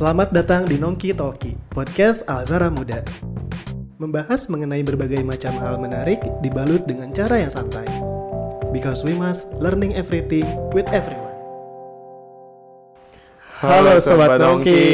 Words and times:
Selamat 0.00 0.32
datang 0.32 0.64
di 0.64 0.80
Nongki 0.80 1.12
Talki, 1.12 1.52
podcast 1.68 2.24
Alzara 2.24 2.72
Muda. 2.72 3.04
Membahas 4.00 4.48
mengenai 4.48 4.80
berbagai 4.80 5.20
macam 5.20 5.52
hal 5.60 5.76
menarik 5.76 6.24
dibalut 6.40 6.88
dengan 6.88 7.12
cara 7.12 7.36
yang 7.36 7.52
santai. 7.52 7.84
Because 8.72 9.04
we 9.04 9.12
must 9.12 9.52
learning 9.60 9.92
everything 9.92 10.48
with 10.72 10.88
everyone. 10.88 11.36
Halo 13.60 14.00
Sobat 14.00 14.40
Nongki. 14.40 14.84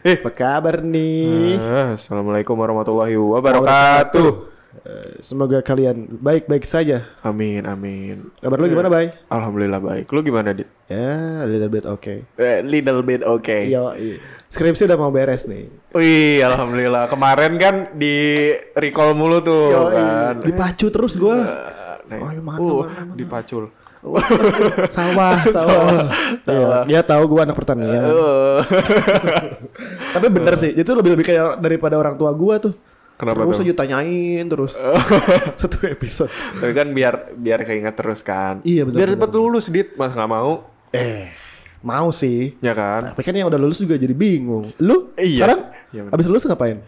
Eh, 0.00 0.16
Apa 0.16 0.32
kabar 0.32 0.80
nih? 0.80 1.60
ah, 1.60 1.92
Assalamualaikum 1.92 2.56
warahmatullahi 2.56 3.20
wabarakatuh. 3.20 4.49
Eh, 4.70 5.18
Semoga 5.18 5.58
kalian 5.66 6.22
baik-baik 6.22 6.62
saja. 6.62 7.02
Amin, 7.26 7.66
amin. 7.66 8.30
Kabar 8.38 8.54
lu 8.62 8.70
gimana, 8.70 8.86
Bay? 8.86 9.10
Alhamdulillah 9.26 9.82
baik. 9.82 10.06
Lu 10.14 10.22
gimana, 10.22 10.54
Dit? 10.54 10.70
Ya, 10.86 11.42
a 11.42 11.46
little 11.46 11.66
bit 11.66 11.82
okay. 11.90 12.22
Eh, 12.38 12.62
little 12.62 13.02
bit 13.02 13.26
okay. 13.26 13.66
Iya, 13.66 13.98
skripsi 14.46 14.86
udah 14.86 14.98
mau 14.98 15.10
beres 15.10 15.50
nih. 15.50 15.66
Wih, 15.90 16.46
alhamdulillah. 16.46 17.10
Kemarin 17.10 17.58
kan 17.58 17.74
di 17.98 18.50
recall 18.78 19.18
mulu 19.18 19.42
tuh 19.42 19.90
kan. 19.90 20.38
Dipacu 20.38 20.86
terus 20.94 21.18
gua. 21.18 21.38
Nah, 22.10 22.18
Oh, 22.18 22.26
mana, 22.26 22.58
uh, 22.58 22.82
mana, 22.90 23.02
mana. 23.06 23.14
dipacul. 23.14 23.70
sawah, 24.96 25.38
sawah. 25.46 26.10
Iya, 26.42 26.68
dia 26.90 27.00
tahu 27.06 27.22
gua 27.30 27.46
anak 27.46 27.54
pertanian. 27.58 28.02
Uh. 28.06 28.58
Tapi 30.18 30.26
bener 30.30 30.54
sih, 30.58 30.74
itu 30.74 30.90
lebih 30.94 31.14
lebih 31.14 31.26
kayak 31.26 31.58
daripada 31.62 31.94
orang 31.98 32.18
tua 32.18 32.34
gua 32.34 32.58
tuh. 32.58 32.74
Kenapa 33.20 33.44
terus 33.44 33.60
tuh? 33.60 33.64
aja 33.68 33.74
tanyain 33.76 34.44
terus. 34.48 34.72
Satu 35.60 35.78
episode. 35.84 36.32
Tapi 36.32 36.72
kan 36.72 36.88
biar 36.88 37.36
biar 37.36 37.60
keinget 37.68 37.92
terus 37.92 38.24
kan. 38.24 38.64
Iya, 38.64 38.88
betul, 38.88 39.04
Biar 39.04 39.12
cepet 39.12 39.30
lulus, 39.36 39.68
Dit. 39.68 39.92
Mas 40.00 40.16
nggak 40.16 40.30
mau? 40.32 40.64
Eh, 40.96 41.28
mau 41.84 42.08
sih. 42.16 42.56
Ya 42.64 42.72
kan? 42.72 43.12
Tapi 43.12 43.20
kan 43.20 43.36
yang 43.36 43.52
udah 43.52 43.60
lulus 43.60 43.76
juga 43.76 44.00
jadi 44.00 44.16
bingung. 44.16 44.72
Lu 44.80 45.12
Iya 45.20 45.44
sekarang. 45.44 45.60
Iya, 45.92 46.00
abis 46.08 46.26
lulus 46.32 46.48
ngapain? 46.48 46.80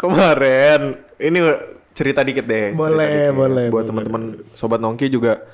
Kemarin 0.00 0.96
ini 1.20 1.38
cerita 1.92 2.24
dikit 2.24 2.48
deh. 2.48 2.72
Boleh, 2.72 3.28
dikit. 3.28 3.36
boleh, 3.36 3.66
Buat 3.68 3.84
teman-teman 3.92 4.22
sobat 4.56 4.80
nongki 4.80 5.12
juga 5.12 5.44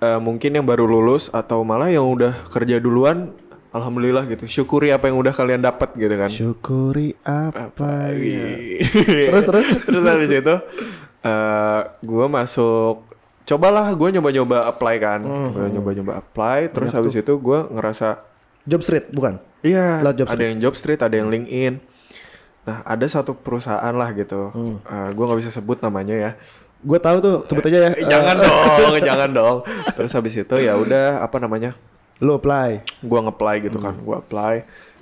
eh, 0.00 0.18
mungkin 0.18 0.56
yang 0.56 0.64
baru 0.64 0.88
lulus 0.88 1.28
atau 1.28 1.60
malah 1.68 1.92
yang 1.92 2.08
udah 2.08 2.48
kerja 2.48 2.80
duluan, 2.80 3.36
alhamdulillah 3.74 4.24
gitu. 4.30 4.46
Syukuri 4.46 4.94
apa 4.94 5.10
yang 5.10 5.18
udah 5.18 5.34
kalian 5.34 5.60
dapat 5.60 5.90
gitu 5.98 6.14
kan. 6.14 6.30
Syukuri 6.30 7.18
apa 7.26 8.14
ya? 8.14 8.16
Wih. 8.16 8.80
Terus, 9.28 9.44
terus? 9.44 9.66
terus 9.82 10.04
habis 10.06 10.30
itu 10.30 10.54
eh 11.24 11.80
gue 12.00 12.26
masuk 12.28 13.08
cobalah 13.44 13.90
gue 13.92 14.08
nyoba-nyoba 14.14 14.68
apply 14.68 14.94
kan 14.96 15.20
Hmm. 15.20 15.52
gue 15.52 15.66
nyoba-nyoba 15.74 16.20
apply 16.20 16.68
terus 16.68 16.92
habis 16.92 17.16
itu 17.16 17.32
gue 17.34 17.58
ngerasa 17.72 18.20
Job 18.64 18.80
street 18.80 19.12
bukan? 19.12 19.36
Iya, 19.60 20.00
Job 20.16 20.28
ada 20.32 20.40
yang 20.40 20.56
job 20.56 20.72
street, 20.72 21.00
ada 21.04 21.12
yang 21.12 21.28
LinkedIn. 21.28 21.80
Nah, 22.64 22.80
ada 22.84 23.04
satu 23.04 23.36
perusahaan 23.36 23.92
lah 23.92 24.08
gitu. 24.16 24.48
Hmm. 24.56 24.80
Eh, 24.80 25.08
gua 25.12 25.24
nggak 25.28 25.40
bisa 25.44 25.52
sebut 25.52 25.84
namanya 25.84 26.16
ya. 26.16 26.30
Gue 26.80 26.96
tahu 26.96 27.20
tuh, 27.20 27.36
sebut 27.44 27.64
aja 27.68 27.78
ya. 27.88 27.90
Eh, 27.92 28.08
jangan 28.08 28.40
dong, 28.40 28.96
jangan 29.08 29.30
dong. 29.32 29.56
Terus 29.92 30.12
habis 30.16 30.32
itu 30.36 30.56
ya 30.56 30.76
udah 30.76 31.20
apa 31.20 31.36
namanya? 31.40 31.76
Lu 32.24 32.32
apply. 32.32 32.70
Gua 33.02 33.20
nge-apply 33.20 33.56
gitu 33.62 33.76
kan, 33.78 33.94
gua 34.00 34.18
apply 34.18 34.54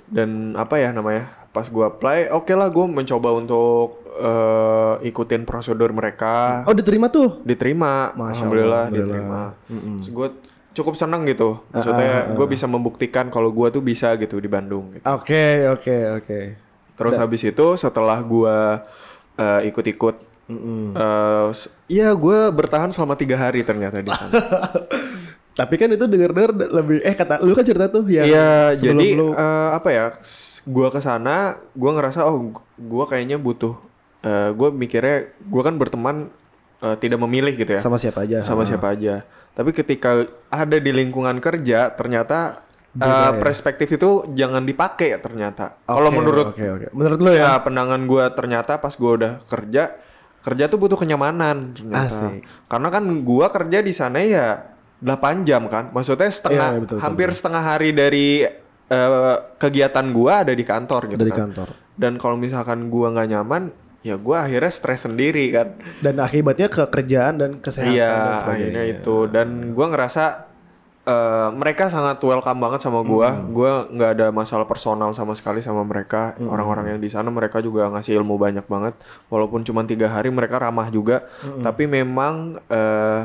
dan 0.05 0.29
apa 0.53 0.75
ya 0.75 0.91
namanya? 0.91 1.31
Pas 1.49 1.65
gua 1.65 1.87
apply, 1.87 2.27
oke 2.29 2.51
lah 2.51 2.67
gua 2.67 2.85
mencoba 2.85 3.31
untuk 3.31 4.03
eh, 4.13 4.93
ikutin 5.03 5.41
prosedur 5.41 5.89
mereka. 5.89 6.61
Oh, 6.63 6.75
diterima 6.75 7.07
tuh. 7.07 7.39
Diterima, 7.41 8.11
Masya 8.11 8.27
alhamdulillah, 8.43 8.83
Allah, 8.83 8.93
diterima. 8.93 9.41
Terus 9.95 10.09
gua 10.11 10.27
cukup 10.71 10.93
senang 10.93 11.23
gitu. 11.23 11.61
Maksudnya 11.71 12.03
gue 12.31 12.47
bisa 12.47 12.65
membuktikan 12.65 13.29
kalau 13.29 13.49
gua 13.49 13.69
tuh 13.69 13.79
bisa 13.79 14.09
gitu 14.15 14.37
di 14.37 14.45
Bandung 14.47 14.89
gitu. 14.91 15.05
Oke, 15.07 15.69
oke, 15.71 15.95
oke. 16.17 16.39
Terus 16.93 17.13
habis 17.15 17.41
itu 17.41 17.67
setelah 17.75 18.17
gua 18.19 18.81
eh, 19.35 19.69
ikut-ikut, 19.69 20.15
eh, 20.93 21.47
s- 21.49 21.69
iya 21.87 22.09
gua 22.13 22.49
bertahan 22.49 22.89
selama 22.89 23.13
tiga 23.13 23.33
hari 23.35 23.61
ternyata 23.61 23.97
di 23.97 24.09
sana. 24.09 24.33
Tapi 25.53 25.77
kan 25.77 25.85
itu 25.89 26.05
denger-denger 26.09 26.51
lebih 26.73 26.97
eh 27.05 27.13
kata 27.13 27.37
lu 27.39 27.53
kan 27.53 27.61
cerita 27.61 27.85
tuh 27.85 28.09
ya. 28.09 28.25
Iya, 28.25 28.51
jadi 28.73 29.07
lu 29.13 29.31
eh, 29.31 29.69
apa 29.69 29.89
ya? 29.93 30.05
Gua 30.65 30.89
ke 30.89 30.97
sana, 30.97 31.61
gua 31.77 31.93
ngerasa 31.93 32.25
oh 32.25 32.49
gu- 32.49 32.65
gua 32.79 33.05
kayaknya 33.05 33.37
butuh. 33.37 33.77
eh 34.23 34.49
gua 34.55 34.71
mikirnya 34.71 35.29
gua 35.45 35.61
kan 35.67 35.75
berteman 35.75 36.31
eh, 36.81 36.95
tidak 36.97 37.19
memilih 37.21 37.53
gitu 37.53 37.75
ya. 37.75 37.81
sama 37.83 37.99
siapa 37.99 38.25
aja. 38.25 38.41
sama 38.41 38.65
siapa 38.65 38.95
aja. 38.95 39.21
Tapi 39.53 39.69
ketika 39.69 40.25
ada 40.49 40.77
di 40.81 40.89
lingkungan 40.89 41.37
kerja, 41.37 41.93
ternyata 41.93 42.63
eh, 42.95 43.31
perspektif 43.37 43.93
itu 43.93 44.25
jangan 44.33 44.65
dipakai 44.65 45.13
ya 45.13 45.19
ternyata. 45.21 45.77
Kalau 45.83 46.09
Oke, 46.09 46.17
menurut 46.17 46.45
Oke, 46.49 46.65
oke. 46.65 46.87
Menurut 46.95 47.19
lu 47.21 47.29
ya 47.29 47.37
ya. 47.37 47.53
pendangan 47.61 48.01
gue 48.09 48.25
ternyata 48.33 48.81
pas 48.81 48.93
gue 48.95 49.11
udah 49.11 49.43
kerja 49.45 49.93
kerja 50.43 50.67
tuh 50.67 50.75
butuh 50.75 50.99
kenyamanan 50.99 51.71
ternyata 51.71 52.35
Asik. 52.35 52.43
karena 52.67 52.87
kan 52.91 53.03
gue 53.07 53.45
kerja 53.47 53.79
di 53.79 53.93
sana 53.95 54.19
ya 54.19 54.72
8 55.03 55.43
jam 55.43 55.67
kan? 55.67 55.91
Maksudnya 55.91 56.27
setengah 56.27 56.67
Iya, 56.69 56.79
betul, 56.79 56.95
betul, 56.95 57.03
hampir 57.03 57.29
setengah 57.29 57.59
hari 57.61 57.89
dari 57.91 58.27
eh, 58.85 59.35
kegiatan 59.57 60.05
gue 60.07 60.31
ada 60.31 60.51
di 60.51 60.63
kantor 60.63 61.01
gitu 61.07 61.19
Dari 61.19 61.31
kan. 61.31 61.49
kantor. 61.49 61.69
dan 61.93 62.17
kalau 62.17 62.33
misalkan 62.35 62.87
gue 62.87 63.05
nggak 63.05 63.29
nyaman 63.29 63.63
ya 64.01 64.15
gue 64.15 64.33
akhirnya 64.35 64.67
stres 64.69 65.03
sendiri 65.03 65.45
kan. 65.49 65.67
Dan 65.99 66.17
akibatnya 66.17 66.67
ke 66.67 66.83
kerjaan 66.83 67.37
dan 67.37 67.51
kesehatan 67.57 67.91
iya 67.91 68.09
dan 68.09 68.33
sebagainya. 68.39 68.49
akhirnya 68.49 68.83
itu. 68.89 69.17
Dan 69.27 69.47
gue 69.71 69.85
ngerasa 69.87 70.23
eh, 71.03 71.49
mereka 71.53 71.87
sangat 71.87 72.19
welcome 72.19 72.59
banget 72.59 72.79
sama 72.81 72.99
gue 73.01 73.27
gue 73.49 73.71
nggak 73.93 74.11
ada 74.13 74.27
masalah 74.29 74.63
personal 74.63 75.11
sama 75.11 75.31
sekali 75.33 75.59
sama 75.59 75.83
mereka. 75.83 76.33
Orang-orang 76.41 76.91
yang 76.91 76.99
di 76.99 77.07
sana 77.07 77.27
mereka 77.29 77.59
juga 77.59 77.87
ngasih 77.89 78.17
ilmu 78.17 78.35
banyak 78.35 78.65
banget. 78.65 78.95
Walaupun 79.27 79.61
cuma 79.61 79.83
tiga 79.83 80.07
hari 80.07 80.27
mereka 80.27 80.59
ramah 80.59 80.87
juga. 80.87 81.23
Tapi 81.59 81.87
memang 81.87 82.59
eh, 82.65 83.21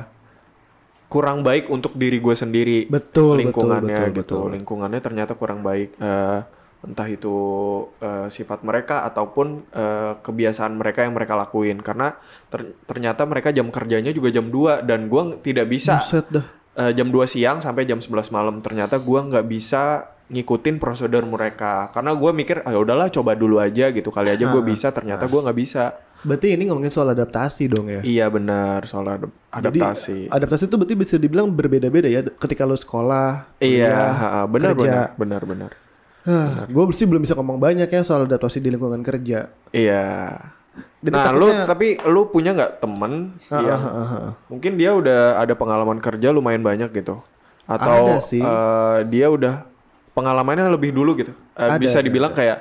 kurang 1.09 1.41
baik 1.41 1.69
untuk 1.69 1.93
diri 1.95 2.17
gue 2.17 2.33
sendiri 2.33 2.79
Betul, 2.85 2.93
betul, 2.93 3.37
lingkungannya 3.41 3.97
betul, 3.97 4.13
gitu. 4.15 4.21
betul. 4.39 4.47
lingkungannya 4.53 5.01
ternyata 5.01 5.33
kurang 5.35 5.61
baik 5.61 5.97
Eh, 5.97 6.41
entah 6.79 7.09
itu 7.09 7.35
eh, 7.99 8.29
sifat 8.29 8.63
mereka 8.63 9.03
ataupun 9.03 9.67
eh, 9.69 10.13
kebiasaan 10.17 10.77
mereka 10.77 11.03
yang 11.03 11.11
mereka 11.11 11.35
lakuin. 11.35 11.81
Karena 11.81 12.15
ter- 12.47 12.79
ternyata 12.85 13.25
mereka 13.25 13.51
jam 13.51 13.67
kerjanya 13.69 14.09
juga 14.09 14.29
jam 14.29 14.47
2 14.47 14.85
dan 14.85 15.09
gua 15.09 15.35
tidak 15.39 15.67
bisa 15.67 15.99
Buset 15.99 16.29
dah. 16.31 16.47
eh, 16.79 16.93
jam 16.93 17.11
2 17.11 17.27
siang 17.27 17.59
sampai 17.59 17.83
jam 17.83 17.99
11 17.99 18.31
malam. 18.31 18.63
Ternyata 18.63 19.01
gua 19.01 19.27
nggak 19.27 19.43
bisa 19.45 19.83
ngikutin 20.29 20.79
prosedur 20.79 21.25
mereka. 21.25 21.91
Karena 21.91 22.15
gua 22.15 22.31
mikir 22.31 22.63
ah 22.63 22.71
ya 22.71 22.79
udahlah 22.79 23.09
coba 23.09 23.35
dulu 23.35 23.59
aja 23.59 23.91
gitu. 23.91 24.13
Kali 24.13 24.31
aja 24.31 24.45
gue 24.47 24.63
bisa 24.63 24.93
ternyata 24.93 25.27
gua 25.27 25.49
nggak 25.49 25.59
bisa 25.59 25.99
Berarti 26.19 26.51
ini 26.51 26.67
ngomongin 26.67 26.91
soal 26.91 27.09
adaptasi 27.09 27.67
dong 27.67 27.87
ya. 27.87 28.03
iya 28.03 28.27
benar 28.27 28.83
soal 28.85 29.07
adap- 29.09 29.35
adaptasi 29.49 30.27
Jadi, 30.27 30.31
adaptasi 30.31 30.63
itu 30.65 30.75
berarti 30.75 30.95
bisa 30.97 31.15
dibilang 31.15 31.47
berbeda-beda 31.49 32.07
ya 32.07 32.27
ketika 32.27 32.63
lu 32.63 32.75
sekolah. 32.75 33.47
iya 33.59 33.87
kuliah, 33.87 34.45
benar 34.47 34.71
kerja. 34.73 34.83
benar 34.83 35.09
benar 35.15 35.43
benar 35.45 35.73
gue 36.67 36.85
sih 36.93 37.07
belum 37.07 37.23
bisa 37.23 37.33
ngomong 37.33 37.57
banyak 37.57 37.87
ya 37.87 38.03
soal 38.03 38.25
adaptasi 38.25 38.59
di 38.59 38.69
lingkungan 38.69 39.01
kerja. 39.01 39.49
iya 39.71 40.37
Jadi 40.99 41.15
nah 41.15 41.31
lu 41.31 41.47
tapi 41.65 41.95
lu 42.05 42.27
punya 42.27 42.51
nggak 42.53 42.73
temen 42.79 43.39
yang 43.49 43.79
Ah, 43.79 43.87
ah, 43.89 44.13
ah. 44.21 44.31
mungkin 44.47 44.75
dia 44.75 44.91
udah 44.93 45.39
ada 45.39 45.55
pengalaman 45.55 45.97
kerja 45.97 46.29
lumayan 46.29 46.61
banyak 46.61 46.91
gitu 46.93 47.23
atau 47.65 47.95
Ada 48.11 48.19
sih. 48.21 48.43
eh, 48.43 48.99
dia 49.07 49.31
udah 49.31 49.63
pengalamannya 50.13 50.67
lebih 50.69 50.91
dulu 50.91 51.15
gitu 51.15 51.31
Eh, 51.55 51.65
Ada, 51.65 51.79
bisa 51.79 51.99
ada, 51.99 52.05
dibilang 52.05 52.33
kayak 52.33 52.59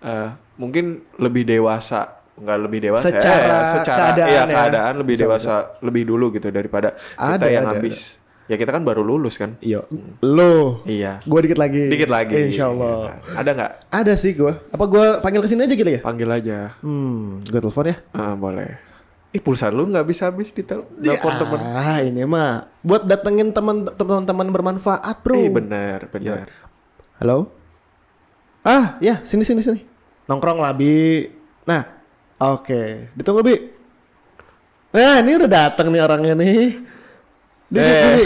eh, 0.00 0.28
mungkin 0.54 1.06
lebih 1.14 1.46
dewasa 1.46 2.17
nggak 2.38 2.58
lebih 2.60 2.78
dewasa 2.80 3.04
ya, 3.04 3.12
Secara 3.14 3.42
ya, 3.44 3.58
secara 3.72 3.98
keadaan 4.00 4.28
iya, 4.28 4.40
ya. 4.40 4.54
keadaan 4.54 4.94
lebih 4.96 5.14
Bisa, 5.14 5.24
dewasa 5.24 5.52
lebih 5.80 6.02
dulu 6.04 6.26
gitu 6.30 6.48
daripada 6.48 6.88
kita 6.94 7.36
Ada, 7.36 7.46
yang 7.48 7.64
ada, 7.64 7.74
habis 7.74 8.16
ya 8.44 8.54
kita 8.54 8.70
kan 8.70 8.80
baru 8.80 9.02
lulus 9.02 9.36
kan 9.36 9.60
Iya. 9.60 9.84
Lo. 10.20 10.80
iya 10.84 11.20
Gue 11.22 11.40
dikit 11.42 11.56
lagi. 11.56 11.84
dikit 11.86 12.08
lagi 12.08 12.48
Insya 12.48 12.68
Allah. 12.68 13.20
ada 13.30 13.50
nggak 13.50 13.72
Ada 13.88 14.12
sih 14.14 14.32
gue. 14.32 14.54
Apa 14.68 14.84
gue 14.84 15.06
panggil 15.18 15.40
ke 15.40 15.48
sini 15.48 15.62
aja 15.62 15.74
gitu 15.74 15.90
ya? 15.90 16.00
panggil 16.00 16.28
aja 16.28 16.72
Hmm, 16.78 17.42
gue 17.42 17.58
telepon 17.58 17.86
ya. 17.86 17.96
Ah, 18.10 18.32
boleh 18.32 18.88
Ih 19.28 19.44
pulsa 19.44 19.68
lu 19.68 19.84
nggak 19.84 20.06
bisa 20.06 20.32
habis 20.32 20.48
di 20.48 20.62
tel- 20.62 20.88
telepon 20.96 21.36
temen 21.36 21.60
Ah, 21.60 22.00
ini 22.00 22.24
mah 22.24 22.64
buat 22.80 23.04
datengin 23.04 23.52
teman 23.52 23.84
teman-teman 23.86 24.48
bermanfaat, 24.48 25.20
Bro. 25.20 25.36
Eh 25.36 25.52
benar 25.52 26.08
benar 26.08 26.48
Halo? 27.18 27.52
Ah, 28.62 28.96
ya, 28.98 29.20
sini 29.22 29.42
sini 29.42 29.60
sini. 29.60 29.80
Nongkrong 30.24 30.56
lah, 30.56 30.72
Bi. 30.72 31.24
Nah, 31.64 31.97
oke. 32.40 32.82
Ditunggu, 33.14 33.40
Bi. 33.42 33.56
Nah, 34.88 35.20
ini 35.20 35.36
udah 35.36 35.50
datang 35.50 35.92
nih 35.92 36.00
orangnya 36.00 36.34
nih. 36.34 36.80
Duduk, 37.68 37.84
Eh. 37.84 38.16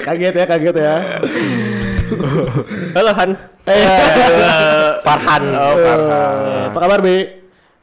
Kaget 0.06 0.34
ya, 0.38 0.44
kaget 0.46 0.76
ya. 0.78 0.96
Halo 2.94 3.10
Han. 3.10 3.30
Eh, 3.66 4.88
Farhan. 5.04 5.44
oh 5.50 5.74
Farhan 5.74 6.38
apa 6.70 6.78
kabar, 6.78 7.00
Bi? 7.02 7.16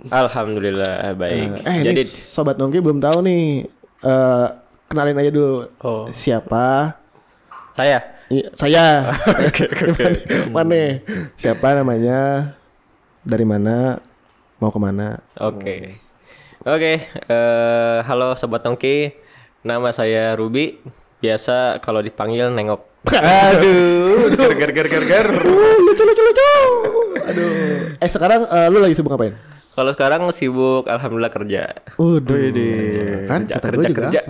Alhamdulillah 0.08 1.12
baik. 1.16 1.64
Eh, 1.68 1.76
Jadi 1.84 1.92
ini 1.92 2.04
sobat 2.08 2.56
Nongki 2.56 2.80
belum 2.80 3.04
tahu 3.04 3.20
nih. 3.20 3.68
Eh, 4.00 4.48
kenalin 4.88 5.20
aja 5.20 5.32
dulu. 5.32 5.68
oh 5.84 6.08
Siapa? 6.12 6.96
saya 7.74 8.00
Iya, 8.32 8.48
saya. 8.56 8.86
Mana? 10.56 11.04
Siapa 11.36 11.76
namanya? 11.76 12.54
Dari 13.22 13.44
mana? 13.44 14.00
Mau 14.64 14.72
ke 14.72 14.80
mana? 14.80 15.20
Oke. 15.44 16.00
Oke, 16.64 16.94
eh, 17.04 17.98
halo 18.08 18.32
sobat 18.40 18.64
Nongki. 18.64 19.12
Nama 19.60 19.92
saya 19.92 20.40
Ruby. 20.40 20.80
Biasa 21.20 21.84
kalau 21.84 22.00
dipanggil 22.00 22.48
nengok. 22.48 22.80
Aduh, 23.12 24.32
ger 24.32 24.56
ger 24.56 24.72
ger 24.72 24.88
ger 24.88 25.04
ger. 25.04 25.28
lucu 25.86 26.04
lucu 26.08 26.22
lucu. 26.24 26.48
Aduh. 27.28 27.52
Eh 28.00 28.08
sekarang 28.08 28.48
eh, 28.48 28.68
lu 28.72 28.80
lagi 28.80 28.96
sibuk 28.96 29.12
ngapain? 29.12 29.36
Kalau 29.76 29.92
sekarang 29.92 30.32
sibuk 30.32 30.88
alhamdulillah 30.88 31.34
kerja. 31.36 31.68
Waduh. 32.00 33.28
Kan 33.28 33.44
Kerja 33.44 33.60
kerja 33.60 33.88
juga. 33.92 34.00
kerja. 34.08 34.22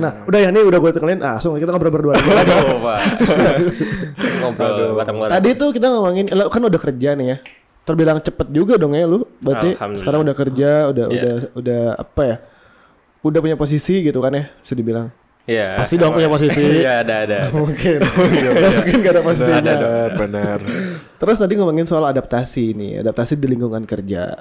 Nah, 0.00 0.24
udah 0.24 0.40
ya 0.40 0.48
nih 0.56 0.64
udah 0.64 0.78
gue 0.80 0.90
kenalin. 0.96 1.20
Ah, 1.20 1.36
langsung 1.36 1.52
kita 1.60 1.68
ngobrol 1.68 1.92
berdua. 1.92 2.16
Aduh, 2.16 2.80
Pak. 2.80 2.98
Ngobrol 4.40 4.96
bareng-bareng. 4.96 5.32
Tadi 5.36 5.50
tuh 5.52 5.68
kita 5.76 5.92
ngomongin 5.92 6.32
lo 6.32 6.48
kan 6.48 6.64
udah 6.64 6.80
kerja 6.80 7.12
nih 7.12 7.28
ya. 7.28 7.38
Terbilang 7.86 8.18
cepet 8.18 8.50
juga 8.50 8.74
dong 8.74 8.92
ya 8.92 9.06
lu. 9.06 9.22
Berarti 9.38 9.78
sekarang 9.96 10.26
udah 10.26 10.34
kerja, 10.34 10.70
udah 10.90 11.04
Iya. 11.06 11.14
udah 11.14 11.34
udah 11.54 11.82
apa 11.96 12.22
ya? 12.26 12.36
Udah 13.22 13.38
punya 13.38 13.54
posisi 13.54 14.02
gitu 14.02 14.18
kan 14.18 14.34
ya, 14.34 14.50
bisa 14.58 14.74
dibilang. 14.74 15.08
Iya. 15.46 15.78
Pasti 15.78 15.94
dong 15.94 16.10
punya 16.10 16.26
posisi. 16.26 16.58
Iya, 16.82 17.06
ada 17.06 17.14
ada. 17.22 17.38
Mungkin. 17.54 18.02
Mungkin 18.82 18.94
gak 19.00 19.12
ada 19.14 19.22
posisinya. 19.22 19.74
Benar, 19.78 20.08
benar. 20.18 20.58
Terus 21.16 21.38
tadi 21.38 21.54
ngomongin 21.54 21.86
soal 21.86 22.02
adaptasi 22.04 22.74
nih, 22.74 22.92
adaptasi 23.06 23.38
di 23.38 23.46
lingkungan 23.46 23.86
kerja. 23.86 24.34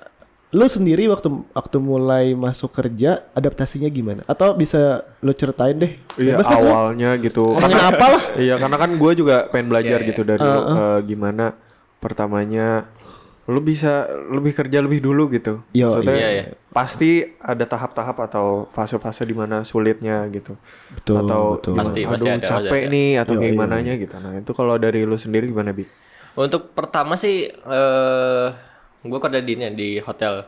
Lu 0.49 0.65
sendiri 0.65 1.05
waktu 1.05 1.29
waktu 1.51 1.77
mulai 1.77 2.33
masuk 2.33 2.73
kerja, 2.73 3.21
adaptasinya 3.33 3.85
gimana? 3.87 4.21
Atau 4.25 4.55
bisa 4.55 5.05
lu 5.19 5.29
ceritain 5.29 5.77
deh? 5.77 5.93
Iya, 6.17 6.41
Bebas 6.41 6.49
awalnya 6.49 7.13
gitu. 7.19 7.53
Ngomongin 7.53 7.69
Karena- 7.75 7.91
apa 7.91 8.05
lah? 8.09 8.23
Iya, 8.33 8.55
karena 8.57 8.77
kan 8.79 8.89
gue 8.95 9.11
juga 9.13 9.35
pengen 9.45 9.67
belajar 9.69 9.99
Iya, 10.01 10.07
gitu 10.09 10.21
dari 10.23 10.41
lu, 10.41 10.61
eh, 10.63 10.99
gimana 11.05 11.45
pertamanya 11.99 12.85
lu 13.45 13.61
bisa 13.61 14.09
lebih 14.09 14.57
kerja 14.57 14.81
lebih 14.81 15.05
dulu 15.05 15.29
gitu. 15.29 15.61
Yo, 15.69 15.93
Maksudnya 15.93 16.17
iya, 16.17 16.29
iya. 16.33 16.45
pasti 16.73 17.21
ada 17.37 17.61
tahap-tahap 17.69 18.17
atau 18.25 18.65
fase-fase 18.73 19.21
di 19.21 19.37
mana 19.37 19.61
sulitnya 19.61 20.25
gitu. 20.33 20.57
Betul, 20.97 21.21
atau 21.21 21.41
betul. 21.61 21.73
gimana, 21.77 21.81
Pasti, 21.85 21.99
aduh 22.01 22.11
pasti 22.17 22.29
ada, 22.33 22.47
capek 22.49 22.83
ada. 22.89 22.93
nih 22.97 23.09
atau 23.21 23.33
Yo, 23.37 23.41
iya, 23.45 23.49
gimana 23.53 23.75
nya 23.85 23.93
gitu. 24.01 24.15
Nah, 24.17 24.33
itu 24.41 24.51
kalau 24.57 24.81
dari 24.81 25.05
lu 25.05 25.13
sendiri 25.13 25.45
gimana, 25.45 25.77
Bi? 25.77 25.85
Untuk 26.35 26.73
pertama 26.73 27.13
sih 27.13 27.47
eh 27.53 28.47
gua 29.05 29.19
kerja 29.21 29.39
di 29.45 29.51
ini 29.53 29.69
di 29.77 29.89
hotel. 30.01 30.41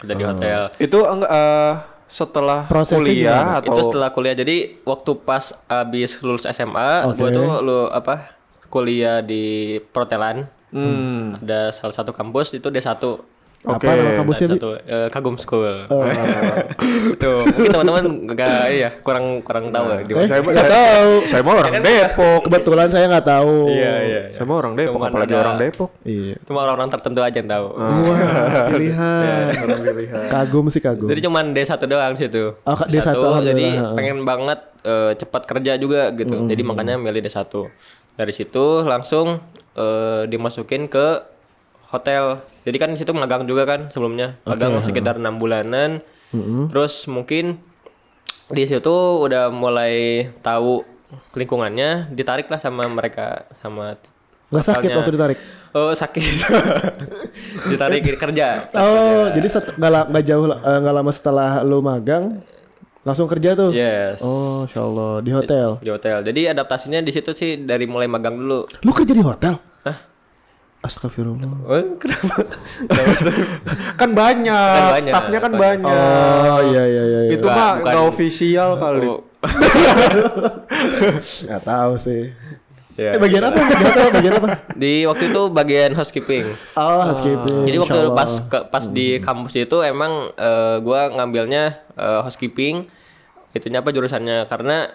Kerja 0.00 0.14
di 0.16 0.24
hotel. 0.24 0.60
Itu 0.80 1.04
enggak 1.04 1.28
eh, 1.28 1.74
setelah 2.08 2.64
Prosesnya 2.72 3.04
kuliah 3.04 3.36
gimana? 3.36 3.60
atau 3.60 3.68
Itu 3.68 3.80
setelah 3.92 4.08
kuliah. 4.16 4.34
Jadi 4.34 4.56
waktu 4.88 5.10
pas 5.20 5.52
abis 5.68 6.24
lulus 6.24 6.48
SMA, 6.48 7.04
Oke. 7.04 7.20
gua 7.20 7.28
tuh 7.28 7.48
lu 7.60 7.78
apa? 7.92 8.32
Kuliah 8.72 9.20
di 9.20 9.76
perhotelan. 9.92 10.48
Hmm, 10.72 11.36
Ada 11.38 11.70
salah 11.70 11.92
satu 11.92 12.10
kampus 12.10 12.50
itu 12.50 12.66
D1. 12.66 12.88
Oke. 13.62 13.86
Apa 13.86 13.94
nama 13.94 14.18
kampusnya, 14.18 14.46
Bi? 14.48 14.54
satu 14.56 14.68
eh, 14.74 15.06
Kagum 15.08 15.36
School. 15.36 15.86
Oh. 15.86 16.02
Tuh, 17.22 17.46
mungkin 17.46 17.70
teman-teman 17.70 18.04
gak 18.28 18.66
iya 18.68 18.90
kurang 18.98 19.38
kurang 19.40 19.70
tahu 19.70 19.86
ya 19.86 19.98
di 20.00 20.12
Eh, 20.12 20.26
saya, 20.26 20.40
nggak 20.40 20.56
saya, 20.56 20.70
tahu. 20.72 21.10
saya 21.24 21.42
mau 21.42 21.54
orang 21.56 21.74
Depok. 21.78 22.40
Kebetulan 22.42 22.88
saya 22.88 23.06
nggak 23.06 23.22
tahu. 23.24 23.54
Iya, 23.70 23.92
iya. 24.02 24.22
Saya 24.28 24.44
mau 24.44 24.58
orang 24.58 24.74
Depok, 24.74 24.98
Cuman 24.98 25.08
apalagi 25.08 25.30
ada- 25.30 25.42
orang 25.44 25.56
Depok. 25.60 25.90
Iya. 26.02 26.34
Cuma 26.42 26.58
orang-orang 26.60 26.90
tertentu 26.90 27.20
aja 27.20 27.36
yang 27.36 27.50
tahu. 27.52 27.66
Wah, 27.70 28.18
pilihan. 28.74 29.44
Orang 29.54 29.78
pilihan. 29.86 30.24
Kagum 30.26 30.64
sih 30.66 30.80
kagum. 30.80 31.06
Jadi 31.06 31.20
cuman 31.22 31.44
D1 31.52 31.70
doang 31.84 32.14
situ. 32.16 32.44
Oh, 32.58 32.74
Kak, 32.74 32.88
D1, 32.88 32.98
alhamdulillah. 33.06 33.42
jadi 33.46 33.66
Heeh. 33.70 33.94
pengen 33.94 34.18
banget 34.24 34.58
eh, 34.82 35.12
cepat 35.14 35.42
kerja 35.46 35.72
juga 35.76 36.10
gitu. 36.10 36.50
Jadi 36.50 36.62
makanya 36.62 36.98
milih 36.98 37.22
D1. 37.22 37.46
Dari 38.12 38.28
situ 38.28 38.82
langsung 38.82 39.38
eh, 39.74 40.22
dimasukin 40.26 40.86
ke 40.86 41.22
hotel. 41.92 42.40
Jadi 42.62 42.76
kan 42.78 42.88
di 42.94 42.98
situ 42.98 43.12
magang 43.12 43.44
juga 43.44 43.68
kan 43.68 43.92
sebelumnya. 43.92 44.38
Magang 44.48 44.78
sekitar 44.80 45.18
enam 45.18 45.36
bulanan. 45.36 46.00
Terus 46.72 47.04
mungkin 47.06 47.60
di 48.48 48.64
situ 48.64 48.94
udah 49.20 49.52
mulai 49.52 50.28
tahu 50.40 50.84
lingkungannya, 51.36 52.08
ditarik 52.12 52.48
lah 52.48 52.56
sama 52.56 52.88
mereka 52.88 53.44
sama 53.60 53.96
Nggak 54.52 54.64
sakit 54.68 54.88
waktu 54.92 55.12
ditarik. 55.16 55.38
Oh 55.72 55.92
sakit. 55.96 56.24
ditarik 57.72 58.02
kerja. 58.22 58.68
Oh, 58.76 59.32
jadi 59.32 59.48
set- 59.48 59.72
nggak 59.80 60.12
nggak 60.12 60.24
jauh 60.28 60.44
eh, 60.44 60.78
nggak 60.84 60.94
lama 60.94 61.12
setelah 61.12 61.64
lu 61.64 61.80
magang 61.80 62.44
langsung 63.02 63.26
kerja 63.26 63.50
tuh. 63.52 63.70
Yes. 63.74 64.22
Oh, 64.22 64.62
insya 64.62 64.80
Allah 64.82 65.12
di 65.20 65.30
hotel. 65.30 65.68
di 65.82 65.90
hotel. 65.90 66.22
Jadi 66.22 66.40
adaptasinya 66.48 67.02
di 67.02 67.10
situ 67.10 67.30
sih 67.34 67.58
dari 67.58 67.86
mulai 67.86 68.06
magang 68.06 68.34
dulu. 68.34 68.66
Lu 68.80 68.90
kerja 68.90 69.10
di 69.10 69.22
hotel? 69.22 69.58
Hah? 69.82 69.98
Astagfirullah. 70.82 71.50
Oh, 71.62 71.78
kenapa? 71.98 72.42
kan 74.00 74.10
banyak, 74.10 74.50
Kan 74.50 74.90
banyak, 74.98 75.10
staffnya 75.10 75.38
kan 75.38 75.52
banyak. 75.54 75.86
banyak. 75.86 76.50
Oh 76.50 76.60
iya 76.70 76.82
iya 76.86 77.02
iya. 77.02 77.20
iya. 77.26 77.32
Itu 77.38 77.46
mah 77.46 77.82
nggak 77.82 78.02
official 78.06 78.70
kali. 78.78 79.06
Oh, 79.06 79.22
Nggak 81.46 81.62
tahu 81.66 81.92
sih. 81.98 82.30
Ya. 82.94 83.12
Eh 83.12 83.18
bagian 83.18 83.44
apa? 83.44 83.58
Hotel 83.58 84.08
bagian 84.12 84.34
apa? 84.36 84.48
Di 84.80 85.04
waktu 85.04 85.24
itu 85.28 85.42
bagian 85.48 85.90
housekeeping. 85.92 86.44
Oh, 86.74 87.00
housekeeping. 87.02 87.64
Jadi 87.64 87.76
waktu 87.78 87.98
insya 87.98 88.12
pas 88.12 88.32
ke- 88.40 88.66
pas 88.66 88.84
di 88.86 89.08
kampus 89.18 89.54
itu 89.56 89.76
emang 89.80 90.12
eh, 90.30 90.76
gua 90.78 91.08
ngambilnya 91.08 91.64
eh, 91.92 92.20
housekeeping. 92.20 92.84
Itunya 93.50 93.78
apa 93.78 93.90
jurusannya? 93.90 94.44
Karena 94.46 94.88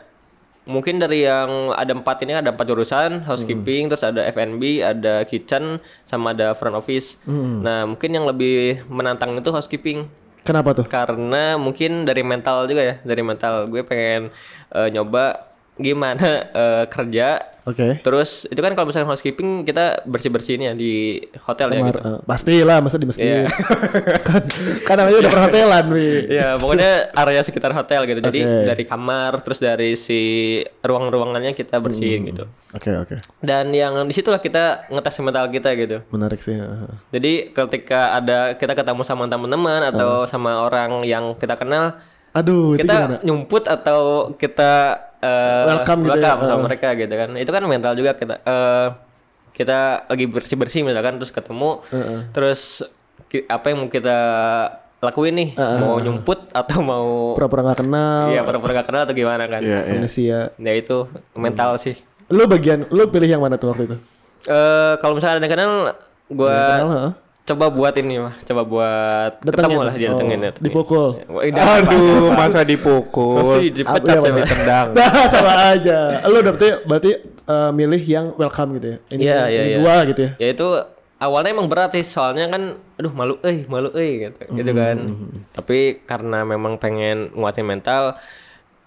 mungkin 0.63 0.97
dari 0.97 1.23
yang 1.23 1.71
ada 1.71 1.89
empat 1.89 2.21
ini 2.21 2.35
ada 2.35 2.51
empat 2.51 2.65
jurusan 2.65 3.23
housekeeping, 3.23 3.87
terus 3.87 4.03
ada 4.03 4.27
F&B, 4.27 4.81
ada 4.81 5.23
kitchen, 5.23 5.79
sama 6.03 6.31
ada 6.31 6.51
front 6.51 6.75
office. 6.75 7.15
Nah 7.25 7.85
mungkin 7.85 8.11
yang 8.11 8.25
lebih 8.25 8.83
menantang 8.87 9.31
itu 9.33 9.47
housekeeping. 9.47 10.09
Kenapa 10.41 10.71
tuh? 10.71 10.87
karena 10.87 11.55
mungkin 11.55 12.03
dari 12.03 12.23
mental 12.23 12.65
juga 12.65 12.79
ya 12.79 12.95
dari 13.01 13.19
mental 13.19 13.67
gue 13.67 13.83
pengen 13.83 14.31
eh, 14.69 14.87
nyoba 14.89 15.43
gimana 15.77 16.27
eh, 16.53 16.83
kerja 16.85 17.27
Oke. 17.63 17.99
terus 17.99 18.45
itu 18.45 18.55
kan 18.57 18.71
kalau 18.71 18.87
misalnya 18.87 19.07
housekeeping 19.07 19.61
kita 19.61 19.99
bersih 20.03 20.27
bersihin 20.27 20.61
ya 20.61 20.73
di 20.73 21.19
hotel 21.43 21.67
ya 21.69 21.77
Kamar, 21.77 21.87
gitu 21.89 21.99
eh, 22.01 22.19
pastilah 22.23 22.77
masa 22.79 22.95
di 22.95 23.03
masjid. 23.03 23.27
Iya. 23.27 23.51
kan, 24.23 24.41
kan 24.81 24.95
namanya 24.95 25.17
udah 25.19 25.31
perhotelan, 25.31 25.85
Wi. 25.91 26.31
ya 26.31 26.55
pokoknya 26.55 26.91
area 27.13 27.41
sekitar 27.41 27.71
hotel 27.71 28.03
gitu 28.05 28.23
jadi 28.23 28.39
Oke. 28.39 28.63
dari 28.65 28.83
kamar 28.83 29.31
terus 29.39 29.59
dari 29.59 29.93
si 29.95 30.21
ruang-ruangannya 30.79 31.51
kita 31.53 31.77
bersihin 31.77 32.17
Hmm. 32.17 32.29
gitu 32.29 32.43
Oke, 32.71 32.89
oke. 32.93 33.15
dan 33.41 33.69
yang 33.69 33.99
di 34.01 34.13
situlah 34.13 34.39
kita 34.39 34.87
ngetes 34.87 35.19
mental 35.19 35.45
kita 35.47 35.69
gitu 35.73 35.97
Menarik 36.07 36.39
sih. 36.39 36.55
eh. 36.55 36.87
jadi 37.09 37.33
ketika 37.51 38.15
ada 38.15 38.39
kita 38.53 38.73
ketemu 38.73 39.03
sama 39.03 39.25
teman-teman 39.25 39.81
atau 39.85 40.23
sama 40.23 40.63
orang 40.63 41.03
yang 41.03 41.35
kita 41.35 41.53
kenal 41.53 41.99
Aduh, 42.33 42.73
gimana? 42.73 42.79
kita 42.79 42.95
nyumput 43.23 43.65
atau 43.65 44.01
kita 44.31 45.03
eh, 45.19 45.63
Welcome 45.67 46.01
gitu 46.05 46.19
ya, 46.19 46.33
sama 46.37 46.55
eh. 46.55 46.65
mereka 46.65 46.87
gitu 46.93 47.13
kan 47.13 47.29
itu 47.33 47.49
kan 47.49 47.61
mental 47.63 47.93
juga 47.93 48.11
kita 48.13 48.35
eh, 48.39 48.87
kita 49.51 49.79
lagi 50.05 50.25
bersih 50.25 50.53
bersih 50.55 50.81
misalkan 50.81 51.17
terus 51.17 51.31
ketemu 51.31 51.81
terus 52.29 52.61
ki- 53.25 53.45
apa 53.45 53.65
yang 53.67 53.77
mau 53.79 53.89
kita 53.89 54.17
lakuin 54.97 55.33
nih 55.35 55.49
mau 55.77 55.97
nyumput 55.97 56.49
atau 56.51 56.79
mau 56.79 57.07
Pura-pura 57.33 57.61
nggak 57.63 57.79
kenal. 57.79 58.25
iya 58.29 58.41
pura-pura 58.41 58.71
gak 58.75 58.87
kenal 58.87 59.01
atau 59.03 59.13
gimana 59.13 59.45
kan 59.45 59.61
Iya, 59.61 59.79
iya. 59.83 59.93
Manusia. 59.95 60.37
ya 60.55 60.73
itu 60.73 61.05
mental 61.33 61.77
sih 61.77 61.97
Lu 62.27 62.43
bagian, 62.43 62.83
lu 62.87 63.07
pilih 63.07 63.29
yang 63.29 63.39
mana 63.39 63.55
tuh 63.55 63.71
waktu 63.71 63.85
itu? 63.85 63.97
eh 64.43 64.93
kalau 64.97 65.13
misalnya 65.13 65.37
ada 65.37 65.43
yang 65.43 65.53
kenal 65.53 65.69
heeh. 66.89 67.11
Coba 67.47 67.65
buat 67.67 67.95
ini 67.95 68.19
mah 68.19 68.35
coba 68.39 68.61
buat 68.61 69.31
ketemu 69.39 69.79
lah 69.79 69.93
dia 69.93 70.07
datengin 70.11 70.37
Oh, 70.37 70.45
ya. 70.45 70.51
dipukul. 70.59 71.05
Wah, 71.25 71.41
ini 71.41 71.55
apa? 71.55 71.79
Aduh, 71.81 72.27
masa 72.39 72.59
dipukul. 72.61 73.39
Pasti 73.39 73.71
dipecat 73.71 74.15
ya, 74.17 74.29
Pak? 74.29 74.45
Tendang. 74.45 74.87
Nah, 74.91 75.25
sama 75.31 75.53
aja. 75.71 75.99
Lu 76.25 76.37
berarti 76.37 76.67
berarti 76.83 77.11
eh, 77.23 77.71
milih 77.71 78.03
yang 78.03 78.25
welcome 78.35 78.75
gitu 78.75 78.87
ya. 78.89 78.97
Ini, 79.09 79.21
Iya, 79.21 79.39
iya, 79.47 79.61
ini 79.61 79.71
iya. 79.71 79.77
gua 79.79 79.95
gitu 80.03 80.21
ya. 80.21 80.31
Ya 80.37 80.47
itu 80.51 80.67
awalnya 81.17 81.49
emang 81.49 81.65
berat 81.65 81.89
sih 81.91 82.03
soalnya 82.03 82.45
kan 82.45 82.63
aduh 82.93 83.09
malu 83.09 83.39
eh 83.41 83.63
malu 83.65 83.95
eh 83.95 84.27
gitu 84.27 84.43
gitu 84.53 84.71
kan. 84.73 84.97
Tapi 85.51 86.03
karena 86.03 86.43
memang 86.43 86.75
pengen 86.75 87.31
nguatin 87.31 87.63
mental 87.63 88.19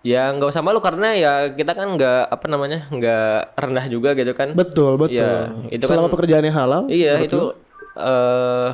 ya 0.00 0.28
nggak 0.30 0.48
usah 0.48 0.60
malu 0.60 0.80
karena 0.80 1.12
ya 1.12 1.32
kita 1.50 1.72
kan 1.72 1.92
nggak 1.92 2.28
apa 2.28 2.46
namanya 2.46 2.88
nggak 2.88 3.56
rendah 3.56 3.86
juga 3.88 4.12
gitu 4.12 4.32
kan. 4.32 4.52
Betul, 4.52 4.96
betul. 4.96 5.16
Iya, 5.16 5.48
itu 5.72 5.84
Selama 5.84 6.06
kan- 6.06 6.12
pekerjaannya 6.12 6.52
halal. 6.52 6.82
Iya 6.86 7.20
itu 7.20 7.56
eh 7.96 8.70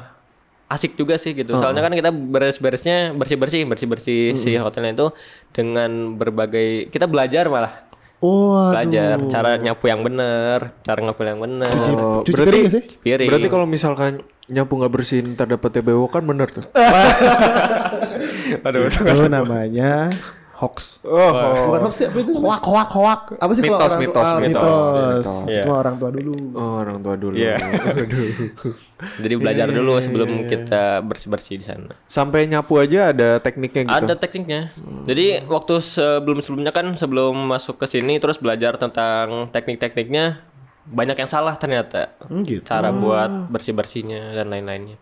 asik 0.66 0.98
juga 0.98 1.14
sih 1.14 1.30
gitu. 1.32 1.54
Soalnya 1.54 1.82
kan 1.82 1.94
kita 1.94 2.10
beres-beresnya 2.10 3.14
bersih-bersih, 3.14 3.62
bersih-bersih 3.70 4.34
si 4.34 4.50
hotelnya 4.58 4.98
itu 4.98 5.06
dengan 5.54 6.18
berbagai 6.18 6.90
kita 6.90 7.06
belajar 7.06 7.46
malah. 7.46 7.86
Oh, 8.16 8.72
Belajar 8.72 9.20
cara 9.28 9.60
nyapu 9.60 9.92
yang 9.92 10.00
bener, 10.00 10.72
cara 10.80 10.98
ngepel 11.04 11.26
yang 11.36 11.40
bener. 11.44 11.68
Oh, 11.92 12.24
cuci 12.24 12.32
berarti 12.32 12.48
piring 12.48 12.62
nggak 12.64 12.74
sih? 12.74 12.84
Piring. 12.96 13.28
berarti 13.28 13.48
kalau 13.52 13.66
misalkan 13.68 14.24
nyapu 14.48 14.72
nggak 14.80 14.92
bersihin 14.92 15.36
terdapat 15.36 15.68
TBO 15.68 16.08
kan 16.08 16.24
bener 16.24 16.48
tuh. 16.48 16.64
Aduh, 18.66 18.88
itu 18.88 19.26
namanya 19.28 20.08
hoax. 20.56 21.04
Oh, 21.04 21.32
Bukan 21.68 21.80
hoax 21.84 21.94
sih, 22.00 22.06
apa 22.08 22.18
itu? 22.24 22.32
Hoak, 22.32 22.62
hoak, 22.64 22.90
hoak. 22.96 23.20
Apa 23.36 23.52
sih 23.52 23.60
kalau 23.60 23.76
Mitos, 23.76 23.92
orang 23.92 24.00
mitos, 24.00 24.24
ah, 24.24 24.36
mitos. 24.40 24.48
mitos. 24.48 24.66
Mitos. 24.96 25.28
Iya. 25.44 25.62
Cuma 25.68 25.74
orang 25.84 25.94
tua 26.00 26.10
dulu. 26.10 26.32
Oh, 26.56 26.74
orang 26.80 26.98
tua 27.04 27.14
dulu. 27.20 27.36
Iya. 27.36 27.56
Aduh. 27.60 28.28
Jadi 29.22 29.34
belajar 29.36 29.66
dulu 29.68 29.92
sebelum 30.00 30.30
kita 30.48 31.04
bersih-bersih 31.04 31.60
di 31.60 31.64
sana. 31.68 31.92
Sampai 32.08 32.48
nyapu 32.48 32.80
aja 32.80 33.12
ada 33.12 33.36
tekniknya 33.44 33.92
gitu. 33.92 34.04
Ada 34.08 34.14
tekniknya. 34.16 34.60
Jadi 35.04 35.44
waktu 35.44 35.74
sebelum-sebelumnya 35.84 36.72
kan 36.72 36.88
sebelum 36.96 37.36
masuk 37.36 37.76
ke 37.76 37.86
sini 37.86 38.16
terus 38.16 38.40
belajar 38.40 38.80
tentang 38.80 39.52
teknik-tekniknya 39.52 40.40
banyak 40.86 41.16
yang 41.16 41.26
salah 41.26 41.54
ternyata. 41.54 42.14
Hmm, 42.22 42.42
gitu. 42.42 42.62
Cara 42.62 42.90
buat 42.90 43.50
bersih-bersihnya 43.50 44.32
dan 44.32 44.46
lain-lainnya. 44.48 44.96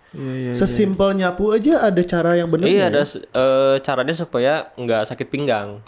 Sesimpel 0.54 1.12
nyapu 1.14 1.52
aja 1.52 1.84
ada 1.84 2.00
cara 2.00 2.34
yang 2.34 2.48
benar. 2.48 2.64
Iya 2.64 2.82
ada 2.88 3.02
s- 3.02 3.20
eh, 3.20 3.76
caranya 3.80 4.14
supaya 4.14 4.72
nggak 4.74 5.02
sakit 5.06 5.28
pinggang. 5.28 5.84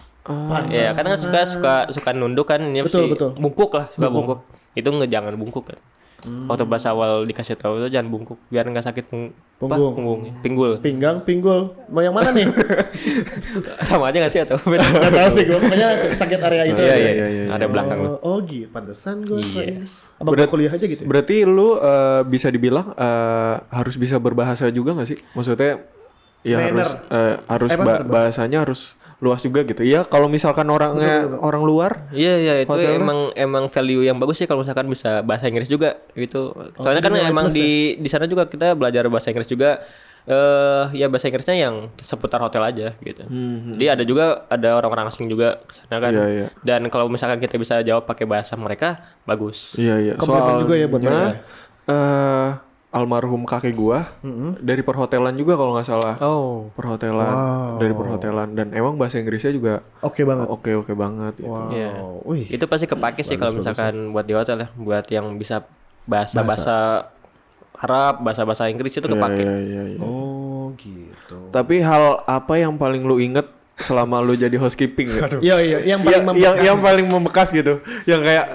Iya, 0.69 0.91
karena 0.93 1.15
kan 1.15 1.21
suka 1.21 1.41
suka 1.47 1.75
suka 1.91 2.11
nunduk 2.11 2.47
kan 2.47 2.59
ini 2.59 2.83
Betul, 2.83 3.07
mesti 3.07 3.13
betul. 3.15 3.31
bungkuk 3.39 3.71
lah, 3.73 3.87
suka 3.89 4.09
bungkuk. 4.11 4.41
Itu 4.75 4.89
nggak 4.91 5.09
jangan 5.09 5.35
bungkuk 5.35 5.71
kan. 5.71 5.79
Waktu 6.27 6.65
bahasa 6.65 6.91
awal 6.91 7.23
dikasih 7.23 7.55
tahu 7.55 7.79
itu 7.79 7.89
jangan 7.89 8.09
bungkuk 8.09 8.39
biar 8.47 8.65
nggak 8.65 8.85
sakit 8.85 9.05
pung 9.07 9.31
apa? 9.57 9.73
Punggung. 9.73 9.95
punggungnya. 9.95 10.33
Pinggul. 10.39 10.71
Pinggang, 10.79 11.17
pinggul. 11.21 11.73
Mau 11.87 11.99
yang 11.99 12.13
mana 12.13 12.29
nih? 12.29 12.45
Sama 13.89 14.11
aja 14.11 14.21
nggak 14.21 14.29
sih 14.31 14.41
atau 14.43 14.61
beda? 14.61 14.85
Gak 15.01 15.13
tahu 15.13 15.31
sih 15.33 15.45
gue. 15.45 15.57
Pokoknya 15.57 15.89
sakit 16.13 16.41
area 16.41 16.63
itu. 16.67 16.77
Iya, 16.77 16.95
iya, 16.95 17.11
iya, 17.11 17.27
iya. 17.29 17.43
Ada 17.51 17.67
belakang. 17.67 17.99
Oh, 17.99 18.19
oh 18.21 18.37
gitu. 18.43 18.69
Pantesan 18.69 19.25
gue. 19.25 19.41
Yes. 19.41 20.13
Abang 20.17 20.37
gue 20.37 20.45
kuliah 20.45 20.69
aja 20.69 20.85
gitu 20.85 21.01
ya? 21.01 21.09
Berarti 21.09 21.37
lu 21.43 21.73
eh, 21.75 22.21
bisa 22.25 22.53
dibilang 22.53 22.93
eh, 22.93 23.55
harus 23.71 23.97
bisa 23.97 24.17
berbahasa 24.19 24.69
juga 24.69 24.93
gak 24.95 25.09
sih? 25.09 25.19
Maksudnya 25.33 25.81
ya 26.43 26.57
Manner. 26.61 26.69
harus 26.69 26.91
eh, 27.09 27.35
harus 27.47 27.71
Eh, 27.73 27.77
apa, 27.77 27.83
ba- 27.83 27.91
berbahasa? 27.99 28.13
bahasanya 28.13 28.59
harus 28.61 28.81
luas 29.17 29.41
juga 29.41 29.65
gitu. 29.65 29.81
Iya, 29.81 30.05
kalau 30.05 30.29
misalkan 30.29 30.69
orangnya 30.69 31.25
orang 31.41 31.65
luar 31.65 32.13
Iya 32.13 32.35
iya 32.37 32.55
itu 32.61 32.69
Hotelnya? 32.69 33.01
emang 33.01 33.19
emang 33.33 33.65
value 33.73 34.05
yang 34.05 34.21
bagus 34.21 34.37
sih 34.37 34.47
kalau 34.47 34.61
misalkan 34.61 34.85
bisa 34.87 35.25
bahasa 35.25 35.49
Inggris 35.49 35.73
juga 35.73 35.97
gitu. 36.13 36.53
Soalnya 36.77 37.01
kan 37.01 37.17
emang 37.17 37.49
di 37.49 37.97
di 37.97 38.09
sana 38.13 38.29
juga 38.29 38.45
kita 38.45 38.77
belajar 38.77 39.09
bahasa 39.09 39.33
Inggris 39.33 39.49
juga 39.49 39.81
eh 40.27 40.85
ya 40.93 41.07
bahasa 41.07 41.31
Inggrisnya 41.31 41.57
yang 41.57 41.89
seputar 41.97 42.43
hotel 42.43 42.61
aja 42.61 42.93
gitu. 42.99 43.25
Jadi 43.73 43.85
ada 43.89 44.03
juga 44.05 44.45
ada 44.53 44.75
orang-orang 44.77 45.09
asing 45.09 45.31
juga 45.31 45.65
ke 45.65 45.73
sana 45.73 45.97
kan. 45.97 46.13
Iya, 46.13 46.25
iya. 46.29 46.47
Dan 46.61 46.91
kalau 46.91 47.09
misalkan 47.09 47.39
kita 47.39 47.57
bisa 47.57 47.81
jawab 47.81 48.05
pakai 48.05 48.27
bahasa 48.29 48.53
mereka 48.59 49.01
bagus. 49.25 49.73
Iya 49.79 49.97
iya. 50.03 50.13
Komplimen 50.19 50.61
juga 50.61 50.75
ya 50.77 50.87
buat 50.91 51.01
Soalnya, 51.01 51.25
mereka. 51.25 51.41
eh, 51.89 52.49
almarhum 52.97 53.45
kakek 53.45 53.77
gua 53.77 54.17
dari 54.65 54.81
perhotelan 54.81 55.37
juga 55.37 55.55
kalau 55.61 55.77
nggak 55.77 55.89
salah. 55.89 56.15
Oh. 56.25 56.73
Perhotelan 56.73 57.35
dari 57.77 57.93
perhotelan 57.93 58.57
dan 58.57 58.73
emang 58.73 58.97
bahasa 58.97 59.21
Inggrisnya 59.21 59.53
juga 59.53 59.85
Oke 60.01 60.25
banget. 60.25 60.49
oke 60.49 60.71
oke 60.81 60.93
banget 60.97 61.35
gitu. 61.39 61.53
Wow. 61.53 61.69
Iya. 61.71 61.91
Wih. 62.25 62.47
Itu 62.49 62.65
pasti 62.65 62.89
kepake 62.89 63.21
sih 63.21 63.37
kalau 63.37 63.53
misalkan 63.53 64.17
buat 64.17 64.25
di 64.25 64.33
hotel 64.33 64.65
ya, 64.65 64.69
buat 64.75 65.05
yang 65.13 65.37
bisa 65.37 65.69
bahasa-bahasa 66.09 67.11
Arab, 67.77 68.25
bahasa-bahasa 68.25 68.73
Inggris 68.73 68.97
itu 68.97 69.05
kepake. 69.05 69.45
Iya 69.45 69.57
iya 69.61 69.83
iya. 69.95 69.99
Oh 70.01 70.73
gitu. 70.81 71.53
Tapi 71.53 71.85
hal 71.85 72.25
apa 72.25 72.57
yang 72.57 72.81
paling 72.81 73.05
lu 73.05 73.21
inget 73.21 73.45
selama 73.77 74.25
lu 74.25 74.33
jadi 74.33 74.57
housekeeping? 74.57 75.09
ya? 75.13 75.21
Iya 75.37 75.57
iya. 75.61 75.79
Yang 75.85 76.01
paling 76.01 76.13
yang, 76.17 76.25
membekas. 76.25 76.43
yang, 76.45 76.55
yang 76.65 76.79
paling 76.81 77.07
membekas 77.07 77.49
gitu 77.53 77.75
yang 78.09 78.21
kayak 78.25 78.47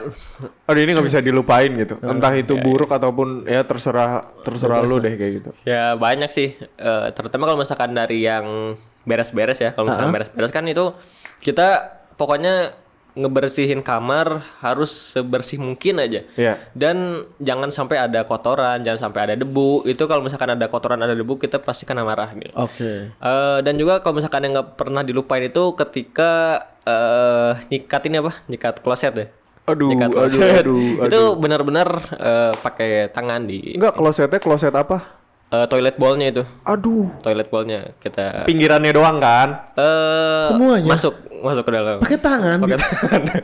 aduh 0.66 0.82
ini 0.82 0.92
nggak 0.98 1.08
bisa 1.08 1.20
dilupain 1.22 1.72
gitu 1.78 1.96
entah 2.02 2.34
itu 2.34 2.58
buruk 2.58 2.90
ataupun 2.90 3.46
ya 3.46 3.62
terserah 3.62 4.34
terserah 4.42 4.82
lu 4.82 4.98
deh 4.98 5.14
kayak 5.14 5.32
gitu 5.42 5.50
Ya 5.62 5.94
banyak 5.94 6.30
sih, 6.34 6.58
Eh, 6.58 7.08
terutama 7.14 7.46
kalau 7.46 7.62
misalkan 7.62 7.94
dari 7.94 8.26
yang 8.26 8.74
beres-beres 9.06 9.62
ya. 9.62 9.72
Kalau 9.78 9.90
misalkan 9.90 10.10
beres-beres 10.14 10.52
kan 10.54 10.66
itu 10.66 10.94
kita 11.42 11.98
pokoknya 12.18 12.81
ngebersihin 13.12 13.84
kamar 13.84 14.40
harus 14.64 15.14
sebersih 15.14 15.60
mungkin 15.60 16.00
aja. 16.00 16.24
Iya. 16.40 16.56
Dan 16.72 17.28
jangan 17.44 17.68
sampai 17.70 18.00
ada 18.00 18.24
kotoran, 18.24 18.82
jangan 18.82 19.10
sampai 19.12 19.20
ada 19.28 19.36
debu. 19.36 19.84
Itu 19.84 20.08
kalau 20.08 20.24
misalkan 20.24 20.56
ada 20.56 20.68
kotoran 20.72 21.00
ada 21.04 21.12
debu 21.12 21.36
kita 21.36 21.60
pasti 21.60 21.84
kena 21.84 22.08
marah 22.08 22.32
gitu. 22.36 22.56
Oke. 22.56 23.12
Eh, 23.12 23.60
dan 23.64 23.74
juga 23.76 24.00
kalau 24.00 24.20
misalkan 24.20 24.48
yang 24.48 24.60
nggak 24.60 24.80
pernah 24.80 25.04
dilupain 25.04 25.44
itu 25.44 25.76
ketika 25.76 26.64
eh 26.82 27.54
nyikat 27.70 28.02
ini 28.10 28.16
apa? 28.24 28.32
Nyikat 28.48 28.82
kloset 28.82 29.14
ya. 29.14 29.28
aduh 29.62 29.94
Nyikat 29.94 30.10
aduh 30.10 30.18
kloset. 30.26 30.62
aduh 30.66 31.06
itu 31.06 31.22
benar-benar 31.38 31.90
eh, 32.18 32.54
pakai 32.66 33.14
tangan 33.14 33.46
di 33.46 33.78
enggak 33.78 33.94
klosetnya 33.94 34.42
kloset 34.42 34.74
apa 34.74 35.21
eh, 35.52 35.66
toilet 35.68 35.96
bowl-nya 35.96 36.28
itu. 36.32 36.44
aduh 36.64 37.12
Toilet 37.20 37.48
bowl-nya 37.48 37.94
kita 38.00 38.48
pinggirannya 38.48 38.92
doang 38.92 39.20
kan 39.20 39.68
eh 39.76 40.48
Semuanya? 40.48 40.88
masuk 40.88 41.14
masuk 41.42 41.64
ke 41.68 41.72
dalam. 41.74 41.98
Pakai 42.00 42.20
tangan. 42.20 42.58
Pakai 42.62 42.80
tangan. 42.80 43.22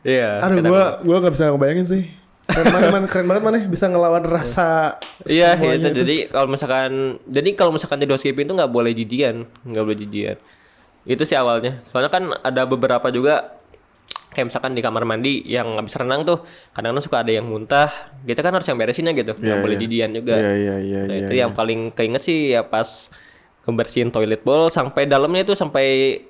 Iya. 0.00 0.40
Aduh 0.40 0.64
pakai 0.64 0.70
gua 0.72 0.84
gua 1.04 1.16
nggak 1.20 1.34
bisa 1.36 1.44
ngebayangin 1.52 1.84
sih. 1.84 2.02
Keren 2.48 2.66
banget, 2.72 2.88
man. 2.90 3.04
keren 3.06 3.26
banget 3.28 3.42
mana 3.44 3.58
bisa 3.68 3.84
ngelawan 3.86 4.24
rasa 4.24 4.96
Iya, 5.28 5.54
semuanya 5.54 5.92
itu. 5.92 6.00
Jadi 6.00 6.16
kalau 6.26 6.48
misalkan 6.48 6.90
jadi 7.28 7.48
kalau 7.52 7.70
misalkan 7.70 8.00
jadi 8.00 8.10
housekeeping 8.10 8.48
itu 8.48 8.54
nggak 8.56 8.72
boleh 8.72 8.92
jijian, 8.96 9.44
nggak 9.62 9.84
boleh 9.84 9.98
jijian. 10.00 10.36
Itu 11.04 11.28
sih 11.28 11.36
awalnya. 11.36 11.84
Soalnya 11.92 12.08
kan 12.08 12.32
ada 12.32 12.64
beberapa 12.64 13.12
juga 13.12 13.59
kayak 14.30 14.46
misalkan 14.46 14.72
di 14.72 14.80
kamar 14.80 15.02
mandi 15.02 15.42
yang 15.42 15.74
habis 15.74 15.92
renang 15.92 16.22
tuh 16.22 16.42
kadang-kadang 16.70 17.02
suka 17.02 17.16
ada 17.20 17.32
yang 17.32 17.44
muntah. 17.44 17.90
Kita 18.22 18.40
kan 18.40 18.54
harus 18.54 18.64
yang 18.64 18.78
beresinnya 18.78 19.10
gitu. 19.12 19.34
Nggak 19.34 19.50
Iya, 19.52 19.62
boleh 19.62 19.74
iya. 19.74 19.82
jijian 19.82 20.10
juga. 20.12 20.34
iya 20.34 20.52
iya 20.54 20.74
iya 20.78 21.00
Nah, 21.02 21.14
iya 21.14 21.26
itu 21.26 21.32
yang 21.36 21.50
paling 21.52 21.90
keinget 21.90 22.22
sih 22.22 22.38
ya 22.50 22.62
pas 22.62 23.10
ngebersihin 23.60 24.08
toilet 24.08 24.40
bowl 24.40 24.66
sampai 24.68 25.04
dalamnya 25.04 25.44
itu 25.44 25.52
sampai 25.52 25.86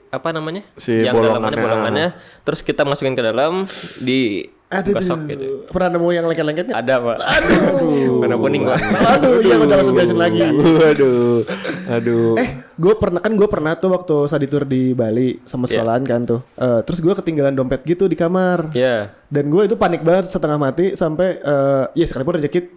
apa 0.09 0.29
namanya? 0.31 0.67
Si 0.75 0.91
yang 0.99 1.15
dalamnya 1.15 1.31
bolongannya. 1.55 1.63
bolongannya 1.63 2.09
terus 2.43 2.61
kita 2.61 2.83
masukin 2.83 3.15
ke 3.15 3.23
dalam 3.23 3.65
di 3.99 4.51
Aduh, 4.71 4.95
gosok 4.95 5.19
aduh. 5.19 5.27
gitu. 5.27 5.47
Pernah 5.67 5.89
nemu 5.91 6.09
yang 6.11 6.25
lengket-lengketnya? 6.25 6.75
Ada, 6.79 6.95
Pak. 6.97 7.19
Aduh. 7.19 8.23
Warna 8.23 8.37
kuning, 8.39 8.63
Pak. 8.63 8.79
Aduh, 9.19 9.43
iya 9.43 9.55
udah 9.59 9.77
langsung 9.77 9.95
beresin 9.95 10.15
lagi. 10.15 10.41
aduh 10.47 11.43
aduh 11.91 12.39
Eh, 12.39 12.49
gue 12.73 12.95
pernah 12.95 13.19
kan 13.19 13.35
gue 13.35 13.49
pernah 13.51 13.75
tuh 13.75 13.91
waktu 13.91 14.15
study 14.25 14.47
tour 14.47 14.63
di 14.63 14.95
Bali 14.95 15.43
sama 15.43 15.67
Iya. 15.67 15.75
sekolahan 15.75 16.03
kan 16.05 16.21
tuh. 16.23 16.41
Eh, 16.55 16.81
terus 16.83 16.99
gue 16.99 17.11
ketinggalan 17.13 17.51
dompet 17.53 17.83
gitu 17.83 18.07
di 18.07 18.15
kamar. 18.15 18.71
Iya. 18.71 19.11
Dan 19.27 19.51
gue 19.51 19.63
itu 19.65 19.75
panik 19.75 20.01
banget 20.01 20.31
setengah 20.31 20.55
mati 20.55 20.95
sampai 20.95 21.29
eh 21.37 21.85
ya 21.93 22.07
sekalipun 22.07 22.39
rezeki 22.39 22.71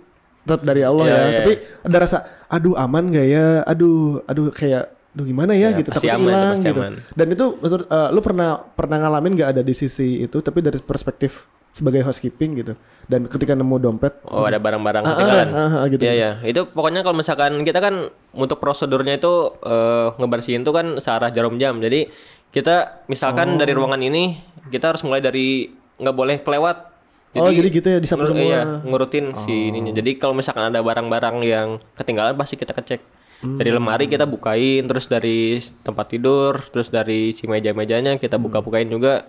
tetap 0.44 0.66
dari 0.66 0.82
Allah 0.82 1.06
Iya, 1.06 1.14
ya. 1.14 1.22
iya. 1.24 1.38
Tapi 1.40 1.54
ada 1.84 1.98
rasa 2.00 2.18
aduh 2.48 2.74
aduh 2.74 3.06
gak 3.08 3.28
ya? 3.28 3.46
Aduh, 3.64 3.96
aduh 4.26 4.50
kayak 4.50 4.84
aduh 5.14 5.26
gimana 5.26 5.54
ya, 5.54 5.70
Ya, 5.70 5.78
gitu 5.78 5.94
takut 5.94 6.10
aman, 6.10 6.26
hilang 6.26 6.58
gitu. 6.60 6.82
aman. 6.82 6.94
Dan 7.14 7.28
itu 7.30 7.46
maksud 7.56 7.82
eh, 7.86 8.10
lu 8.10 8.20
pernah 8.20 8.50
pernah 8.68 8.98
ngalamin 8.98 9.38
gak 9.38 9.50
ada 9.54 9.62
di 9.62 9.72
sisi 9.72 10.20
itu 10.20 10.42
tapi 10.42 10.58
dari 10.60 10.82
perspektif 10.82 11.46
sebagai 11.74 12.02
housekeeping 12.02 12.52
gitu. 12.56 12.74
Dan 13.04 13.28
ketika 13.28 13.52
nemu 13.52 13.76
dompet 13.78 14.16
Oh 14.24 14.46
ada 14.46 14.56
barang-barang 14.56 15.04
Ah, 15.04 15.10
ketinggalan. 15.12 15.48
ah, 15.50 15.60
ah, 15.60 15.74
ah, 15.76 15.86
gitu. 15.90 16.02
Iya 16.02 16.14
ya. 16.14 16.32
Itu 16.42 16.70
pokoknya 16.70 17.02
kalau 17.02 17.18
misalkan 17.18 17.62
kita 17.62 17.82
kan 17.82 18.08
untuk 18.32 18.58
prosedurnya 18.58 19.18
itu 19.18 19.34
eh, 19.60 20.08
ngebersihin 20.16 20.62
itu 20.62 20.72
kan 20.72 20.96
searah 20.98 21.28
jarum 21.28 21.58
jam. 21.58 21.78
Jadi 21.78 22.08
kita 22.50 22.76
Oh. 22.80 23.10
misalkan 23.10 23.58
dari 23.58 23.74
ruangan 23.74 24.00
ini 24.00 24.38
kita 24.70 24.94
harus 24.94 25.02
mulai 25.02 25.20
dari 25.20 25.68
nggak 25.98 26.16
boleh 26.16 26.38
kelewat. 26.40 26.94
Oh, 27.34 27.50
jadi 27.50 27.66
gitu 27.68 27.88
ya, 27.90 27.98
disapu 27.98 28.30
semua. 28.30 28.38
Oh. 28.38 28.46
Iya, 28.46 28.62
ngurutin 28.86 29.34
si 29.36 29.74
ininya. 29.74 29.90
Jadi 29.92 30.22
kalau 30.22 30.38
misalkan 30.38 30.70
ada 30.70 30.80
barang-barang 30.80 31.42
yang 31.42 31.68
ketinggalan 31.98 32.38
pasti 32.38 32.56
kita 32.56 32.72
kecek. 32.72 33.02
Dari 33.44 33.74
Hmm. 33.74 33.82
lemari 33.82 34.06
kita 34.06 34.24
bukain, 34.24 34.86
terus 34.86 35.10
dari 35.10 35.58
tempat 35.82 36.08
tidur, 36.08 36.62
terus 36.70 36.88
dari 36.88 37.34
si 37.34 37.44
meja-mejanya 37.44 38.16
kita 38.16 38.38
buka-bukain 38.38 38.88
juga. 38.88 39.28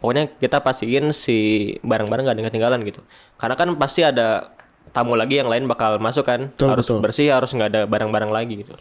Pokoknya 0.00 0.28
kita 0.36 0.60
pastiin 0.60 1.10
si 1.10 1.72
barang-barang 1.80 2.24
gak 2.28 2.34
ada 2.36 2.40
yang 2.44 2.48
ketinggalan 2.52 2.80
gitu. 2.84 3.00
Karena 3.40 3.56
kan 3.56 3.68
pasti 3.80 4.04
ada 4.04 4.52
tamu 4.92 5.18
lagi 5.18 5.40
yang 5.40 5.50
lain 5.50 5.66
bakal 5.66 5.98
masuk 5.98 6.24
kan. 6.24 6.52
Betul, 6.52 6.68
harus 6.72 6.86
betul. 6.86 7.00
bersih, 7.02 7.28
harus 7.32 7.50
nggak 7.52 7.70
ada 7.72 7.82
barang-barang 7.84 8.30
lagi 8.32 8.64
gitu. 8.64 8.72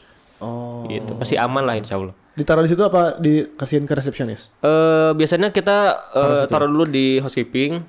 Oh. 0.44 0.86
Gitu. 0.88 1.16
Pasti 1.16 1.36
aman 1.40 1.64
lah 1.64 1.76
insya 1.80 1.98
Allah. 1.98 2.14
Ditaruh 2.36 2.68
di 2.68 2.70
situ 2.72 2.84
apa 2.84 3.16
dikasihin 3.16 3.88
ke 3.88 3.94
resepsionis? 3.96 4.52
Eh 4.60 5.12
biasanya 5.16 5.56
kita 5.56 6.08
eh, 6.12 6.44
taruh 6.52 6.68
dulu 6.68 6.86
di 6.88 7.24
housekeeping. 7.24 7.84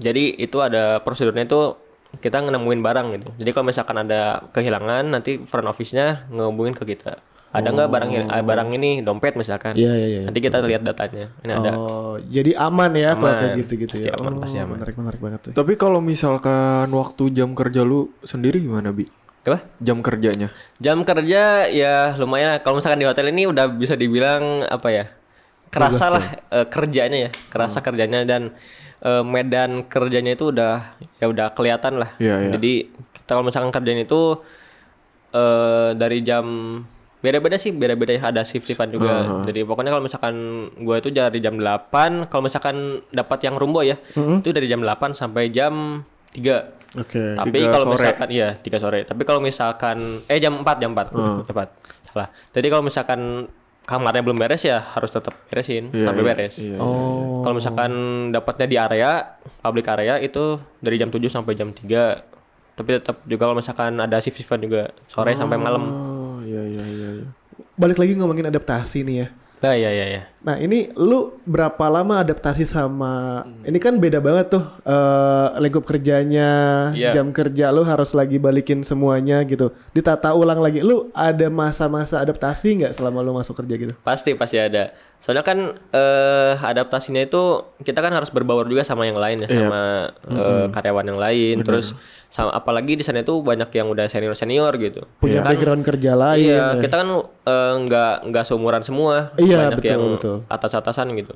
Jadi 0.00 0.40
itu 0.42 0.58
ada 0.58 0.98
prosedurnya 1.04 1.46
itu 1.46 1.78
kita 2.18 2.42
nemuin 2.42 2.82
barang 2.82 3.06
gitu. 3.14 3.28
Jadi 3.38 3.50
kalau 3.54 3.66
misalkan 3.70 3.96
ada 4.02 4.42
kehilangan 4.50 5.14
nanti 5.14 5.38
front 5.38 5.70
office-nya 5.70 6.26
ngehubungin 6.34 6.74
ke 6.74 6.82
kita. 6.82 7.22
Ada 7.50 7.68
nggak 7.68 7.88
barang 7.88 8.10
ini, 8.10 8.24
ah, 8.24 8.40
barang 8.40 8.68
ini 8.70 8.90
dompet 9.00 9.34
misalkan. 9.34 9.74
Iya, 9.74 9.90
iya, 9.90 10.06
iya. 10.06 10.20
Nanti 10.22 10.38
kita 10.38 10.62
lihat 10.62 10.80
datanya. 10.80 11.34
Ini 11.42 11.50
ada. 11.52 11.70
Oh, 11.74 12.14
jadi 12.22 12.54
aman 12.54 12.94
ya 12.94 13.12
kalau 13.12 13.26
Aman. 13.26 13.40
kayak 13.42 13.52
gitu-gitu 13.58 13.94
Pasti 13.96 14.06
ya. 14.06 14.14
aman, 14.14 14.32
oh, 14.32 14.38
pasti 14.38 14.56
aman. 14.56 14.76
Menarik, 14.78 14.94
menarik 14.94 15.18
banget 15.18 15.40
tuh. 15.44 15.52
tapi 15.52 15.74
kalau 15.74 15.98
misalkan 15.98 16.86
waktu 16.88 17.24
jam 17.30 17.50
kerja 17.52 17.82
lu 17.82 18.06
sendiri 18.22 18.62
gimana 18.62 18.90
bi 18.90 19.10
Apa? 19.42 19.66
jam 19.76 19.98
kerjanya 19.98 20.54
Jam 20.78 21.02
kerja 21.02 21.66
ya 21.66 22.14
lumayan. 22.14 22.54
lah. 22.54 22.58
Kalau 22.60 22.78
misalkan 22.78 23.02
di 23.02 23.08
hotel 23.08 23.26
ini 23.28 23.44
udah 23.44 23.66
bisa 23.66 23.98
dibilang 23.98 24.62
apa 24.62 24.88
ya? 24.88 25.04
Kerasa 25.68 26.06
lah 26.08 26.24
eh, 26.50 26.66
kerjanya 26.66 27.18
ya, 27.26 27.30
kerasa 27.50 27.78
kerjanya 27.78 28.22
dan 28.22 28.54
eh, 29.00 29.22
medan 29.22 29.86
kerjanya 29.86 30.34
itu 30.34 30.50
udah 30.50 30.94
ya 31.16 31.26
udah 31.26 31.50
kelihatan 31.50 31.98
lah. 31.98 32.14
Iya, 32.18 32.46
iya. 32.46 32.50
Jadi 32.54 32.72
kita 32.94 33.30
kalau 33.32 33.42
misalkan 33.42 33.70
kerjanya 33.70 34.04
itu 34.04 34.38
eh 35.30 35.90
dari 35.94 36.18
jam 36.20 36.46
beda-beda 37.20 37.56
sih 37.56 37.70
beda-beda 37.70 38.16
ada 38.18 38.42
shift 38.42 38.64
shiftan 38.64 38.88
juga. 38.88 39.44
Jadi 39.44 39.60
pokoknya 39.62 39.92
kalau 39.92 40.00
misalkan 40.00 40.34
gue 40.74 40.96
itu 40.96 41.08
dari 41.08 41.38
jam 41.38 41.54
8 41.54 42.26
kalau 42.26 42.42
misalkan 42.42 42.76
dapat 43.10 43.38
yang 43.44 43.54
rumbo 43.54 43.80
ya 43.80 44.00
itu 44.40 44.48
dari 44.50 44.66
jam 44.66 44.80
8 44.80 45.12
sampai 45.12 45.52
jam 45.52 46.00
3 46.32 46.80
Oke. 46.90 47.38
tapi 47.38 47.54
Tiga 47.54 47.70
kalau 47.70 47.86
misalkan 47.94 48.28
iya 48.32 48.48
3 48.56 48.66
sore. 48.76 49.00
Tapi 49.04 49.22
kalau 49.22 49.38
misalkan 49.38 49.96
eh 50.26 50.40
jam 50.40 50.58
4 50.58 50.80
jam 50.80 50.90
4 50.90 51.46
cepat 51.46 51.68
salah. 52.08 52.28
Jadi 52.50 52.66
kalau 52.66 52.82
misalkan 52.82 53.20
kamarnya 53.84 54.22
belum 54.22 54.38
beres 54.38 54.62
ya 54.62 54.78
harus 54.94 55.10
tetap 55.10 55.34
beresin 55.46 55.90
Iya, 55.90 56.06
sampai 56.06 56.22
iya, 56.22 56.28
beres. 56.30 56.54
iya. 56.56 56.78
Oh. 56.78 57.42
kalau 57.42 57.58
misalkan 57.58 57.90
dapatnya 58.30 58.66
di 58.66 58.76
area 58.78 59.34
public 59.58 59.88
area 59.88 60.14
itu 60.16 60.56
dari 60.78 60.94
jam 60.94 61.10
7 61.10 61.18
sampai 61.26 61.58
jam 61.58 61.74
3 61.74 61.82
tapi 62.78 62.90
tetap 62.96 63.20
juga 63.24 63.44
kalau 63.44 63.58
misalkan 63.58 63.92
ada 63.98 64.16
shift 64.18 64.38
shiftan 64.38 64.62
juga 64.62 64.88
sore 65.04 65.34
sampai 65.34 65.58
malam. 65.58 65.84
Oh 65.84 66.19
iya 66.44 66.62
iya 66.66 66.84
iya. 66.84 67.08
iya. 67.20 67.28
Balik 67.76 67.96
lagi 68.00 68.12
ngomongin 68.16 68.48
adaptasi 68.48 69.04
nih 69.04 69.16
ya. 69.24 69.28
nah 69.60 69.76
iya 69.76 69.90
iya 69.92 70.06
iya 70.08 70.22
Nah 70.40 70.56
ini 70.56 70.88
lu 70.96 71.36
berapa 71.44 71.84
lama 71.86 72.18
adaptasi 72.18 72.64
sama 72.64 73.44
ini 73.60 73.76
kan 73.76 74.00
beda 74.00 74.18
banget 74.18 74.48
tuh 74.50 74.64
eh 74.82 75.48
lingkup 75.58 75.84
kerjanya 75.84 76.48
Iya. 76.90 77.12
jam 77.12 77.28
kerja 77.28 77.68
lu 77.68 77.82
harus 77.82 78.10
lagi 78.10 78.36
balikin 78.36 78.80
semuanya 78.80 79.44
gitu 79.44 79.68
ditata 79.92 80.32
ulang 80.32 80.58
lagi 80.58 80.80
lu 80.80 81.12
ada 81.12 81.46
masa-masa 81.46 82.18
adaptasi 82.18 82.80
nggak 82.80 82.92
selama 82.92 83.20
lu 83.20 83.32
masuk 83.32 83.60
kerja 83.60 83.74
gitu 83.78 83.92
Pasti 84.00 84.32
pasti 84.32 84.56
ada. 84.56 84.96
Soalnya 85.20 85.44
kan 85.44 85.58
eh 85.92 86.52
adaptasinya 86.56 87.20
itu 87.20 87.42
kita 87.78 88.00
kan 88.00 88.08
harus 88.10 88.32
berbaur 88.32 88.64
juga 88.64 88.80
sama 88.80 89.04
yang 89.04 89.20
lain 89.20 89.44
ya, 89.44 89.48
sama 89.50 89.80
eh, 90.24 90.66
karyawan 90.72 91.04
yang 91.04 91.20
lain. 91.20 91.56
Terus 91.60 91.92
sama 92.32 92.56
apalagi 92.56 92.96
di 92.96 93.04
sana 93.04 93.20
itu 93.20 93.36
banyak 93.36 93.68
yang 93.70 93.92
udah 93.92 94.08
senior 94.08 94.32
senior 94.32 94.72
gitu. 94.76 95.04
punya 95.20 95.44
Kan- 95.44 95.52
background 95.52 95.82
kerja 95.84 96.16
lain 96.16 96.48
Iya, 96.48 96.80
kita 96.80 96.94
kan 96.96 97.08
nggak 97.84 98.14
nggak 98.26 98.44
seumuran 98.46 98.80
semua. 98.80 99.36
Iya, 99.36 99.68
banyak 99.68 99.76
betul, 99.76 99.90
yang 99.90 100.02
betul. 100.16 100.29
Atas-atasan 100.46 101.10
gitu. 101.14 101.34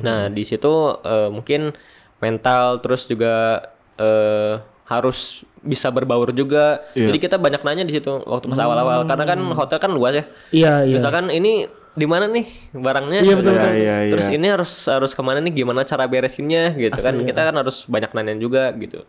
Nah 0.00 0.28
di 0.28 0.42
situ 0.42 0.72
eh, 1.00 1.28
mungkin 1.28 1.72
mental 2.18 2.78
terus 2.78 3.04
juga 3.04 3.64
eh, 3.96 4.60
harus 4.86 5.42
bisa 5.60 5.88
berbaur 5.88 6.32
juga. 6.32 6.82
Iya. 6.92 7.12
Jadi 7.12 7.18
kita 7.20 7.36
banyak 7.36 7.62
nanya 7.62 7.84
di 7.84 7.94
situ 7.94 8.10
waktu 8.26 8.46
pas 8.48 8.58
awal-awal 8.58 9.06
karena 9.06 9.24
kan 9.24 9.38
hotel 9.54 9.78
kan 9.78 9.90
luas 9.90 10.14
ya. 10.14 10.24
iya 10.50 10.74
iya 10.82 10.94
Misalkan 10.98 11.30
ini 11.30 11.68
di 11.90 12.06
mana 12.06 12.26
nih 12.26 12.46
barangnya? 12.72 13.20
Iya, 13.20 13.34
betul, 13.38 13.52
Gitu. 13.52 13.60
betul. 13.60 13.72
Iya, 13.76 13.96
iya, 14.06 14.10
Terus 14.14 14.26
iya. 14.30 14.36
ini 14.38 14.46
harus 14.46 14.72
harus 14.86 15.12
ke 15.12 15.22
mana 15.22 15.38
nih? 15.38 15.52
Gimana 15.52 15.82
cara 15.82 16.06
beresinnya? 16.06 16.74
Gitu 16.74 16.96
kan? 16.96 17.14
Kita 17.22 17.40
kan 17.50 17.54
harus 17.54 17.86
banyak 17.86 18.10
nanya 18.14 18.34
juga 18.38 18.70
gitu. 18.74 19.02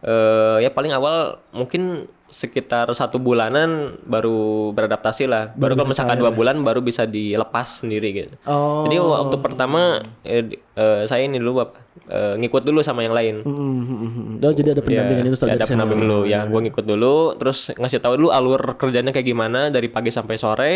Eh 0.00 0.56
ya 0.64 0.70
paling 0.72 0.92
awal 0.94 1.36
mungkin 1.52 2.08
sekitar 2.30 2.86
satu 2.94 3.18
bulanan 3.18 3.98
baru 4.06 4.70
beradaptasi 4.72 5.26
lah. 5.26 5.50
Baru, 5.54 5.74
kalau 5.74 5.90
misalkan 5.90 6.18
dua 6.18 6.30
bulan 6.30 6.62
baru 6.62 6.80
bisa 6.80 7.04
dilepas 7.04 7.82
sendiri 7.82 8.08
gitu. 8.14 8.34
oh 8.46 8.86
Jadi 8.86 8.96
waktu 9.02 9.36
pertama 9.42 10.00
eh, 10.22 10.58
eh, 10.78 11.02
saya 11.06 11.26
ini 11.26 11.42
dulu 11.42 11.62
apa? 11.62 11.90
eh, 12.10 12.34
ngikut 12.42 12.62
dulu 12.66 12.80
sama 12.82 13.06
yang 13.06 13.14
lain. 13.14 13.46
Mm, 13.46 13.54
mm, 13.54 13.84
mm, 13.86 14.10
mm. 14.10 14.34
Oh, 14.42 14.52
jadi 14.54 14.68
ada 14.74 14.82
pendampingan 14.82 15.24
itu 15.30 15.36
Ya, 15.46 15.54
ada 15.58 15.66
pendamping 15.66 16.00
dulu 16.02 16.20
ya. 16.26 16.40
Gue 16.46 16.60
ngikut 16.66 16.84
dulu, 16.86 17.16
terus 17.38 17.70
ngasih 17.74 18.02
tahu 18.02 18.14
dulu 18.18 18.30
alur 18.34 18.60
kerjanya 18.74 19.14
kayak 19.14 19.26
gimana 19.26 19.70
dari 19.70 19.86
pagi 19.86 20.10
sampai 20.10 20.36
sore, 20.38 20.72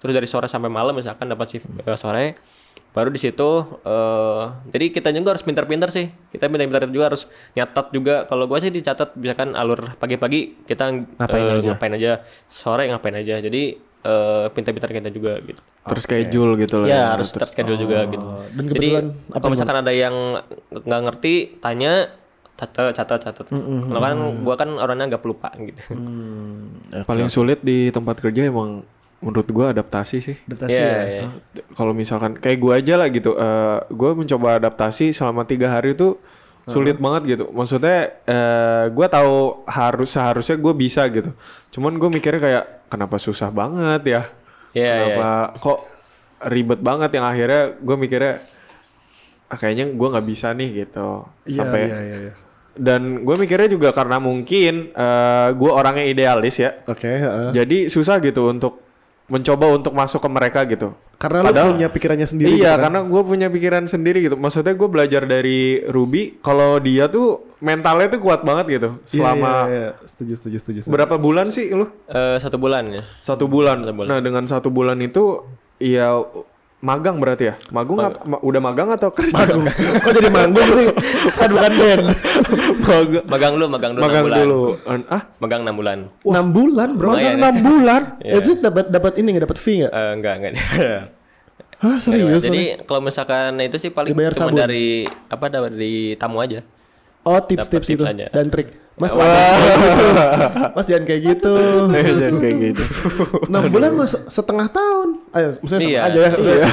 terus 0.00 0.12
dari 0.16 0.28
sore 0.28 0.48
sampai 0.48 0.72
malam 0.72 0.96
misalkan 0.96 1.28
dapat 1.28 1.46
shift 1.52 1.68
eh, 1.84 1.98
sore, 1.98 2.36
baru 2.98 3.14
di 3.14 3.20
situ. 3.22 3.50
eh 3.86 4.44
jadi 4.74 4.90
kita 4.90 5.14
juga 5.14 5.38
harus 5.38 5.46
pintar-pintar 5.46 5.94
sih. 5.94 6.10
Kita 6.34 6.50
pintar-pintar 6.50 6.90
juga 6.90 7.14
harus 7.14 7.30
nyatat 7.54 7.94
juga. 7.94 8.26
Kalau 8.26 8.50
gue 8.50 8.58
sih 8.58 8.74
dicatat 8.74 9.14
misalkan 9.14 9.54
alur 9.54 9.94
pagi-pagi 10.02 10.66
kita 10.66 10.90
Ngapain 11.14 11.46
eh, 11.46 11.58
aja. 11.62 11.68
ngapain 11.78 11.94
aja, 11.94 12.12
sore 12.50 12.90
ngapain 12.90 13.14
aja. 13.14 13.38
Jadi 13.38 13.78
eh 13.98 14.46
pintar-pintar 14.50 14.90
kita 14.90 15.14
juga 15.14 15.38
gitu. 15.46 15.62
Terschedule 15.86 16.52
gitu 16.58 16.82
lah. 16.82 16.86
Ya 16.90 17.02
harus 17.14 17.30
terschedule 17.30 17.78
juga 17.78 18.02
gitu. 18.10 18.26
dan 18.58 18.64
Jadi 18.66 18.88
kalau 19.30 19.50
misalkan 19.54 19.78
ada 19.78 19.92
yang 19.94 20.14
nggak 20.74 21.00
ngerti, 21.06 21.34
tanya, 21.62 22.10
catat, 22.58 22.94
catat, 22.98 23.18
catat. 23.22 23.46
Kalau 23.54 24.00
kan 24.02 24.18
gua 24.42 24.54
kan 24.58 24.70
orangnya 24.74 25.14
agak 25.14 25.22
pelupa 25.22 25.54
gitu. 25.54 25.82
Paling 27.06 27.30
sulit 27.30 27.62
di 27.62 27.94
tempat 27.94 28.18
kerja 28.18 28.50
emang 28.50 28.82
menurut 29.18 29.48
gua 29.50 29.74
adaptasi 29.74 30.22
sih. 30.22 30.36
adaptasi 30.46 30.72
Iya, 30.72 30.86
ya. 30.86 31.02
iya. 31.10 31.22
Kalau 31.74 31.90
misalkan 31.90 32.38
kayak 32.38 32.58
gua 32.62 32.78
aja 32.78 32.94
lah 32.94 33.08
gitu, 33.10 33.34
eh 33.34 33.78
gue 33.90 34.10
mencoba 34.14 34.62
adaptasi 34.62 35.10
selama 35.10 35.42
tiga 35.42 35.74
hari 35.74 35.98
itu 35.98 36.14
sulit 36.68 37.00
banget 37.00 37.22
gitu. 37.38 37.44
Maksudnya 37.50 38.12
eh 38.28 38.84
gue 38.92 39.06
tahu 39.08 39.64
harus 39.64 40.08
seharusnya 40.12 40.56
gue 40.60 40.74
bisa 40.76 41.02
gitu. 41.08 41.32
Cuman 41.72 41.96
gue 41.96 42.08
mikirnya 42.12 42.40
kayak 42.40 42.64
kenapa 42.92 43.16
susah 43.16 43.48
banget 43.48 44.02
ya? 44.04 44.22
Iya, 44.76 44.92
kenapa 44.92 45.28
kok 45.58 45.78
ribet 46.46 46.80
banget 46.84 47.10
yang 47.16 47.26
akhirnya 47.26 47.62
gue 47.80 47.96
mikirnya 47.96 48.34
ah, 49.48 49.56
kayaknya 49.56 49.96
gue 49.96 50.08
nggak 50.12 50.26
bisa 50.28 50.52
nih 50.52 50.86
gitu. 50.86 51.24
Iya, 51.48 51.56
Sampai 51.56 51.80
iya, 51.88 51.98
iya, 52.04 52.16
iya. 52.28 52.32
dan 52.78 53.26
gue 53.26 53.34
mikirnya 53.34 53.68
juga 53.72 53.90
karena 53.90 54.22
mungkin 54.22 54.92
eh 54.92 55.48
gue 55.56 55.70
orangnya 55.72 56.04
idealis 56.04 56.60
ya. 56.60 56.70
Oke, 56.86 57.08
heeh. 57.08 57.50
Jadi 57.56 57.88
susah 57.90 58.20
gitu 58.22 58.52
untuk 58.52 58.87
mencoba 59.28 59.66
untuk 59.70 59.92
masuk 59.92 60.18
ke 60.18 60.28
mereka 60.28 60.64
gitu. 60.64 60.96
karena 61.14 61.42
lu 61.42 61.50
Padahal- 61.50 61.74
punya 61.74 61.88
pikirannya 61.90 62.24
sendiri 62.24 62.48
iya, 62.48 62.54
gitu 62.54 62.68
kan? 62.70 62.78
karena 62.86 63.00
gue 63.04 63.22
punya 63.22 63.46
pikiran 63.48 63.84
sendiri 63.84 64.18
gitu. 64.22 64.34
Maksudnya 64.34 64.72
gue 64.72 64.88
belajar 64.88 65.22
dari 65.22 65.82
Ruby, 65.84 66.38
kalau 66.38 66.78
dia 66.78 67.06
tuh 67.06 67.42
mentalnya 67.58 68.06
tuh 68.08 68.20
kuat 68.20 68.40
banget 68.40 68.66
gitu. 68.72 68.88
Iya, 68.94 69.04
Selama 69.04 69.52
iya, 69.66 69.66
iya. 69.68 69.90
setuju 70.06 70.34
setuju 70.34 70.56
setuju, 70.58 70.78
setuju. 70.80 70.94
berapa 70.94 71.14
bulan 71.14 71.50
sih 71.50 71.68
lu? 71.70 71.90
Eh, 72.06 72.38
satu 72.38 72.56
bulan 72.56 72.86
ya. 72.88 73.02
Satu 73.20 73.44
bulan. 73.44 73.82
Satu 73.82 73.92
bulan. 73.92 74.08
Nah 74.08 74.18
dengan 74.20 74.44
satu 74.46 74.68
bulan 74.70 74.96
itu, 74.98 75.42
ya 75.76 76.22
magang 76.78 77.18
berarti 77.18 77.50
ya? 77.50 77.54
Magung 77.68 77.98
ap- 77.98 78.22
ma- 78.22 78.38
udah 78.38 78.60
magang 78.62 78.88
atau 78.88 79.10
kerja? 79.10 79.42
Magung. 79.42 79.66
Kok 79.98 80.12
jadi 80.14 80.30
manggung 80.30 80.68
sih? 80.70 80.86
Kan 81.34 81.50
bukan 81.50 81.72
band. 81.74 82.02
magang. 82.90 83.24
Magang 83.24 83.52
dulu, 83.52 83.66
magang 83.68 83.92
dulu 83.92 84.02
Magang 84.02 84.22
6 84.22 84.26
bulan. 84.26 84.38
dulu. 84.40 84.60
An- 84.84 85.06
Ah, 85.08 85.22
Magang 85.38 85.60
6 85.62 85.74
bulan. 85.74 85.98
6 86.22 86.46
bulan, 86.50 86.88
Bro. 86.94 87.08
Magang 87.10 87.36
6 87.36 87.56
bulan. 87.62 88.02
Iya. 88.24 88.32
Itu 88.36 88.50
dapat 88.56 88.84
dapat 88.88 89.12
ini 89.16 89.28
enggak 89.30 89.44
dapat 89.46 89.58
fee 89.58 89.76
enggak? 89.80 89.92
Eh, 89.92 90.10
enggak, 90.12 90.34
enggak. 90.34 90.52
Hah, 91.78 91.96
serius? 91.98 92.42
Jadi 92.42 92.62
kalau 92.82 93.00
misalkan 93.00 93.54
itu 93.58 93.78
sih 93.78 93.88
paling 93.88 94.10
Dibayar 94.10 94.32
cuma 94.32 94.50
sabun. 94.50 94.58
dari 94.58 95.06
apa 95.06 95.46
dari 95.46 95.94
tamu 96.14 96.38
aja. 96.38 96.58
Oh, 97.28 97.40
tips-tips 97.40 97.86
itu 97.86 98.00
tips 98.00 98.08
aja. 98.08 98.26
dan 98.32 98.48
trik. 98.48 98.68
Mas, 98.98 99.14
jangan 99.14 99.30
kayak 99.30 99.86
gitu. 99.86 100.06
Mas 100.74 100.86
jangan 100.90 101.04
kayak 101.06 101.22
gitu. 101.22 101.52
jangan 102.18 102.36
kayak 102.42 102.56
gitu. 102.58 102.82
6 103.46 103.70
bulan 103.70 103.90
mas 103.94 104.12
setengah 104.26 104.66
tahun. 104.66 105.08
Ayo, 105.30 105.48
maksudnya 105.54 105.86
Iya. 105.86 106.00
aja 106.10 106.20
ya. 106.34 106.66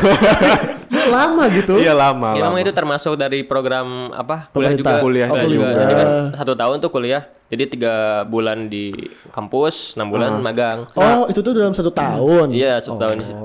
Lama 1.06 1.44
gitu. 1.54 1.78
Iya 1.78 1.94
lama, 1.94 2.34
Ya, 2.34 2.50
lama. 2.50 2.58
itu 2.58 2.74
termasuk 2.74 3.14
dari 3.14 3.46
program 3.46 4.10
apa 4.10 4.50
kuliah 4.50 4.74
Pemerintah. 4.74 4.90
juga. 4.98 5.04
Kuliah 5.06 5.28
Oh, 5.28 5.36
Kuliah 5.38 5.50
juga. 5.54 5.70
Jadi 5.78 5.94
kan 5.94 6.08
satu 6.34 6.54
tahun 6.58 6.76
tuh 6.82 6.90
kuliah. 6.90 7.22
Jadi 7.46 7.64
tiga 7.70 7.94
bulan 8.26 8.58
di 8.66 8.90
kampus, 9.30 9.94
enam 9.94 10.10
bulan 10.10 10.42
magang. 10.42 10.90
Oh, 10.98 11.30
itu 11.30 11.46
tuh 11.46 11.54
dalam 11.54 11.78
satu 11.78 11.94
tahun. 11.94 12.50
Iya, 12.50 12.82
satu 12.82 12.98
tahun 12.98 13.22
di 13.22 13.26
situ. 13.30 13.44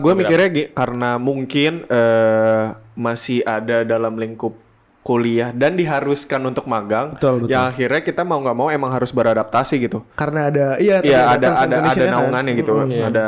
gue 0.00 0.12
mikirnya 0.16 0.48
karena 0.72 1.20
mungkin 1.20 1.84
eh, 1.84 2.64
masih 2.96 3.44
ada 3.44 3.84
dalam 3.84 4.16
lingkup 4.16 4.63
kuliah 5.04 5.52
dan 5.52 5.76
diharuskan 5.76 6.40
untuk 6.48 6.64
magang, 6.64 7.12
Betul, 7.20 7.44
betul. 7.44 7.52
yang 7.52 7.68
akhirnya 7.68 8.00
kita 8.00 8.24
mau 8.24 8.40
nggak 8.40 8.56
mau 8.56 8.72
emang 8.72 8.88
harus 8.88 9.12
beradaptasi 9.12 9.76
gitu. 9.84 10.00
Karena 10.16 10.48
ada 10.48 10.66
iya, 10.80 11.04
Iya 11.04 11.20
ada 11.28 11.60
ada 11.60 11.76
ada 11.84 11.92
kan. 11.92 12.08
naungannya 12.08 12.52
gitu, 12.56 12.72
ada 12.88 13.26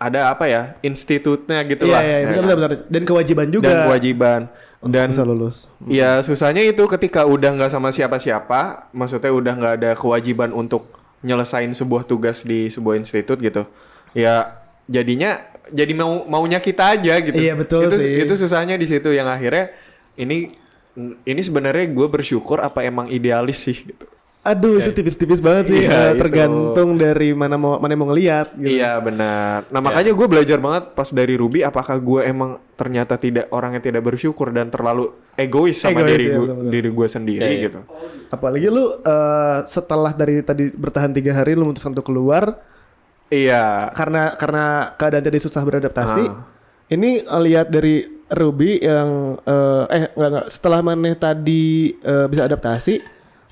ada 0.00 0.20
apa 0.32 0.48
ya 0.48 0.62
institutnya 0.80 1.60
gitu 1.68 1.84
Iya, 1.86 1.92
lah, 1.94 2.02
iya, 2.02 2.16
ya 2.16 2.26
benar 2.26 2.32
kan? 2.32 2.42
benar 2.42 2.56
benar. 2.56 2.70
Dan 2.88 3.02
kewajiban 3.04 3.46
juga. 3.52 3.68
dan 3.68 3.76
kewajiban 3.86 4.40
dan 4.82 5.08
bisa 5.14 5.22
lulus. 5.22 5.70
ya 5.86 6.18
susahnya 6.26 6.66
itu 6.66 6.82
ketika 6.90 7.22
udah 7.22 7.54
nggak 7.54 7.70
sama 7.70 7.94
siapa-siapa, 7.94 8.90
maksudnya 8.90 9.30
udah 9.30 9.52
nggak 9.54 9.74
ada 9.78 9.90
kewajiban 9.94 10.50
untuk 10.50 10.88
nyelesain 11.22 11.70
sebuah 11.70 12.02
tugas 12.02 12.42
di 12.42 12.66
sebuah 12.66 12.98
institut 12.98 13.38
gitu, 13.38 13.62
ya 14.10 14.58
jadinya 14.90 15.38
jadi 15.70 15.94
mau 15.94 16.26
maunya 16.26 16.58
kita 16.58 16.98
aja 16.98 17.14
gitu. 17.22 17.38
Iya, 17.38 17.54
betul 17.54 17.86
itu, 17.86 17.96
sih. 18.02 18.26
Itu 18.26 18.34
susahnya 18.34 18.74
di 18.74 18.90
situ 18.90 19.14
yang 19.14 19.30
akhirnya 19.30 19.70
ini 20.18 20.50
ini 21.22 21.40
sebenarnya 21.40 21.88
gue 21.88 22.06
bersyukur 22.06 22.60
apa 22.60 22.84
emang 22.84 23.08
idealis 23.08 23.64
sih 23.64 23.76
gitu. 23.76 24.04
Aduh, 24.42 24.82
itu 24.82 24.90
tipis-tipis 24.90 25.38
banget 25.38 25.70
sih. 25.70 25.86
Iya, 25.86 25.90
Eh, 25.94 26.08
itu. 26.12 26.18
tergantung 26.18 26.98
dari 26.98 27.30
mana 27.30 27.54
mau 27.54 27.78
mana 27.78 27.94
mau 27.94 28.10
ngelihat 28.10 28.58
gitu. 28.58 28.74
Iya 28.74 28.98
benar. 28.98 29.70
Nah 29.70 29.78
makanya 29.78 30.10
gue 30.10 30.26
belajar 30.26 30.58
banget 30.58 30.98
pas 30.98 31.06
dari 31.14 31.38
Ruby 31.38 31.62
apakah 31.62 31.94
gue 31.94 32.26
emang 32.26 32.58
ternyata 32.74 33.14
tidak 33.14 33.46
orang 33.54 33.78
yang 33.78 33.84
tidak 33.86 34.02
bersyukur 34.02 34.50
dan 34.50 34.66
terlalu 34.66 35.14
egois 35.38 35.78
sama 35.78 36.02
Egois, 36.02 36.10
diri 36.10 36.24
iya, 36.26 36.34
gue 36.34 36.46
diri 36.74 36.88
gue 36.90 37.06
sendiri 37.06 37.38
Iya, 37.38 37.54
iya. 37.54 37.64
gitu. 37.70 37.80
Apalagi 38.34 38.66
lu 38.66 38.98
eh, 38.98 39.58
setelah 39.70 40.10
dari 40.10 40.42
tadi 40.42 40.74
bertahan 40.74 41.14
tiga 41.14 41.38
hari 41.38 41.54
lu 41.54 41.62
memutuskan 41.62 41.94
untuk 41.94 42.10
keluar 42.10 42.58
Iya. 43.30 43.94
karena 43.94 44.34
karena 44.34 44.64
keadaan 44.98 45.22
tadi 45.22 45.38
susah 45.38 45.62
beradaptasi. 45.62 46.24
Ah. 46.26 46.50
Ini 46.90 47.24
lihat 47.46 47.70
dari 47.70 48.21
Ruby 48.32 48.80
yang 48.80 49.36
eh 49.38 49.84
eh 49.88 50.02
enggak 50.10 50.28
enggak 50.28 50.46
setelah 50.48 50.80
maneh 50.80 51.14
tadi 51.14 51.64
eh, 51.94 52.26
bisa 52.26 52.42
adaptasi 52.42 52.98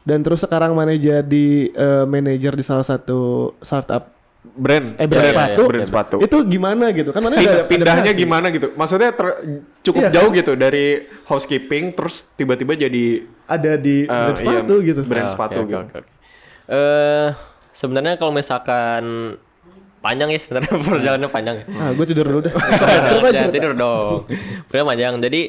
dan 0.01 0.21
terus 0.21 0.41
sekarang 0.41 0.73
maneh 0.73 0.97
jadi 0.97 1.49
eh, 1.69 2.05
manajer 2.05 2.53
di 2.53 2.65
salah 2.65 2.83
satu 2.83 3.53
startup. 3.61 4.17
Brand. 4.41 4.97
Eh 4.97 5.05
brand 5.05 5.21
Iya, 5.21 5.29
iya, 5.29 5.37
sepatu, 5.37 5.61
iya, 5.61 5.69
brand 5.69 5.87
sepatu. 5.87 6.17
itu 6.19 6.37
gimana 6.49 6.85
gitu? 6.91 7.13
Kan 7.13 7.21
mana 7.21 7.37
pindahnya 7.63 8.09
adaptasi. 8.09 8.17
gimana 8.19 8.47
gitu? 8.49 8.73
Maksudnya 8.73 9.13
ter- 9.13 9.37
cukup 9.81 10.01
Iya, 10.01 10.11
jauh 10.11 10.31
gitu 10.33 10.53
dari 10.57 10.87
housekeeping 11.25 11.93
terus 11.93 12.25
tiba-tiba 12.35 12.73
jadi 12.73 13.05
ada 13.45 13.77
di 13.77 14.05
eh, 14.05 14.09
brand 14.09 14.33
iya, 14.33 14.65
sepatu 14.65 14.75
gitu. 14.81 15.01
brand 15.05 15.29
Ah, 15.29 15.31
sepatu 15.31 15.59
oke, 15.61 15.69
gitu. 15.69 15.79
oke, 15.79 15.97
oke. 16.01 16.11
Eh, 16.67 17.29
sebenarnya 17.71 18.17
kalau 18.17 18.33
misalkan 18.33 19.03
panjang 20.01 20.29
ya 20.33 20.39
sebenarnya 20.41 20.73
perjalanannya 20.89 21.31
panjang 21.31 21.57
ya. 21.61 21.65
ah 21.77 21.91
gue 21.93 22.07
tidur 22.09 22.25
dulu 22.25 22.41
dah 22.49 22.53
Jangan 22.57 23.03
cerita 23.13 23.29
cerita 23.37 23.53
tidur 23.53 23.73
dong. 23.77 24.25
Bener 24.73 24.85
panjang. 24.85 25.15
Jadi 25.21 25.41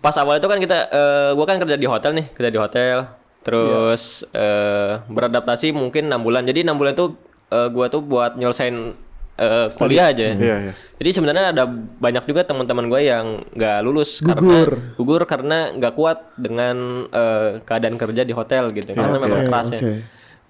pas 0.00 0.16
awal 0.16 0.40
itu 0.40 0.48
kan 0.48 0.56
kita 0.56 0.78
eh 0.88 1.30
gua 1.36 1.44
kan 1.44 1.60
kerja 1.60 1.76
di 1.76 1.84
hotel 1.84 2.16
nih, 2.16 2.26
kerja 2.32 2.50
di 2.50 2.58
hotel. 2.58 2.96
Terus 3.44 4.24
eh 4.32 5.00
beradaptasi 5.04 5.76
mungkin 5.76 6.08
enam 6.08 6.24
bulan. 6.24 6.48
Jadi 6.48 6.64
enam 6.64 6.80
bulan 6.80 6.96
itu 6.96 7.12
eh 7.52 7.68
gua 7.68 7.92
tuh 7.92 8.00
buat 8.00 8.40
nyelesain 8.40 8.96
eh 9.36 9.66
kuliah 9.72 10.12
aja. 10.12 10.36
Iya, 10.36 10.56
iya. 10.68 10.72
Jadi 11.00 11.10
sebenarnya 11.16 11.44
ada 11.52 11.64
banyak 11.96 12.24
juga 12.28 12.44
teman-teman 12.44 12.92
gue 12.92 13.00
yang 13.08 13.40
nggak 13.56 13.78
lulus 13.80 14.20
Gugur. 14.20 14.36
karena 14.36 14.96
gugur 15.00 15.22
karena 15.24 15.58
nggak 15.72 15.92
kuat 15.96 16.36
dengan 16.36 17.08
eh, 17.08 17.60
keadaan 17.64 17.96
kerja 17.96 18.24
di 18.24 18.36
hotel 18.36 18.68
gitu. 18.76 18.92
Karena 18.92 19.16
Oke, 19.16 19.24
memang 19.24 19.40
keras 19.48 19.68
ya. 19.72 19.80
oke. 19.80 19.92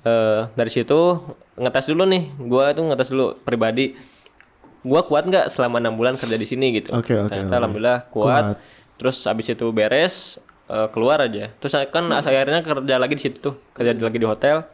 Eh, 0.01 0.41
dari 0.57 0.71
situ 0.73 1.21
ngetes 1.61 1.93
dulu 1.93 2.09
nih, 2.09 2.33
gua 2.41 2.73
tuh 2.73 2.89
ngetes 2.89 3.09
dulu 3.13 3.37
pribadi. 3.45 3.93
Gua 4.81 5.05
kuat 5.05 5.29
nggak 5.29 5.53
selama 5.53 5.77
enam 5.77 5.93
bulan 5.93 6.17
kerja 6.17 6.41
di 6.41 6.47
sini 6.49 6.73
gitu. 6.81 6.97
Oke, 6.97 7.13
oke, 7.21 7.29
Ternyata 7.29 7.53
oke. 7.53 7.59
alhamdulillah 7.61 7.99
kuat. 8.09 8.25
Kuat. 8.25 8.57
Terus 8.97 9.17
abis 9.29 9.53
itu 9.53 9.67
beres 9.69 10.41
eh, 10.73 10.89
keluar 10.89 11.21
aja. 11.21 11.53
Terus 11.61 11.73
kan 11.93 12.09
akhirnya 12.09 12.65
kerja 12.65 12.95
lagi 12.97 13.15
di 13.17 13.23
situ 13.29 13.37
tuh, 13.41 13.55
kerja 13.77 13.93
lagi 13.93 14.17
di 14.17 14.29
hotel. 14.29 14.65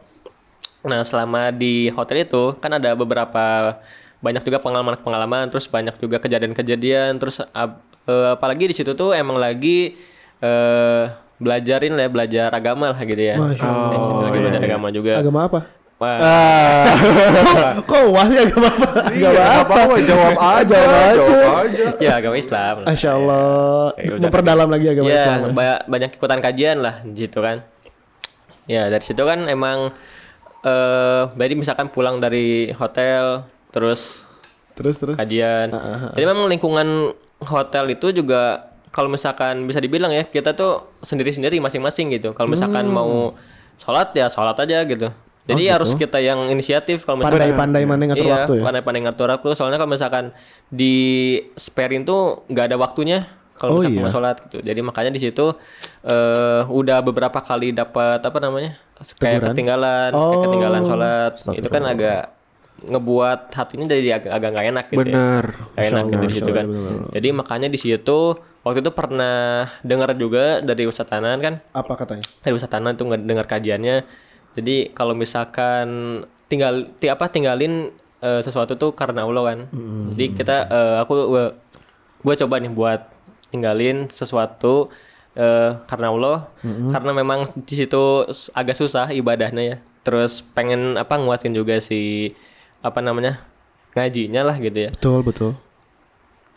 Nah 0.87 1.03
selama 1.03 1.51
di 1.51 1.91
hotel 1.91 2.23
itu 2.23 2.55
kan 2.63 2.79
ada 2.79 2.95
beberapa 2.95 3.75
banyak 4.23 4.47
juga 4.47 4.63
pengalaman-pengalaman, 4.63 5.51
terus 5.51 5.67
banyak 5.67 5.99
juga 5.99 6.23
kejadian-kejadian, 6.23 7.19
terus 7.19 7.43
eh, 7.43 8.29
apalagi 8.31 8.71
di 8.71 8.75
situ 8.79 8.95
tuh 8.95 9.11
emang 9.11 9.35
lagi 9.35 9.99
eh 10.39 11.26
belajarin 11.37 11.93
lah 11.93 12.03
ya, 12.03 12.09
belajar 12.09 12.49
agama 12.49 12.85
lah 12.89 12.99
gitu 12.99 13.21
ya. 13.21 13.35
Masya 13.35 13.67
Di 13.67 13.97
situ 13.99 14.21
lagi 14.21 14.37
belajar 14.39 14.61
agama 14.63 14.87
juga. 14.89 15.13
agama 15.15 15.41
apa 15.43 15.61
Wah, 15.97 16.85
kok 17.89 18.01
wah 18.07 18.21
sih 18.23 18.37
agama 18.37 18.69
apa 18.69 18.89
Iya, 19.09 19.27
agama 19.27 19.49
apa 19.49 19.61
apa-apa, 19.63 19.95
jawab 20.05 20.35
aja, 20.37 20.77
jawab 20.77 20.93
aja 20.93 21.15
jawab 21.17 21.53
aja. 21.59 21.85
ya 21.97 22.11
agama 22.15 22.35
Islam. 22.35 22.75
Masya 22.83 23.09
Allah 23.11 23.45
Ya, 23.95 24.05
udah. 24.07 24.21
memperdalam 24.21 24.67
lagi 24.67 24.85
agama 24.87 25.05
ya, 25.07 25.17
Islam 25.17 25.39
ba- 25.51 25.83
banyak 25.83 26.09
ikutan 26.11 26.39
kajian 26.39 26.77
lah 26.79 26.95
gitu 27.07 27.39
kan. 27.39 27.65
Ya 28.65 28.89
dari 28.89 29.01
situ 29.01 29.17
kan 29.19 29.41
emang 29.47 29.89
eh 30.59 31.23
jadi 31.33 31.53
misalkan 31.55 31.87
pulang 31.87 32.17
dari 32.17 32.69
hotel 32.73 33.41
terus 33.69 34.21
terus 34.73 34.95
terus 34.95 35.15
kajian. 35.15 35.69
Ah, 35.71 36.13
Jadi 36.13 36.25
memang 36.27 36.45
lingkungan 36.45 37.09
hotel 37.39 37.89
itu 37.89 38.11
juga 38.11 38.69
kalau 38.89 39.07
misalkan 39.07 39.65
bisa 39.65 39.77
dibilang 39.77 40.09
ya 40.09 40.23
kita 40.23 40.51
tuh 40.51 40.99
sendiri-sendiri 41.01 41.59
masing-masing 41.59 42.11
gitu. 42.13 42.31
Kalau 42.31 42.47
misalkan 42.47 42.87
Hmm. 42.87 42.95
mau 42.95 43.11
sholat 43.77 44.11
ya 44.13 44.27
sholat 44.27 44.57
aja 44.57 44.83
gitu. 44.83 45.09
Jadi 45.47 45.63
harus 45.71 45.95
kita 45.95 46.19
yang 46.19 46.43
inisiatif 46.51 47.07
kalau 47.07 47.23
misalkan 47.23 47.39
pandai-pandai 47.39 47.83
mana 47.87 48.03
ngatur 48.11 48.27
iya, 48.27 48.35
waktu 48.43 48.53
ya 48.59 48.63
pandai-pandai 48.67 49.01
ngatur 49.07 49.27
waktu. 49.31 49.49
Soalnya 49.55 49.79
kalau 49.79 49.91
misalkan 49.95 50.25
di 50.67 50.95
sparein 51.55 52.03
tuh 52.03 52.43
nggak 52.47 52.73
ada 52.73 52.77
waktunya 52.77 53.19
Oh, 53.57 53.57
kalau 53.57 53.81
misalkan 53.81 53.95
iya. 53.95 54.03
mau 54.05 54.11
sholat 54.11 54.35
gitu. 54.43 54.57
Jadi 54.61 54.79
makanya 54.83 55.11
di 55.15 55.21
situ 55.23 55.55
eh 56.03 56.61
udah 56.67 56.99
beberapa 56.99 57.39
kali 57.39 57.71
dapat 57.71 58.19
apa 58.21 58.37
namanya 58.37 58.75
kayak 59.17 59.39
Teguran? 59.41 59.49
ketinggalan, 59.55 60.09
kayak 60.11 60.29
Oh, 60.35 60.41
ketinggalan 60.45 60.81
sholat. 60.83 61.31
Itu 61.55 61.67
kan 61.71 61.83
agak 61.87 62.36
ngebuat 62.77 63.49
hatinya 63.57 63.89
jadi 63.89 64.21
agak 64.21 64.31
agak 64.37 64.49
nggak 64.53 64.67
enak 64.69 64.85
gitu. 64.85 64.93
ya. 64.93 64.99
bener 65.01 65.43
Gak 65.73 65.85
enak 65.89 66.03
gitu 66.05 66.13
di 66.13 66.17
Masya 66.21 66.35
situ 66.37 66.45
Allah, 66.45 66.57
kan. 66.57 66.65
bener-bener. 66.69 67.09
Jadi 67.09 67.27
makanya 67.33 67.67
di 67.73 67.79
situ 67.81 68.19
waktu 68.61 68.79
itu 68.85 68.91
pernah 68.93 69.37
dengar 69.81 70.09
juga 70.13 70.59
dari 70.61 70.83
Ustadz 70.85 71.09
Tanan 71.09 71.37
kan, 71.41 71.53
apa 71.73 71.93
katanya 71.97 72.25
dari 72.43 72.53
Ustadz 72.53 72.73
Tanan 72.77 72.93
tuh 72.93 73.09
dengar 73.17 73.45
kajiannya. 73.47 74.05
Jadi 74.53 74.75
kalau 74.93 75.13
misalkan 75.17 75.87
tinggal 76.45 76.89
ti 76.97 77.09
apa 77.09 77.29
tinggalin 77.29 77.89
eh, 78.19 78.41
sesuatu 78.41 78.77
tuh 78.77 78.93
karena 78.93 79.25
Allah 79.25 79.43
kan. 79.55 79.59
Jadi 80.13 80.25
kita 80.35 80.55
eh, 80.69 80.95
aku 81.01 81.13
gue 82.17 82.35
coba 82.45 82.55
nih 82.57 82.73
buat 82.73 83.01
tinggalin 83.49 84.09
sesuatu 84.11 84.89
eh, 85.33 85.77
karena 85.87 86.13
Allah, 86.13 86.37
karena 86.91 87.11
memang 87.13 87.39
di 87.57 87.73
situ 87.73 88.25
agak 88.53 88.75
susah 88.77 89.09
ibadahnya 89.13 89.63
ya. 89.63 89.77
Terus 90.03 90.39
pengen 90.41 90.95
apa 90.95 91.15
nguatin 91.19 91.51
juga 91.51 91.77
si 91.79 92.31
apa 92.81 92.99
namanya 93.01 93.41
ngajinya 93.97 94.41
lah 94.45 94.55
gitu 94.61 94.77
ya. 94.87 94.89
betul 94.93 95.21
betul 95.25 95.51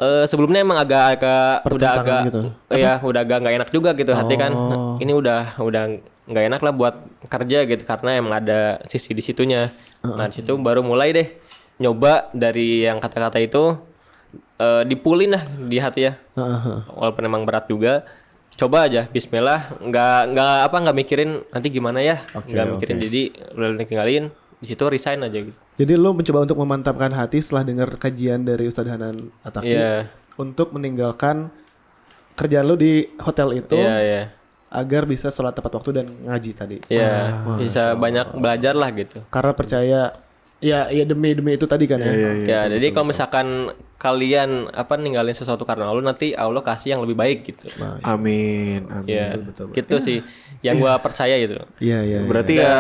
Eh 0.00 0.24
sebelumnya 0.24 0.64
emang 0.64 0.80
agak-agak 0.80 1.68
udah 1.76 1.90
agak 2.00 2.20
gitu. 2.32 2.40
ya 2.72 2.96
udah 3.04 3.20
agak 3.20 3.36
nggak 3.44 3.54
enak 3.60 3.68
juga 3.68 3.92
gitu 3.92 4.16
hati 4.16 4.34
kan. 4.40 4.48
Oh. 4.56 4.96
Ini 4.96 5.12
udah 5.12 5.60
udah 5.60 5.82
nggak 6.24 6.44
enak 6.48 6.60
lah 6.64 6.72
buat 6.72 6.94
kerja 7.28 7.68
gitu 7.68 7.84
karena 7.84 8.16
emang 8.16 8.40
ada 8.40 8.80
sisi 8.88 9.12
di 9.12 9.20
situnya. 9.20 9.68
Nah, 10.00 10.32
di 10.32 10.40
situ 10.40 10.56
baru 10.56 10.80
mulai 10.80 11.12
deh 11.12 11.28
nyoba 11.76 12.32
dari 12.32 12.88
yang 12.88 12.96
kata-kata 12.96 13.44
itu 13.44 13.76
eh 14.56 14.88
dipulin 14.88 15.36
lah 15.36 15.44
di 15.68 15.76
hati 15.76 16.08
ya. 16.08 16.16
Heeh. 16.16 16.96
Walaupun 16.96 17.22
emang 17.28 17.44
berat 17.44 17.68
juga. 17.68 18.08
Coba 18.56 18.88
aja 18.88 19.04
bismillah, 19.04 19.84
nggak 19.84 20.20
nggak 20.32 20.56
apa 20.64 20.76
nggak 20.80 20.96
mikirin 20.96 21.30
nanti 21.52 21.68
gimana 21.68 22.00
ya. 22.00 22.24
Oke, 22.32 22.56
nggak 22.56 22.66
mikirin 22.72 22.96
oke. 22.96 23.04
jadi 23.04 23.22
udah 23.52 23.68
tinggalin 23.84 24.24
di 24.60 24.66
situ 24.68 24.84
resign 24.88 25.28
aja 25.28 25.44
gitu. 25.44 25.60
Jadi 25.80 25.96
lo 25.96 26.12
mencoba 26.12 26.44
untuk 26.44 26.60
memantapkan 26.60 27.08
hati 27.08 27.40
setelah 27.40 27.64
dengar 27.64 27.88
kajian 27.96 28.44
dari 28.44 28.68
Ustadz 28.68 28.92
Hanan 28.92 29.32
Ataki 29.40 29.72
Iya. 29.72 30.12
untuk 30.36 30.76
meninggalkan 30.76 31.48
kerjaan 32.36 32.68
lo 32.68 32.76
di 32.76 33.08
hotel 33.16 33.56
itu 33.56 33.80
Iya, 33.80 33.96
iya. 33.98 34.22
agar 34.68 35.08
bisa 35.08 35.32
sholat 35.32 35.56
tepat 35.56 35.80
waktu 35.80 35.90
dan 35.96 36.06
ngaji 36.28 36.50
tadi. 36.52 36.76
Iya, 36.92 37.40
bisa 37.56 37.96
banyak 37.96 38.36
belajar 38.36 38.76
lah 38.76 38.92
gitu. 38.92 39.24
Karena 39.32 39.52
percaya 39.56 40.00
ya 40.60 40.92
ya 40.92 41.04
demi 41.08 41.32
demi 41.32 41.56
itu 41.56 41.64
tadi 41.64 41.88
kan 41.88 41.96
ya. 41.96 42.12
ya, 42.44 42.60
jadi 42.68 42.92
kalau 42.92 43.08
misalkan 43.08 43.72
kalian 43.96 44.68
apa 44.72 44.96
ninggalin 44.96 45.32
sesuatu 45.32 45.64
karena 45.64 45.88
Allah 45.88 46.04
nanti 46.04 46.36
Allah 46.36 46.60
kasih 46.60 46.96
yang 46.96 47.00
lebih 47.04 47.16
baik 47.16 47.48
gitu. 47.48 47.68
amin 48.04 48.84
amin 48.92 49.08
Ya, 49.08 49.32
gitu 49.72 49.96
sih 50.00 50.20
yang 50.60 50.76
gua 50.80 51.00
percaya 51.00 51.36
gitu. 51.40 51.60
Iya 51.80 52.04
iya. 52.04 52.18
berarti 52.24 52.60
ya 52.60 52.76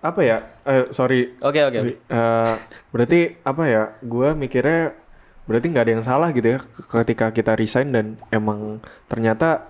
apa 0.00 0.20
ya 0.24 0.36
eh, 0.64 0.88
sorry 0.92 1.36
Oke 1.44 1.60
oke. 1.60 1.78
oke. 1.80 1.92
Eh, 2.08 2.54
berarti 2.92 3.36
apa 3.44 3.62
ya 3.68 3.82
gua 4.00 4.32
mikirnya 4.32 4.96
berarti 5.44 5.66
nggak 5.72 5.84
ada 5.84 5.92
yang 6.00 6.04
salah 6.04 6.28
gitu 6.32 6.56
ya 6.56 6.58
ketika 6.92 7.32
kita 7.32 7.52
resign 7.56 7.88
dan 7.92 8.06
emang 8.32 8.80
ternyata 9.12 9.68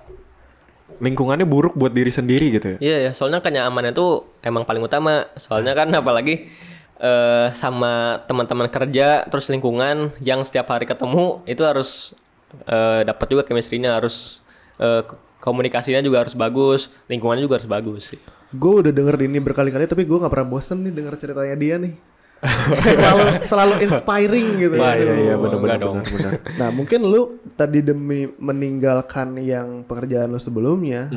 lingkungannya 1.01 1.49
buruk 1.49 1.73
buat 1.75 1.91
diri 1.97 2.13
sendiri 2.13 2.53
gitu 2.53 2.77
ya 2.77 2.79
Iya 2.79 2.97
ya, 3.09 3.11
soalnya 3.17 3.41
kenyamanan 3.41 3.97
itu 3.97 4.27
emang 4.45 4.69
paling 4.69 4.85
utama. 4.85 5.27
Soalnya 5.41 5.73
kan 5.73 5.89
apalagi 5.97 6.51
eh 7.01 7.49
sama 7.57 8.21
teman-teman 8.29 8.69
kerja 8.69 9.25
terus 9.25 9.49
lingkungan 9.49 10.13
yang 10.21 10.45
setiap 10.45 10.69
hari 10.69 10.85
ketemu 10.85 11.41
itu 11.45 11.65
harus 11.65 12.13
eh 12.69 13.03
dapat 13.03 13.27
juga 13.27 13.43
chemistry-nya 13.43 13.97
harus 13.97 14.45
eh, 14.77 15.01
k- 15.03 15.17
komunikasinya 15.41 16.05
juga 16.05 16.21
harus 16.21 16.37
bagus, 16.37 16.93
lingkungannya 17.09 17.41
juga 17.41 17.57
harus 17.57 17.67
bagus 17.67 18.13
sih. 18.13 18.21
Gue 18.53 18.85
udah 18.85 18.93
denger 18.93 19.17
ini 19.25 19.41
berkali-kali 19.41 19.89
tapi 19.89 20.05
gue 20.05 20.19
nggak 20.21 20.29
pernah 20.29 20.49
bosen 20.51 20.85
nih 20.85 20.93
denger 20.93 21.15
ceritanya 21.17 21.57
dia 21.57 21.77
nih. 21.81 21.95
selalu 22.97 23.25
selalu 23.45 23.75
inspiring 23.85 24.49
gitu. 24.59 24.75
Wah, 24.77 24.97
iya 24.97 25.13
iya 25.15 25.35
benar 25.37 25.59
benar 25.61 25.79
dong. 25.79 25.97
benar 26.01 26.09
benar 26.09 26.33
Nah 26.61 26.69
mungkin 26.73 27.01
lu 27.05 27.21
tadi 27.53 27.81
demi 27.81 28.25
meninggalkan 28.37 29.37
yang 29.37 29.85
pekerjaan 29.85 30.29
lu 30.29 30.41
sebelumnya, 30.41 31.09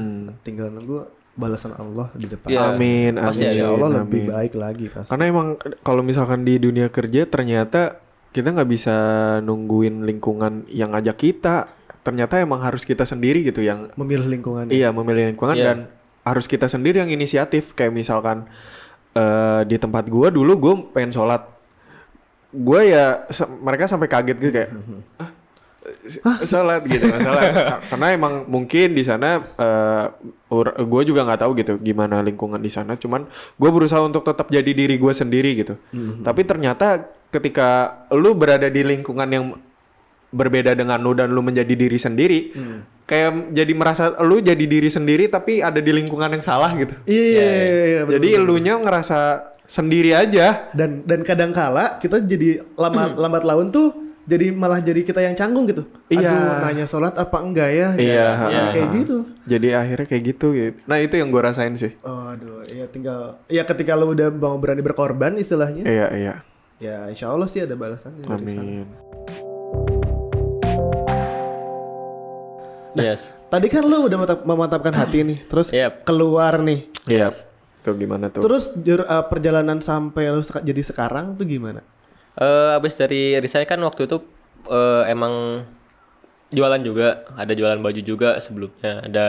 tinggal 0.43 0.67
nunggu 0.67 1.07
balasan 1.33 1.73
Allah 1.73 2.13
di 2.13 2.25
depan. 2.25 2.47
Iya. 2.47 2.61
amin 2.71 3.17
Pasti 3.17 3.41
amin 3.41 3.49
Insya 3.49 3.65
Allah 3.67 3.89
amin. 3.89 3.99
lebih 4.05 4.21
baik 4.29 4.53
lagi 4.53 4.85
pasti. 4.87 5.09
karena 5.09 5.25
emang 5.27 5.47
kalau 5.81 6.01
misalkan 6.01 6.41
di 6.41 6.57
dunia 6.57 6.87
kerja 6.87 7.25
ternyata 7.25 7.97
kita 8.29 8.49
nggak 8.49 8.69
bisa 8.69 8.95
nungguin 9.39 10.03
lingkungan 10.03 10.65
yang 10.67 10.93
ngajak 10.93 11.17
kita 11.17 11.69
ternyata 12.01 12.37
emang 12.37 12.59
harus 12.59 12.83
kita 12.83 13.01
sendiri 13.03 13.41
gitu 13.41 13.59
yang 13.59 13.89
Memilih 13.95 14.29
lingkungan. 14.29 14.69
Iya 14.69 14.89
memilih 14.89 15.29
lingkungan 15.29 15.55
Iya. 15.55 15.65
dan 15.65 15.77
harus 16.21 16.45
kita 16.45 16.67
sendiri 16.67 16.99
yang 16.99 17.09
inisiatif 17.09 17.73
kayak 17.73 17.91
misalkan 17.91 18.45
eh 19.11 19.61
di 19.65 19.75
tempat 19.75 20.05
gua 20.07 20.29
dulu 20.29 20.53
gua 20.55 20.73
pengen 20.89 21.11
sholat 21.11 21.41
gua 22.51 22.79
ya 22.79 23.05
mereka 23.59 23.85
sampai 23.85 24.05
kaget 24.05 24.37
gitu 24.37 24.51
kayak 24.51 24.69
ah, 25.17 25.32
sholat 26.41 26.81
gitu 26.83 27.05
sholat 27.05 27.43
Ka- 27.57 27.81
karena 27.89 28.07
emang 28.11 28.33
mungkin 28.45 28.93
di 28.93 29.01
sana 29.01 29.39
eh 29.39 30.05
ur- 30.49 30.77
gua 30.83 31.01
juga 31.01 31.23
nggak 31.23 31.41
tahu 31.41 31.51
gitu 31.55 31.73
gimana 31.77 32.19
lingkungan 32.19 32.57
di 32.57 32.69
sana. 32.69 32.93
Cuman 32.93 33.25
gua 33.55 33.69
berusaha 33.69 33.99
untuk 33.99 34.21
tetap 34.21 34.47
jadi 34.47 34.67
diri 34.67 34.95
gua 34.95 35.11
sendiri 35.11 35.57
gitu. 35.57 35.77
Tapi 36.19 36.41
ternyata 36.43 37.01
ketika 37.29 37.67
lu 38.09 38.33
berada 38.33 38.67
di 38.67 38.81
lingkungan 38.81 39.25
yang 39.27 39.45
berbeda 40.29 40.73
dengan 40.73 40.97
lu 40.97 41.13
dan 41.13 41.29
lu 41.29 41.41
menjadi 41.41 41.71
diri 41.71 41.93
sendiri 41.95 42.39
kayak 43.03 43.53
jadi 43.53 43.73
merasa 43.73 44.17
lu 44.21 44.39
jadi 44.39 44.63
diri 44.63 44.87
sendiri 44.87 45.27
tapi 45.27 45.59
ada 45.59 45.77
di 45.77 45.91
lingkungan 45.91 46.29
yang 46.29 46.41
salah 46.41 46.73
gitu. 46.73 46.93
Iya 47.05 47.21
iya 47.21 47.43
iya. 47.43 47.63
iya, 47.85 48.01
bener, 48.03 48.13
jadi 48.17 48.27
elunya 48.37 48.73
ngerasa 48.77 49.19
sendiri 49.63 50.11
aja. 50.11 50.69
dan 50.73 51.05
dan 51.05 51.21
kadang 51.21 51.49
kala 51.49 51.97
kita 51.97 52.19
jadi 52.19 52.61
lama, 52.75 53.13
lambat 53.13 53.43
laun 53.43 53.69
tuh 53.69 53.93
jadi 54.23 54.55
malah 54.55 54.79
jadi 54.79 55.03
kita 55.03 55.19
yang 55.19 55.35
canggung 55.35 55.67
gitu. 55.67 55.83
Iya. 56.07 56.31
Aduh, 56.31 56.55
nanya 56.63 56.85
sholat 56.85 57.13
apa 57.13 57.37
enggak 57.37 57.69
ya? 57.69 57.89
Iya, 57.93 58.27
Ya, 58.47 58.61
kayak 58.71 58.89
gitu. 58.95 59.17
Jadi 59.43 59.67
akhirnya 59.71 60.07
kayak 60.07 60.23
gitu 60.25 60.47
gitu. 60.51 60.79
Nah 60.85 60.97
itu 60.97 61.15
yang 61.15 61.27
gue 61.27 61.41
rasain 61.41 61.75
sih. 61.75 61.91
Oh, 62.01 62.31
aduh, 62.31 62.63
ya 62.65 62.87
tinggal 62.87 63.43
ya 63.45 63.63
ketika 63.63 63.93
lo 63.93 64.09
udah 64.09 64.31
mau 64.31 64.55
berani 64.55 64.79
berkorban 64.79 65.35
istilahnya, 65.35 65.83
Iya 65.83 66.07
iya. 66.13 66.33
ya 66.79 66.97
insya 67.07 67.29
Allah 67.29 67.45
sih 67.45 67.59
ada 67.59 67.75
balasannya. 67.75 68.23
Amin. 68.25 68.87
yes. 72.95 73.27
Tadi 73.49 73.67
kan 73.67 73.83
lo 73.83 74.07
udah 74.07 74.17
memantap- 74.17 74.45
memantapkan 74.45 74.93
hati 74.95 75.21
nih, 75.21 75.39
terus 75.45 75.69
Yep. 75.69 76.07
keluar 76.07 76.57
nih. 76.57 76.89
Iya. 77.05 77.29
Tuh 77.83 77.93
gimana 77.93 78.31
tuh? 78.31 78.39
Terus 78.39 78.71
jur- 78.79 79.03
uh, 79.03 79.27
perjalanan 79.27 79.77
sampai 79.77 80.31
lo 80.31 80.39
seka- 80.39 80.63
jadi 80.63 80.79
sekarang 80.81 81.35
tuh 81.35 81.43
gimana? 81.43 81.83
Eh 82.39 82.69
abis 82.77 82.97
dari 82.97 83.37
resign 83.37 83.69
kan 83.69 83.77
waktu 83.85 84.09
itu 84.09 84.17
eh, 84.69 85.03
emang 85.11 85.65
jualan 86.53 86.81
juga, 86.85 87.25
ada 87.33 87.53
jualan 87.53 87.81
baju 87.81 88.01
juga 88.01 88.37
sebelumnya. 88.41 89.05
Ada 89.05 89.27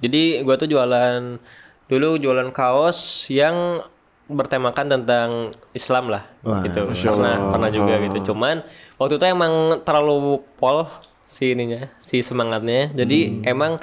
jadi 0.00 0.40
gua 0.44 0.56
tuh 0.56 0.68
jualan 0.68 1.40
dulu 1.88 2.16
jualan 2.16 2.48
kaos 2.52 3.28
yang 3.28 3.84
bertemakan 4.24 4.88
tentang 4.88 5.52
Islam 5.76 6.08
lah 6.08 6.24
Wah, 6.40 6.64
gitu. 6.64 6.88
Pernah 6.88 7.52
pernah 7.52 7.68
juga 7.68 8.00
gitu. 8.00 8.32
Cuman 8.32 8.64
waktu 8.96 9.20
itu 9.20 9.26
emang 9.28 9.84
terlalu 9.84 10.40
pol 10.56 10.88
si 11.28 11.52
ininya, 11.52 11.92
si 12.00 12.24
semangatnya. 12.24 12.88
Jadi 12.96 13.44
emang 13.44 13.76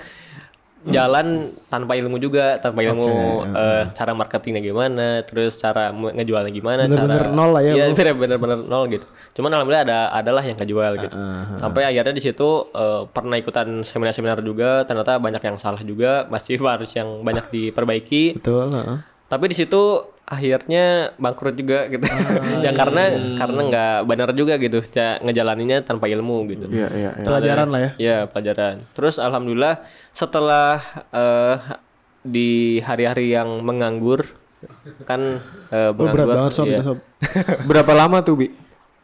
jalan 0.84 1.28
tanpa 1.68 1.94
ilmu 1.94 2.18
juga, 2.18 2.58
tanpa 2.58 2.82
ilmu 2.82 3.10
eh, 3.48 3.84
cara 3.94 4.12
marketingnya 4.12 4.60
gimana, 4.60 5.22
terus 5.22 5.54
cara 5.56 5.94
ngejualnya 5.94 6.50
gimana, 6.50 6.82
Bener-bener 6.86 7.22
cara 7.22 7.30
nol 7.30 7.50
lah 7.54 7.62
ya 7.62 7.72
Iya, 7.72 7.86
lu. 7.86 7.94
bener 7.94 8.16
bener 8.18 8.38
bener 8.38 8.60
nol 8.66 8.84
gitu. 8.90 9.06
Cuman 9.32 9.54
alhamdulillah 9.54 9.86
ada 9.86 10.00
adalah 10.10 10.42
yang 10.42 10.58
kejual 10.58 10.92
gitu. 10.98 11.16
Sampai 11.56 11.86
akhirnya 11.86 12.14
di 12.14 12.24
situ 12.24 12.50
eh, 12.72 13.02
pernah 13.08 13.38
ikutan 13.38 13.86
seminar-seminar 13.86 14.42
juga, 14.42 14.82
ternyata 14.84 15.22
banyak 15.22 15.42
yang 15.44 15.58
salah 15.62 15.82
juga, 15.82 16.26
masih 16.28 16.58
harus 16.66 16.90
yang 16.92 17.22
banyak 17.22 17.46
diperbaiki. 17.50 18.42
Betul. 18.42 18.74
heeh. 18.74 18.98
Tapi 19.30 19.46
di 19.48 19.56
situ 19.56 19.82
akhirnya 20.32 21.12
bangkrut 21.20 21.60
juga 21.60 21.92
gitu. 21.92 22.08
ya 22.66 22.72
karena 22.72 23.04
karena 23.36 23.62
nggak 23.68 23.96
benar 24.08 24.30
juga 24.32 24.56
gitu, 24.56 24.80
ngejalaninnya 25.20 25.84
tanpa 25.84 26.08
ilmu 26.08 26.48
gitu. 26.48 26.72
Iya 26.72 26.88
iya 26.96 27.12
iya. 27.20 27.26
Pelajaran 27.28 27.68
lah 27.68 27.80
ya. 27.84 27.92
Ya 28.00 28.18
pelajaran. 28.32 28.88
Terus 28.96 29.20
alhamdulillah 29.20 29.84
setelah 30.16 30.80
eh, 31.12 31.56
di 32.24 32.80
hari-hari 32.80 33.36
yang 33.36 33.60
menganggur 33.60 34.24
kan 35.04 35.42
eh, 35.74 35.90
Oh, 35.92 35.94
berat 36.00 36.16
menganggur, 36.16 36.38
banget 36.38 36.54
sob, 36.56 36.66
iya. 36.72 36.80
itu, 36.80 36.84
sob. 36.88 37.00
Berapa 37.70 37.92
lama 37.92 38.18
tuh 38.24 38.36
bi? 38.40 38.48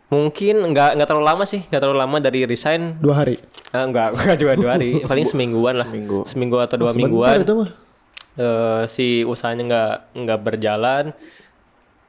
Mungkin 0.07 0.71
nggak 0.71 0.95
nggak 0.95 1.07
terlalu 1.11 1.27
lama 1.27 1.43
sih, 1.43 1.67
nggak 1.67 1.81
terlalu 1.83 1.99
lama 1.99 2.17
dari 2.23 2.47
resign. 2.47 2.95
Dua 3.03 3.19
hari. 3.25 3.35
Eh, 3.75 3.83
enggak, 3.83 4.15
enggak 4.15 4.37
juga 4.47 4.53
dua 4.55 4.69
hari, 4.79 5.03
paling 5.03 5.27
semingguan 5.27 5.75
lah. 5.75 5.83
Seminggu. 5.91 6.23
Seminggu 6.23 6.55
atau 6.63 6.79
dua 6.79 6.95
Sebentar 6.95 7.03
mingguan. 7.11 7.37
itu 7.43 7.53
mah. 7.59 7.69
Eh, 8.37 8.83
si 8.87 9.25
usahanya 9.25 9.63
nggak 9.65 9.93
nggak 10.15 10.39
berjalan. 10.39 11.05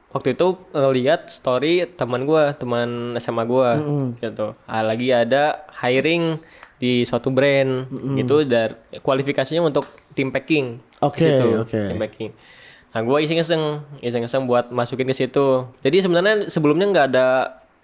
Waktu 0.09 0.33
itu 0.33 0.57
ngeliat 0.73 1.29
story 1.29 1.85
teman 1.93 2.25
gua, 2.25 2.57
teman 2.57 3.13
SMA 3.21 3.45
gua, 3.45 3.77
gitu. 4.17 4.57
Ah, 4.65 4.81
lagi 4.81 5.13
ada 5.13 5.69
hiring 5.85 6.41
di 6.81 7.05
suatu 7.05 7.29
brand, 7.29 7.85
gitu. 8.17 8.41
Dan 8.41 8.73
kualifikasinya 9.05 9.61
untuk 9.61 9.85
tim 10.17 10.33
packing. 10.33 10.81
di 10.81 11.05
Oke, 11.05 11.21
situ, 11.21 11.47
oke. 11.61 11.77
Tim 11.93 11.97
packing. 12.01 12.31
Nah, 12.89 13.01
gua 13.05 13.21
iseng-iseng, 13.21 13.85
iseng-iseng 14.01 14.49
buat 14.49 14.73
masukin 14.73 15.05
ke 15.05 15.13
situ. 15.13 15.69
Jadi 15.85 15.97
sebenarnya 16.01 16.49
sebelumnya 16.49 16.89
nggak 16.89 17.07
ada 17.13 17.27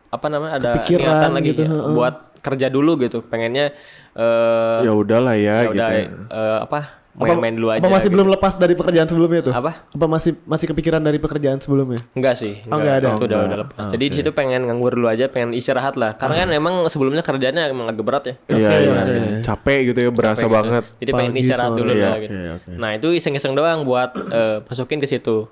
apa 0.09 0.25
namanya 0.25 0.53
ada 0.57 0.71
Kepikiran 0.81 1.05
niatan 1.21 1.29
lagi 1.29 1.49
gitu, 1.53 1.61
ya, 1.61 1.69
buat 1.93 2.15
kerja 2.41 2.67
dulu 2.73 2.97
gitu. 3.05 3.21
Pengennya 3.21 3.69
eh 4.17 4.79
Ya 4.81 4.97
udahlah 4.97 5.37
ya, 5.37 5.61
ya 5.61 5.69
udah 5.69 5.89
gitu. 5.93 6.17
eh, 6.33 6.57
apa 6.65 7.04
main-main 7.15 7.51
dulu 7.51 7.67
aja. 7.69 7.79
Apa 7.79 7.87
masih 7.87 8.07
gitu. 8.07 8.15
belum 8.15 8.27
lepas 8.29 8.53
dari 8.55 8.73
pekerjaan 8.73 9.07
sebelumnya 9.07 9.41
tuh? 9.41 9.53
Apa? 9.53 9.87
Apa 9.87 10.05
masih 10.05 10.35
masih 10.43 10.67
kepikiran 10.67 10.99
dari 10.99 11.15
pekerjaan 11.15 11.57
sebelumnya? 11.57 12.03
Enggak 12.11 12.35
sih. 12.35 12.59
Oh, 12.67 12.75
nggak 12.75 12.95
ada? 12.99 13.07
Itu 13.13 13.23
udah 13.23 13.39
udah 13.41 13.57
lepas. 13.63 13.83
Jadi 13.87 14.05
di 14.05 14.15
situ 14.15 14.31
pengen 14.31 14.63
nganggur 14.63 14.93
dulu 14.93 15.07
aja, 15.07 15.25
pengen 15.27 15.51
istirahat 15.51 15.95
lah. 15.95 16.13
Karena 16.13 16.43
kan 16.43 16.49
emang 16.51 16.75
sebelumnya 16.85 17.21
kerjanya 17.21 17.65
emang 17.65 17.87
agak 17.87 18.03
berat 18.03 18.23
ya. 18.25 18.35
Iya 18.47 18.69
iya. 18.77 18.91
iya. 19.01 19.23
Capek 19.41 19.79
gitu 19.89 19.99
ya, 19.99 20.09
berasa 20.11 20.45
banget. 20.45 20.83
Jadi 20.97 21.11
pengen 21.11 21.31
Pagi, 21.31 21.41
istirahat 21.41 21.71
sore. 21.71 21.79
dulu 21.79 21.91
Iya, 21.91 22.03
lah 22.03 22.17
gitu. 22.19 22.31
oke, 22.31 22.49
oke. 22.53 22.69
Nah, 22.75 22.89
itu 22.91 23.07
iseng-iseng 23.13 23.53
doang 23.53 23.79
buat 23.81 24.11
eh, 24.19 24.57
masukin 24.61 24.99
ke 24.99 25.07
situ. 25.07 25.47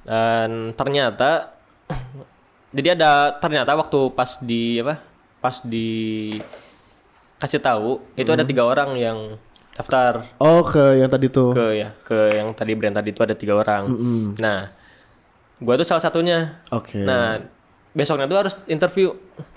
Dan 0.00 0.72
ternyata 0.72 1.58
jadi 2.76 2.94
ada 2.94 3.34
ternyata 3.36 3.74
waktu 3.74 4.14
pas 4.14 4.38
di 4.38 4.78
apa? 4.78 5.02
Pas 5.40 5.58
di 5.60 5.88
kasih 7.36 7.58
tahu 7.58 7.98
itu 8.14 8.28
Hmm. 8.28 8.36
ada 8.36 8.44
tiga 8.44 8.62
orang 8.62 8.94
yang 8.94 9.18
daftar 9.72 10.26
Oh, 10.36 10.60
ke 10.62 10.96
yang 10.96 11.08
tadi 11.08 11.26
tuh. 11.26 11.52
ke 11.52 11.66
ya 11.74 11.88
ke 12.00 12.34
yang 12.34 12.52
tadi 12.52 12.72
brand 12.74 12.92
tadi 12.92 13.10
itu 13.10 13.20
ada 13.20 13.32
tiga 13.32 13.54
orang. 13.54 13.88
Nah, 14.36 14.68
gua 15.56 15.74
tuh 15.74 15.84
salah 15.84 16.00
satunya. 16.00 16.60
Oke. 16.68 16.98
Nah, 16.98 17.40
besoknya 17.90 18.26
tuh 18.26 18.38
harus 18.38 18.54
interview. 18.66 19.14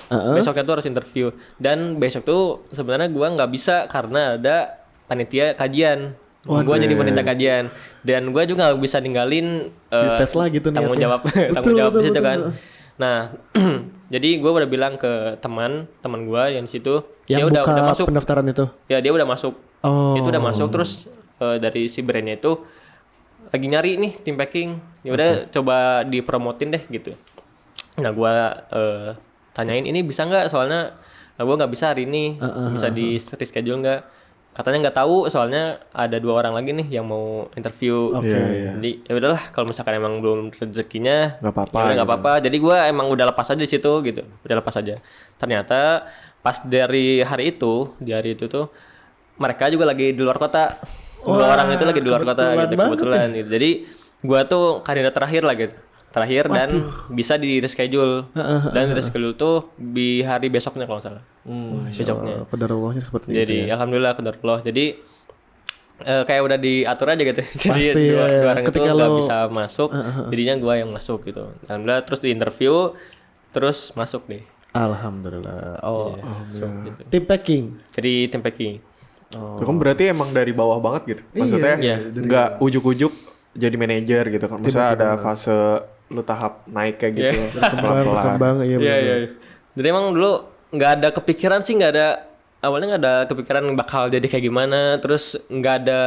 Heeh. 0.07 0.33
Besoknya 0.35 0.63
tuh 0.63 0.73
harus 0.73 0.85
interview. 0.85 1.27
Dan 1.55 1.97
besok 1.97 2.23
tuh 2.23 2.41
sebenarnya 2.69 3.07
gua 3.07 3.31
nggak 3.31 3.49
bisa 3.49 3.85
karena 3.85 4.35
ada 4.35 4.79
panitia 5.05 5.53
kajian. 5.53 6.15
Gua 6.43 6.75
jadi 6.75 6.91
panitia 6.93 7.23
kajian 7.23 7.63
dan 8.01 8.27
gua 8.29 8.43
juga 8.43 8.67
nggak 8.67 8.75
bisa 8.77 8.99
ninggalin 8.99 9.71
eh, 9.89 10.03
Dites 10.11 10.35
lah 10.35 10.47
gitu 10.47 10.67
tanggung 10.69 10.91
niatnya. 10.91 11.07
jawab 11.07 11.21
tanggung 11.55 11.55
Betul, 11.55 11.73
jawab 11.73 11.91
betul, 11.93 12.03
situ 12.03 12.13
betul. 12.13 12.23
kan. 12.23 12.39
Nah, 12.93 13.17
jadi 14.13 14.37
gua 14.37 14.61
udah 14.61 14.69
bilang 14.69 14.93
ke 15.01 15.41
teman 15.41 15.89
teman 16.05 16.29
gua 16.29 16.45
yang 16.53 16.69
di 16.69 16.77
situ 16.77 17.01
Yang 17.25 17.39
dia 17.41 17.45
udah 17.49 17.61
buka 17.65 17.71
udah 17.73 17.85
masuk. 17.89 18.05
pendaftaran 18.13 18.45
itu. 18.45 18.65
Ya 18.85 19.01
dia 19.01 19.09
udah 19.09 19.25
masuk. 19.25 19.57
Oh. 19.81 20.13
Itu 20.13 20.29
udah 20.29 20.43
masuk 20.43 20.69
terus 20.69 21.09
eh, 21.41 21.57
dari 21.57 21.89
si 21.89 22.05
brandnya 22.05 22.37
itu 22.37 22.61
lagi 23.49 23.65
nyari 23.65 23.97
nih 23.97 24.13
tim 24.21 24.37
packing. 24.37 24.77
Ya 25.01 25.17
udah 25.17 25.49
coba 25.49 26.05
dipromotin 26.05 26.77
deh 26.77 26.83
gitu. 26.93 27.17
Nah 27.97 28.13
gua 28.13 28.53
eh, 28.69 29.17
tanyain 29.57 29.81
ini 29.81 30.05
bisa 30.05 30.29
nggak 30.29 30.53
soalnya 30.53 30.93
nah, 31.33 31.43
gua 31.43 31.55
nggak 31.57 31.73
bisa 31.73 31.89
hari 31.89 32.05
ini 32.05 32.37
bisa 32.69 32.93
di 32.93 33.17
reschedule 33.17 33.81
nggak? 33.81 34.01
Katanya 34.53 34.77
nggak 34.85 34.97
tahu 35.01 35.25
soalnya 35.33 35.81
ada 35.89 36.21
dua 36.21 36.37
orang 36.37 36.53
lagi 36.53 36.77
nih 36.77 37.01
yang 37.01 37.09
mau 37.09 37.49
interview. 37.57 38.13
Oke. 38.13 38.29
Iya, 38.29 38.45
iya. 38.53 38.71
Jadi 38.77 38.91
ya 39.09 39.13
udahlah 39.17 39.41
kalau 39.49 39.65
misalkan 39.65 39.97
emang 39.97 40.21
belum 40.21 40.53
rezekinya 40.53 41.41
Nggak 41.41 41.53
apa-apa 41.57 41.73
ya 41.73 41.81
nggak 41.81 41.97
gitu. 41.97 42.05
apa-apa. 42.05 42.31
Jadi 42.45 42.57
gua 42.61 42.75
emang 42.85 43.09
udah 43.09 43.25
lepas 43.33 43.49
aja 43.49 43.57
di 43.57 43.69
situ 43.69 43.91
gitu. 44.05 44.21
Udah 44.45 44.55
lepas 44.61 44.75
aja. 44.77 45.01
Ternyata 45.41 46.05
pas 46.45 46.61
dari 46.69 47.25
hari 47.25 47.57
itu, 47.57 47.97
di 47.97 48.13
hari 48.13 48.37
itu 48.37 48.45
tuh 48.45 48.69
mereka 49.41 49.73
juga 49.73 49.89
lagi 49.89 50.13
di 50.13 50.21
luar 50.21 50.37
kota. 50.37 50.77
Dua 51.25 51.39
Wah, 51.39 51.55
orang 51.57 51.73
itu 51.73 51.83
lagi 51.89 51.99
di 52.03 52.07
luar 52.07 52.21
kota 52.21 52.45
gitu 52.53 52.73
kebetulan 52.77 53.27
gitu. 53.33 53.49
Jadi 53.49 53.69
gua 54.21 54.45
tuh 54.45 54.85
kandidat 54.85 55.17
terakhir 55.17 55.41
lah 55.49 55.55
gitu. 55.57 55.73
Terakhir 56.13 56.45
dan 56.45 56.69
bisa 57.09 57.35
di 57.35 57.57
reschedule. 57.57 58.29
dan 58.69 58.83
di 58.85 58.93
reschedule 58.93 59.33
tuh 59.33 59.73
di 59.73 60.21
hari 60.21 60.47
besoknya 60.47 60.85
kalau 60.85 61.01
salah. 61.01 61.23
besoknya. 61.89 62.39
Oh, 62.39 62.47
Qadarullah 62.47 62.93
seperti 62.95 63.27
itu. 63.27 63.37
Jadi 63.39 63.57
alhamdulillah 63.67 64.13
qadarullah. 64.13 64.61
Jadi 64.61 64.85
eh, 65.99 66.23
kayak 66.23 66.41
udah 66.43 66.57
diatur 66.57 67.07
aja 67.09 67.23
gitu. 67.23 67.41
Jadi 67.63 67.83
Pasti, 67.89 68.03
dua, 68.07 68.23
ya. 68.23 68.39
dua 68.39 68.49
orang 68.51 68.63
Ketika 68.63 68.77
itu 68.79 68.93
nggak 68.93 69.09
lo- 69.09 69.17
bisa 69.17 69.35
masuk, 69.49 69.89
jadinya 70.29 70.55
gua 70.55 70.73
yang 70.75 70.89
masuk 70.89 71.19
gitu. 71.23 71.43
Alhamdulillah 71.63 72.01
terus 72.03 72.19
di 72.19 72.29
interview 72.29 72.73
terus 73.49 73.77
masuk 73.93 74.25
deh. 74.25 74.43
Alhamdulillah. 74.73 75.81
Oh, 75.81 76.17
Masuk 76.17 76.69
gitu. 76.83 77.01
tim 77.07 77.23
packing. 77.23 77.63
Jadi 77.91 78.13
tim 78.27 78.41
packing. 78.41 78.73
Itu 79.29 79.63
kan 79.63 79.75
berarti 79.75 80.09
emang 80.09 80.29
dari 80.29 80.49
bawah 80.49 80.77
banget 80.77 81.01
gitu. 81.07 81.21
Maksudnya 81.31 81.75
Iya. 81.75 81.97
nggak 82.05 82.47
ujuk-ujuk 82.57 83.13
jadi 83.53 83.75
manajer 83.75 84.23
gitu 84.29 84.45
kan. 84.47 84.57
Maksudnya 84.57 84.93
ada 84.93 85.09
fase 85.15 85.53
lu 86.11 86.21
tahap 86.21 86.65
naik 86.67 86.99
kayak 86.99 87.13
gitu. 87.15 87.39
Berkembang, 87.55 87.95
berkembang, 88.05 88.55
iya 88.63 88.75
Iya 88.75 88.77
benar. 88.79 88.99
iya. 88.99 89.15
Jadi 89.73 89.87
emang 89.89 90.05
dulu 90.11 90.31
nggak 90.73 90.91
ada 90.99 91.07
kepikiran 91.13 91.59
sih 91.61 91.77
nggak 91.77 91.91
ada 91.93 92.07
awalnya 92.59 92.95
nggak 92.95 93.03
ada 93.03 93.15
kepikiran 93.29 93.63
bakal 93.77 94.09
jadi 94.09 94.25
kayak 94.27 94.43
gimana. 94.43 94.97
Terus 94.99 95.39
nggak 95.47 95.75
ada 95.85 95.99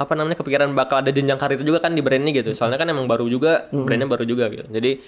apa 0.00 0.12
namanya 0.16 0.40
kepikiran 0.40 0.72
bakal 0.72 1.04
ada 1.04 1.12
jenjang 1.12 1.36
karir 1.36 1.60
juga 1.60 1.80
kan 1.84 1.92
di 1.92 2.00
brand 2.00 2.24
ini 2.24 2.32
gitu. 2.36 2.52
Soalnya 2.56 2.80
kan 2.80 2.88
emang 2.88 3.04
baru 3.04 3.28
juga 3.28 3.68
brandnya 3.68 4.08
baru 4.08 4.24
juga 4.24 4.48
gitu. 4.48 4.64
Jadi 4.68 5.00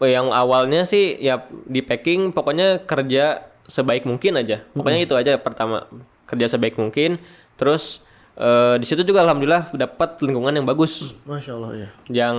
yang 0.00 0.32
awalnya 0.32 0.88
sih 0.88 1.20
ya 1.20 1.44
di 1.68 1.84
packing 1.84 2.32
pokoknya 2.32 2.88
kerja 2.88 3.44
sebaik 3.68 4.08
mungkin 4.08 4.40
aja. 4.40 4.64
Pokoknya 4.72 5.00
itu 5.04 5.14
aja 5.18 5.36
pertama 5.36 5.84
kerja 6.24 6.46
sebaik 6.48 6.78
mungkin. 6.80 7.20
Terus 7.60 8.00
eh, 8.40 8.74
di 8.76 8.86
situ 8.86 9.04
juga 9.04 9.20
alhamdulillah 9.20 9.68
dapat 9.70 10.16
lingkungan 10.20 10.52
yang 10.52 10.64
bagus 10.64 11.12
Masya 11.22 11.52
Allah 11.52 11.70
ya. 11.76 11.88
yang 12.08 12.36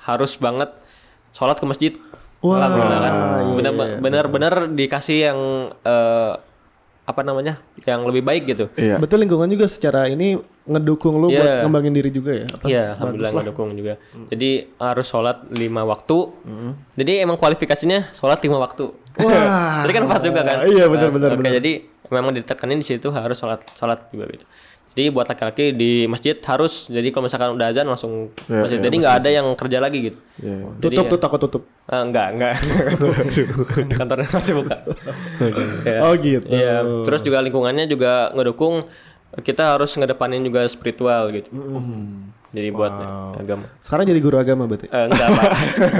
harus 0.00 0.34
banget 0.36 0.70
sholat 1.30 1.56
ke 1.56 1.64
masjid. 1.64 1.92
Wah, 2.38 2.60
Alhamdulillah 2.60 3.00
kan. 3.00 3.12
iya, 3.14 3.54
Bener- 3.54 3.74
iya, 3.74 3.96
Bener-bener 3.98 4.54
dikasih 4.70 5.18
yang 5.24 5.38
eh, 5.82 6.32
apa 7.02 7.22
namanya 7.22 7.62
yang 7.80 8.02
lebih 8.02 8.20
baik 8.20 8.42
gitu. 8.46 8.66
Iya. 8.74 8.98
Betul 8.98 9.22
lingkungan 9.22 9.46
juga 9.46 9.66
secara 9.66 10.04
ini 10.06 10.34
ngedukung 10.64 11.16
lu 11.16 11.30
buat 11.30 11.38
Iya. 11.38 11.62
ngembangin 11.62 11.94
diri 11.94 12.10
juga 12.10 12.32
ya. 12.34 12.46
Iya, 12.62 12.82
alhamdulillah 12.92 13.32
ngedukung 13.36 13.70
juga. 13.72 13.94
Jadi 14.26 14.50
harus 14.76 15.06
sholat 15.06 15.46
lima 15.48 15.86
waktu. 15.86 16.18
Jadi 16.94 17.12
emang 17.22 17.38
kualifikasinya 17.38 18.10
sholat 18.10 18.42
lima 18.42 18.58
waktu. 18.58 18.90
Wah. 19.16 19.80
Jadi 19.86 19.92
kan 19.94 20.04
pas 20.04 20.20
juga 20.20 20.40
kan. 20.42 20.66
Iya, 20.66 20.84
benar, 20.90 21.08
Pas. 21.08 21.14
benar, 21.14 21.30
Oke, 21.30 21.38
benar. 21.40 21.52
jadi 21.56 21.72
memang 22.06 22.30
ditekanin 22.32 22.78
di 22.78 22.86
situ 22.86 23.08
harus 23.08 23.34
sholat 23.34 23.62
sholat 23.72 24.10
juga 24.10 24.26
gitu. 24.28 24.44
Jadi 24.96 25.12
buat 25.12 25.28
laki-laki 25.28 25.76
di 25.76 26.08
masjid 26.08 26.32
harus 26.40 26.88
jadi 26.88 27.12
kalau 27.12 27.28
misalkan 27.28 27.52
udah 27.52 27.68
azan 27.68 27.84
langsung 27.84 28.32
Iya, 28.48 28.64
masjid. 28.64 28.78
iya, 28.80 28.84
jadi 28.88 28.94
nggak 28.96 29.14
ada 29.20 29.28
yang 29.28 29.46
kerja 29.52 29.78
lagi 29.78 29.98
gitu. 30.08 30.18
Iya. 30.40 30.56
Tutup 30.80 31.04
tuh 31.12 31.18
takut 31.20 31.40
tutup. 31.44 31.62
Ah, 31.84 32.00
enggak, 32.00 32.32
enggak. 32.32 32.54
Kantornya 34.00 34.28
masih 34.32 34.56
buka. 34.56 34.76
Ya. 35.84 36.00
Oh 36.00 36.16
gitu. 36.16 36.48
Iya, 36.48 36.80
terus 37.04 37.20
juga 37.20 37.44
lingkungannya 37.44 37.84
juga 37.84 38.32
ngedukung 38.32 38.88
kita 39.44 39.76
harus 39.76 39.92
ngedepanin 39.92 40.40
juga 40.40 40.64
spiritual 40.64 41.28
gitu. 41.28 41.52
Jadi 42.56 42.68
buat 42.72 42.92
agama. 43.36 43.68
Sekarang 43.84 44.08
jadi 44.08 44.16
guru 44.16 44.40
agama 44.40 44.64
berarti. 44.64 44.88
Eh, 44.88 45.04
enggak, 45.12 45.28
Pak. 45.28 45.50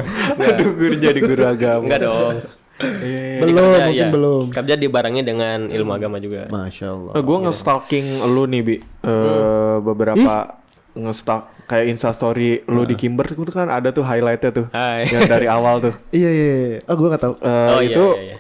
Aduh, 0.57 0.71
gue 0.73 0.97
jadi 0.97 1.21
guru 1.21 1.45
agama. 1.45 1.85
enggak 1.85 2.01
dong. 2.01 2.41
Belum, 2.77 3.41
Kerja, 3.43 3.61
mungkin 3.83 3.97
ya. 3.99 4.09
belum. 4.09 4.45
Kerja 4.51 4.75
dibarengi 4.75 5.23
dengan 5.23 5.59
ilmu 5.67 5.91
agama 5.91 6.17
juga. 6.19 6.45
Masya 6.47 6.87
Allah. 6.87 7.12
Nah, 7.12 7.23
gue 7.23 7.39
nge-stalking 7.43 8.07
lu 8.27 8.45
nih, 8.45 8.61
Bi. 8.61 8.77
Eh, 8.77 9.77
beberapa 9.81 10.61
nge-stalk 10.93 11.43
kayak 11.67 11.87
instastory 11.89 12.62
lu 12.65 12.85
di 12.85 12.95
Kimber 12.95 13.27
itu 13.27 13.43
kan 13.49 13.67
ada 13.67 13.91
tuh 13.91 14.01
highlightnya 14.01 14.51
tuh. 14.51 14.67
Hai. 14.71 15.05
yang 15.07 15.27
dari 15.27 15.47
awal 15.47 15.81
tuh. 15.81 15.95
Iya 16.15 16.31
iya. 16.31 16.53
iya. 16.69 16.79
Oh 16.85 16.95
gue 16.95 17.09
nggak 17.09 17.23
tahu. 17.23 17.35
Eh, 17.37 17.69
Oh, 17.69 17.81
iya, 17.81 17.89
itu 17.91 18.05
iya, 18.07 18.23
iya. 18.23 18.37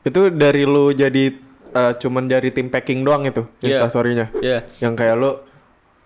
itu 0.00 0.20
dari 0.32 0.62
lu 0.64 0.84
jadi 0.90 1.24
eh, 1.70 1.92
cuman 1.96 2.24
dari 2.24 2.48
tim 2.50 2.66
packing 2.66 3.02
doang 3.02 3.22
itu 3.24 3.44
Iya. 3.60 3.74
instastorynya. 3.76 4.26
Iya. 4.38 4.64
Yang 4.80 4.94
kayak 4.96 5.14
lu 5.14 5.30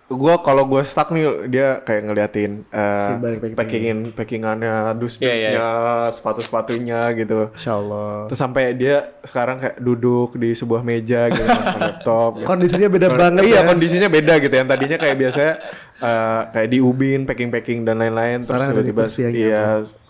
gua 0.07 0.37
kalau 0.37 0.63
gua 0.63 0.81
stuck 0.81 1.09
nih 1.09 1.23
dia 1.47 1.67
kayak 1.79 2.01
ngeliatin 2.03 2.61
eh, 2.67 3.01
Si 3.01 3.11
balik 3.17 3.39
packing. 3.39 3.55
packingin 3.55 3.97
packingannya 4.11 4.73
dus-dusnya 4.93 5.33
Iya, 5.51 5.71
sepatu-sepatunya 6.09 6.99
gitu 7.15 7.49
Masya 7.49 7.73
Allah. 7.73 8.09
terus 8.25 8.37
sampai 8.37 8.73
dia 8.73 8.95
sekarang 9.21 9.57
kayak 9.57 9.77
duduk 9.79 10.35
di 10.35 10.51
sebuah 10.51 10.81
meja 10.81 11.25
gitu 11.27 11.41
laptop 11.81 12.37
gitu. 12.37 12.45
Kondisinya 12.45 12.87
beda 12.87 13.07
banget 13.11 13.43
iya 13.45 13.59
ya. 13.59 13.61
kondisinya 13.65 14.07
beda 14.07 14.33
gitu 14.37 14.53
yang 14.53 14.67
tadinya 14.67 14.97
kayak 14.97 15.17
biasanya 15.17 15.53
eh, 15.97 16.41
kayak 16.51 16.69
di 16.69 16.79
ubin 16.79 17.19
packing 17.23 17.49
packing 17.49 17.79
dan 17.81 17.97
lain-lain 17.97 18.39
terus 18.39 18.49
Sekarang 18.51 18.69
ada 18.69 18.81
di 18.81 18.87
tiba-tiba 18.87 19.29
iya 19.31 19.65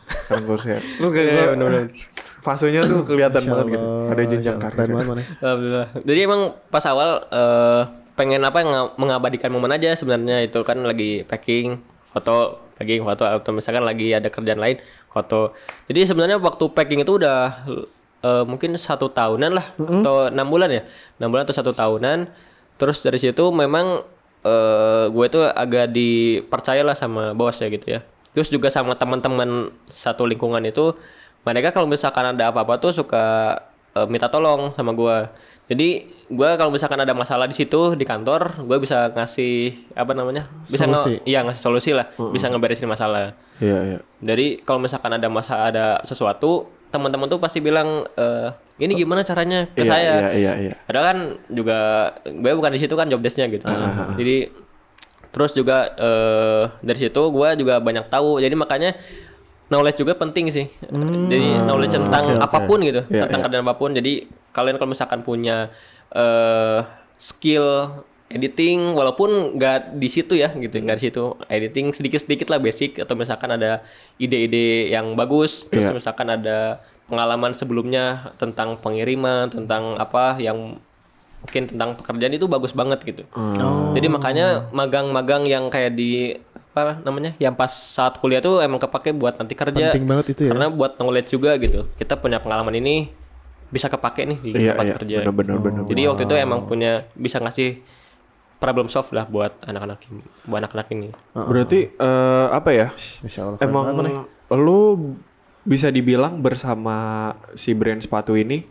sekarang 0.05 0.43
kursi 0.45 0.67
ya. 0.69 0.79
lu 0.99 1.07
kayak 1.07 1.27
gua 1.55 1.71
fasenya 2.37 2.81
tuh 2.83 3.01
kelihatan 3.01 3.41
banget 3.43 3.65
gitu 3.73 3.87
ada 4.05 4.21
jenjang 4.23 4.57
karir. 4.59 4.85
Alhamdulillah. 5.41 5.87
Jadi 5.97 6.19
emang 6.21 6.41
pas 6.67 6.85
awal 6.85 7.25
eh, 7.25 7.81
pengen 8.15 8.41
apa 8.47 8.63
nga- 8.63 8.91
mengabadikan 8.95 9.51
momen 9.51 9.75
aja 9.75 9.91
sebenarnya 9.95 10.47
itu 10.47 10.63
kan 10.63 10.79
lagi 10.81 11.27
packing 11.27 11.79
foto 12.15 12.63
packing 12.79 13.03
foto 13.03 13.23
atau 13.27 13.51
misalkan 13.51 13.83
lagi 13.83 14.15
ada 14.15 14.31
kerjaan 14.31 14.59
lain 14.59 14.79
foto. 15.11 15.55
Jadi 15.91 16.07
sebenarnya 16.07 16.39
waktu 16.39 16.63
packing 16.71 17.03
itu 17.03 17.19
udah 17.19 17.67
eh, 18.23 18.43
mungkin 18.47 18.75
satu 18.79 19.11
tahunan 19.11 19.51
lah 19.51 19.67
atau 19.75 20.31
enam 20.31 20.47
bulan 20.47 20.71
ya 20.71 20.83
enam 21.19 21.31
bulan 21.31 21.43
atau 21.47 21.55
satu 21.55 21.71
tahunan. 21.75 22.31
Terus 22.75 23.03
dari 23.03 23.19
situ 23.19 23.43
memang 23.51 24.03
eh, 24.43 25.05
gue 25.11 25.25
tuh 25.31 25.43
agak 25.47 25.91
dipercaya 25.91 26.83
lah 26.83 26.95
sama 26.95 27.35
bos 27.35 27.59
ya 27.59 27.67
gitu 27.67 27.99
ya. 27.99 28.03
Terus 28.35 28.51
juga 28.51 28.67
sama 28.67 28.95
teman-teman 28.99 29.71
satu 29.87 30.27
lingkungan 30.27 30.59
itu 30.67 30.95
mereka 31.47 31.71
kalau 31.71 31.87
misalkan 31.87 32.35
ada 32.35 32.51
apa-apa 32.51 32.79
tuh 32.79 32.91
suka 32.91 33.55
eh, 33.95 34.07
minta 34.07 34.27
tolong 34.31 34.71
sama 34.75 34.91
gua. 34.95 35.31
Jadi 35.65 35.89
gua 36.27 36.53
kalau 36.55 36.69
misalkan 36.69 36.97
ada 36.97 37.11
masalah 37.11 37.45
di 37.45 37.53
situ 37.53 37.93
di 37.93 38.03
kantor, 38.03 38.61
gua 38.61 38.77
bisa 38.77 39.09
ngasih 39.09 39.73
apa 39.91 40.11
namanya? 40.11 40.45
Bisa 40.63 40.85
Solusi. 40.85 41.17
nge- 41.17 41.23
iya 41.25 41.39
ngasih 41.41 41.61
solusi 41.63 41.91
lah, 41.91 42.05
bisa 42.29 42.45
ngeberesin 42.47 42.85
masalah. 42.85 43.33
iya 43.57 43.77
iya 43.83 43.99
Jadi 44.19 44.61
kalau 44.61 44.77
misalkan 44.79 45.09
ada 45.11 45.25
masa 45.25 45.65
ada 45.65 45.85
sesuatu, 46.01 46.69
teman-teman 46.87 47.25
tuh 47.25 47.37
pasti 47.37 47.59
bilang 47.59 48.05
eh 48.11 48.49
ini 48.77 48.93
gimana 48.95 49.23
caranya 49.23 49.65
ke 49.67 49.81
Iya, 49.81 49.87
saya. 49.87 50.13
iya 50.13 50.29
iya 50.31 50.53
iya 50.61 50.73
Padahal 50.83 51.05
kan 51.07 51.17
juga 51.47 51.77
gue 52.25 52.51
bukan 52.53 52.71
di 52.71 52.79
situ 52.79 52.93
kan 52.93 53.07
job 53.07 53.19
desk-nya 53.19 53.47
gitu. 53.47 53.65
Jadi 54.13 54.51
terus 55.31 55.51
juga 55.51 55.89
eh 55.91 56.63
dari 56.79 56.99
situ 57.01 57.21
gua 57.27 57.51
juga 57.53 57.79
banyak 57.79 58.05
tahu. 58.05 58.37
Jadi 58.37 58.53
makanya 58.53 58.93
knowledge 59.65 59.97
juga 59.97 60.13
penting 60.13 60.45
sih. 60.47 60.69
Jadi 61.25 61.57
knowledge 61.59 61.95
tentang 61.95 62.37
apa 62.37 62.59
pun 62.63 62.79
gitu, 62.79 63.01
Iya, 63.07 63.25
tentang 63.25 63.41
kerjaan 63.41 63.63
apa 63.63 63.75
pun. 63.75 63.91
Jadi 63.91 64.44
kalian 64.55 64.79
kalau 64.79 64.89
misalkan 64.89 65.19
punya 65.19 65.67
eh 66.09 66.79
skill 67.19 67.99
editing 68.25 68.95
walaupun 68.95 69.53
nggak 69.53 69.95
di 69.95 70.09
situ 70.09 70.33
ya 70.33 70.49
gitu 70.51 70.81
nggak 70.81 70.97
di 70.97 71.03
situ 71.07 71.23
editing 71.45 71.93
sedikit 71.93 72.17
sedikit 72.17 72.47
lah 72.49 72.57
basic 72.57 72.97
atau 72.97 73.13
misalkan 73.13 73.53
ada 73.53 73.85
ide-ide 74.17 74.89
yang 74.89 75.13
bagus 75.13 75.67
terus 75.67 75.91
Iya. 75.91 75.93
misalkan 75.93 76.27
ada 76.27 76.81
pengalaman 77.05 77.53
sebelumnya 77.53 78.33
tentang 78.35 78.81
pengiriman 78.81 79.53
tentang 79.53 79.93
apa 79.95 80.41
yang 80.41 80.81
mungkin 81.45 81.69
tentang 81.69 81.93
pekerjaan 81.93 82.33
itu 82.33 82.49
bagus 82.49 82.73
banget 82.73 83.05
gitu. 83.05 83.21
Jadi 83.93 84.07
makanya 84.09 84.65
magang-magang 84.73 85.45
yang 85.45 85.69
kayak 85.69 85.93
di 85.93 86.33
apa 86.73 86.97
namanya, 87.05 87.37
yang 87.37 87.53
pas 87.53 87.69
saat 87.69 88.17
kuliah 88.17 88.41
tuh 88.41 88.59
emang 88.59 88.81
kepake 88.81 89.13
buat 89.13 89.37
nanti 89.37 89.53
kerja. 89.53 89.93
Penting 89.93 90.09
banget 90.09 90.25
itu 90.33 90.49
ya. 90.49 90.57
Karena 90.57 90.73
buat 90.73 90.97
knowledge 90.97 91.29
juga 91.29 91.53
gitu. 91.61 91.85
Kita 91.95 92.17
punya 92.17 92.41
pengalaman 92.41 92.73
ini 92.73 93.13
bisa 93.67 93.87
kepake 93.87 94.23
nih 94.23 94.37
di 94.39 94.49
iya 94.55 94.71
tempat 94.71 94.85
iya 94.85 94.95
kerja. 94.95 95.15
benar 95.21 95.33
benar 95.33 95.57
benar 95.59 95.81
Jadi 95.85 96.01
waktu 96.05 96.23
itu 96.23 96.35
emang 96.37 96.59
punya 96.63 96.91
bisa 97.13 97.37
ngasih 97.39 97.81
problem 98.55 98.87
solve 98.87 99.11
lah 99.11 99.25
buat 99.25 99.51
anak-anak 99.61 99.99
ini, 100.07 100.21
buat 100.45 100.59
anak-anak 100.59 100.87
ini. 100.91 101.09
berarti 101.33 101.79
eh, 101.91 102.47
apa 102.49 102.69
ya 102.71 102.87
Allah. 103.41 103.57
Emang 103.59 103.83
lu 104.55 104.79
bisa 105.65 105.89
dibilang 105.89 106.39
bersama 106.39 106.95
si 107.53 107.73
brand 107.73 107.99
sepatu 107.99 108.33
ini 108.33 108.63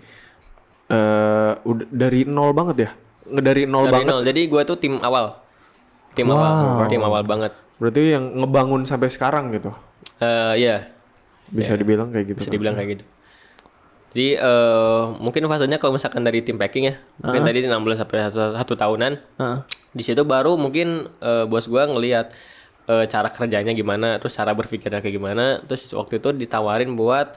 eh 0.84 1.52
udah 1.58 1.86
dari 1.88 2.22
nol 2.24 2.52
banget 2.52 2.76
ya? 2.78 2.90
Dari 3.24 3.64
nol 3.64 3.88
Dari 3.88 3.94
banget. 3.94 4.08
nol. 4.08 4.22
Jadi 4.22 4.40
gue 4.46 4.62
tuh 4.62 4.76
tim 4.76 4.94
awal. 5.00 5.40
Tim 6.14 6.30
awal, 6.30 6.86
tim 6.86 7.02
awal 7.02 7.22
banget. 7.24 7.52
Berarti 7.76 8.14
yang 8.14 8.38
ngebangun 8.38 8.86
sampai 8.86 9.10
sekarang 9.10 9.50
gitu. 9.50 9.74
Eh 10.16 10.62
iya, 10.62 10.94
Bisa 11.50 11.74
dibilang 11.74 12.08
kayak 12.08 12.26
gitu. 12.30 12.38
bisa 12.40 12.48
kan? 12.48 12.54
dibilang 12.54 12.74
kayak 12.74 12.90
gitu. 12.94 13.04
Jadi 14.14 14.38
eh 14.38 15.02
mungkin 15.18 15.42
fasenya 15.50 15.82
kalau 15.82 15.98
misalkan 15.98 16.22
dari 16.22 16.38
tim 16.46 16.54
packing 16.54 16.86
ya, 16.86 16.94
mungkin 17.18 17.42
tadi 17.42 17.66
6 17.66 17.74
bulan 17.82 17.98
sampai 17.98 18.30
satu, 18.30 18.54
satu 18.54 18.74
tahunan. 18.78 19.12
Heeh. 19.42 19.58
Di 19.90 20.02
situ 20.06 20.22
baru 20.22 20.54
mungkin 20.54 21.10
eh, 21.18 21.44
bos 21.50 21.66
gua 21.66 21.90
ngelihat 21.90 22.30
eh, 22.86 23.04
cara 23.10 23.26
kerjanya 23.34 23.74
gimana, 23.74 24.22
terus 24.22 24.38
cara 24.38 24.54
berpikirnya 24.54 25.02
kayak 25.02 25.18
gimana, 25.18 25.44
terus 25.66 25.90
waktu 25.90 26.22
itu 26.22 26.30
ditawarin 26.30 26.94
buat 26.94 27.34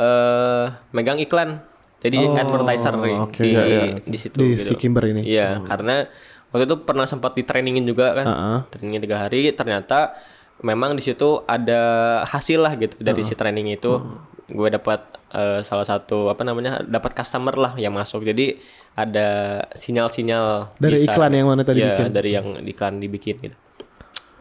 eh 0.00 0.72
megang 0.96 1.20
iklan. 1.20 1.60
Jadi 2.00 2.16
advertiser 2.32 2.96
nih 2.96 3.16
oke. 3.20 3.40
di 3.40 3.50
Iya, 3.52 3.62
iya. 3.64 3.82
di 4.00 4.18
situ 4.20 4.36
Di 4.40 4.56
gitu. 4.56 4.72
si 4.72 4.74
Kimber 4.76 5.04
ini. 5.08 5.20
Iya, 5.20 5.64
karena 5.68 6.08
waktu 6.52 6.64
itu 6.64 6.76
pernah 6.84 7.04
sempat 7.04 7.36
di 7.36 7.44
trainingin 7.44 7.84
juga 7.84 8.16
kan. 8.16 8.24
Heeh. 8.24 8.58
Trainingin 8.72 9.00
tiga 9.04 9.16
hari, 9.20 9.52
ternyata 9.52 10.16
memang 10.64 10.96
di 10.96 11.04
situ 11.04 11.44
ada 11.44 12.24
hasil 12.24 12.64
lah 12.64 12.72
gitu 12.80 12.96
dari 13.00 13.20
si 13.20 13.36
training 13.36 13.76
itu. 13.76 14.00
Gue 14.46 14.68
dapat 14.72 15.15
eh, 15.28 15.60
salah 15.60 15.82
satu 15.82 16.28
apa 16.28 16.42
namanya, 16.42 16.82
dapat 16.82 17.12
customer 17.12 17.52
lah 17.52 17.72
yang 17.74 17.90
masuk. 17.90 18.22
Jadi 18.22 18.58
ada 18.92 19.28
sinyal-sinyal 19.72 20.76
Dari 20.76 20.96
di 20.96 21.04
saat- 21.04 21.14
iklan 21.14 21.32
yang 21.32 21.46
mana 21.46 21.62
tadi 21.62 21.80
Iya, 21.80 21.94
bikin? 21.94 22.06
dari 22.10 22.30
yang 22.32 22.46
iklan 22.58 22.94
dibikin 22.96 23.36
gitu. 23.40 23.56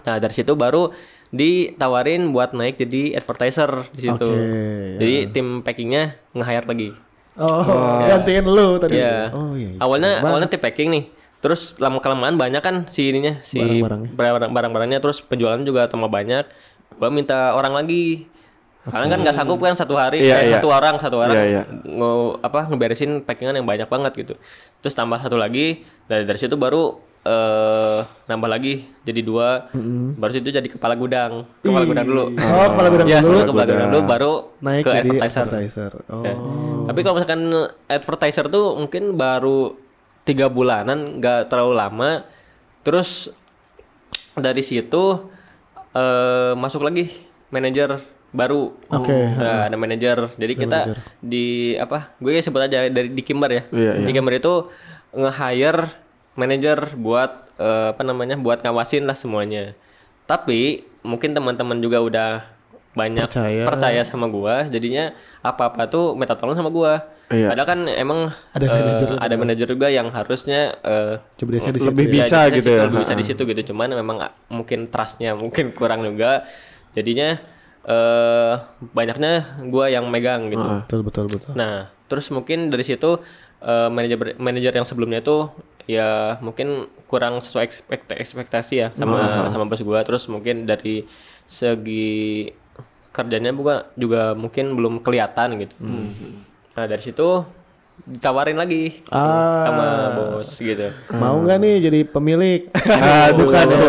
Nah 0.04 0.15
dari 0.17 0.32
situ 0.32 0.54
baru 0.54 0.93
ditawarin 1.30 2.32
buat 2.32 2.54
naik 2.54 2.78
jadi 2.78 3.15
advertiser 3.15 3.89
di 3.91 4.02
situ. 4.04 4.28
Oke, 4.28 4.98
Jadi 4.98 5.15
tim 5.32 5.60
packingnya 5.62 6.04
nge-hire 6.32 6.65
lagi. 6.65 6.89
Oh, 7.36 8.00
gantiin 8.02 8.45
lu 8.45 8.80
tadi. 8.80 8.95
Iya. 8.95 9.30
Oh 9.30 9.52
iya. 9.54 9.76
iya. 9.76 9.80
Awalnya 9.80 10.12
awalnya 10.24 10.48
tim 10.48 10.62
packing 10.62 10.89
nih. 10.89 11.04
Terus 11.43 11.76
lama 11.78 12.00
kelamaan 12.00 12.39
banyak 12.39 12.58
kan 12.58 12.76
si 12.88 13.06
ininya 13.06 13.38
si 13.41 13.60
Barang-barangnya. 13.60 14.10
barang- 14.15 14.52
barang-barangnya 14.52 15.00
terus 15.00 15.19
penjualan 15.19 15.60
juga 15.60 15.86
tambah 15.86 16.08
banyak. 16.08 16.48
Gua 16.95 17.10
minta 17.10 17.52
orang 17.54 17.76
lagi. 17.76 18.32
Karena 18.86 19.08
kan 19.08 19.19
nggak 19.19 19.36
sanggup 19.36 19.60
kan 19.60 19.74
satu 19.74 19.93
hari 19.93 20.21
Iya, 20.21 20.36
eh, 20.36 20.41
iya. 20.45 20.56
satu 20.56 20.69
orang 20.69 20.95
satu 20.95 21.17
orang 21.17 21.34
Iya, 21.34 21.43
iya. 21.43 21.62
nge- 21.84 22.38
apa 22.39 22.60
ngeberesin 22.67 23.21
packingan 23.21 23.54
yang 23.54 23.65
banyak 23.65 23.86
banget 23.86 24.13
gitu. 24.15 24.33
Terus 24.79 24.94
tambah 24.94 25.17
satu 25.17 25.36
lagi 25.36 25.81
dari 26.06 26.21
dari 26.23 26.38
situ 26.38 26.54
baru 26.56 26.94
eh 27.21 28.00
nambah 28.25 28.46
lagi 28.46 28.86
jadi 29.02 29.19
dua. 29.19 29.73
Baru 30.13 30.29
situ 30.29 30.48
jadi 30.48 30.65
kepala 30.65 30.94
gudang. 30.94 31.50
Kepala 31.60 31.81
gudang 31.83 32.06
dulu. 32.06 32.23
Oh, 32.31 32.67
kepala 32.69 32.88
gudang 32.88 33.08
Iya, 33.08 33.19
dulu. 33.19 33.40
kepala 33.50 33.65
gudang 33.65 33.90
dulu 33.90 34.04
baru 34.06 34.33
Naik 34.62 34.81
ke 34.81 34.92
jadi 34.94 35.10
advertiser. 35.10 35.44
advertiser. 35.44 35.92
Oh. 36.08 36.21
Ya. 36.21 36.33
Tapi 36.86 37.00
kalau 37.02 37.15
misalkan 37.17 37.42
advertiser 37.88 38.46
tuh 38.48 38.65
mungkin 38.75 39.04
baru 39.15 39.73
tiga 40.21 40.46
bulanan, 40.48 41.17
nggak 41.17 41.50
terlalu 41.50 41.73
lama. 41.73 42.10
Terus 42.81 43.33
dari 44.36 44.62
situ 44.62 45.25
eh 45.92 46.54
masuk 46.54 46.83
lagi 46.83 47.10
manajer 47.50 47.98
baru. 48.36 48.75
Oke. 48.92 49.15
Nah, 49.15 49.71
ada 49.71 49.77
manajer. 49.79 50.29
Jadi 50.36 50.54
kita 50.54 50.79
di 51.23 51.73
apa? 51.79 52.12
Gue 52.19 52.36
ya 52.36 52.44
sebut 52.44 52.67
aja 52.67 52.86
dari 52.92 53.10
di 53.10 53.23
Kimber 53.23 53.50
ya. 53.50 53.63
Iya, 53.71 54.04
Di 54.04 54.12
Kimber 54.12 54.36
itu 54.36 54.67
nge-hire 55.15 55.96
manajer 56.36 57.00
buat 57.00 57.48
eh, 57.56 57.96
apa 57.96 58.04
namanya? 58.04 58.36
buat 58.36 58.60
ngawasin 58.60 59.08
lah 59.08 59.15
semuanya. 59.15 59.71
Tapi 60.27 60.83
mungkin 61.02 61.31
teman-teman 61.31 61.79
juga 61.79 62.04
udah 62.04 62.29
banyak 62.96 63.27
Percaya. 63.27 63.63
percaya, 63.67 64.02
sama 64.08 64.31
gua, 64.31 64.65
jadinya 64.71 65.12
apa-apa 65.44 65.88
tuh 65.92 66.15
minta 66.15 66.31
tolong 66.36 66.56
sama 66.56 66.71
gua. 66.71 67.04
Iya. 67.25 67.50
Padahal 67.52 67.67
kan 67.67 67.79
emang 67.90 68.19
Ada 68.54 68.65
eh, 68.69 68.71
manajer 68.71 69.08
ada 69.17 69.36
manajer 69.36 69.67
juga 69.67 69.88
yang 69.90 70.13
harusnya 70.13 70.77
eh, 70.86 71.17
Coba 71.42 71.58
situ. 71.58 71.81
Lebih 71.90 72.06
ya. 72.06 72.13
bisa 72.21 72.38
jadinya 72.46 72.58
gitu 72.62 72.69
ya. 72.69 72.81
lebih 72.86 73.00
bisa 73.02 73.13
di 73.17 73.25
situ 73.25 73.42
gitu 73.50 73.62
cuman 73.73 73.98
memang 73.98 74.17
ah, 74.21 74.31
mungkin 74.54 74.86
trustnya 74.94 75.33
mungkin 75.33 75.73
kurang 75.73 76.06
juga 76.06 76.46
jadinya 76.94 77.42
eh 77.86 78.56
banyaknya 78.92 79.62
gua 79.69 79.86
yang 79.88 80.10
megang 80.10 80.50
gitu. 80.50 80.65
Betul 80.86 81.00
betul 81.06 81.25
betul. 81.29 81.54
nah 81.54 81.94
terus 82.10 82.29
mungkin 82.33 82.69
dari 82.69 82.81
situ 82.81 83.21
eh, 83.62 83.90
manajer 83.90 84.38
manajer 84.38 84.73
yang 84.73 84.86
sebelumnya 84.86 85.21
itu 85.21 85.50
ya 85.86 86.42
mungkin 86.42 86.90
kurang 87.06 87.46
sesuai 87.46 87.63
ekspekt- 87.69 88.17
ekspektasi 88.17 88.73
ya 88.73 88.88
sama 88.98 89.17
sama 89.54 89.65
bos 89.69 89.81
gua. 89.86 90.02
Terus 90.02 90.25
mungkin 90.25 90.65
dari 90.65 91.06
segi 91.46 92.50
kerjanya 93.13 93.54
juga 93.54 93.75
juga 93.96 94.21
mungkin 94.33 94.73
belum 94.73 94.94
kelihatan 95.00 95.62
gitu. 95.62 95.75
Nah 96.75 96.86
dari 96.90 97.00
situ 97.00 97.46
ditawarin 97.98 98.54
lagi 98.54 99.02
Ah. 99.08 99.65
sama 99.65 99.85
bos 100.13 100.52
gitu 100.54 100.91
Mau 101.12 101.39
nggak 101.39 101.58
nih 101.58 101.73
jadi 101.81 102.00
pemilik? 102.04 102.62
Aduh. 103.25 103.39
Bukan 103.41 103.65
ya. 103.65 103.87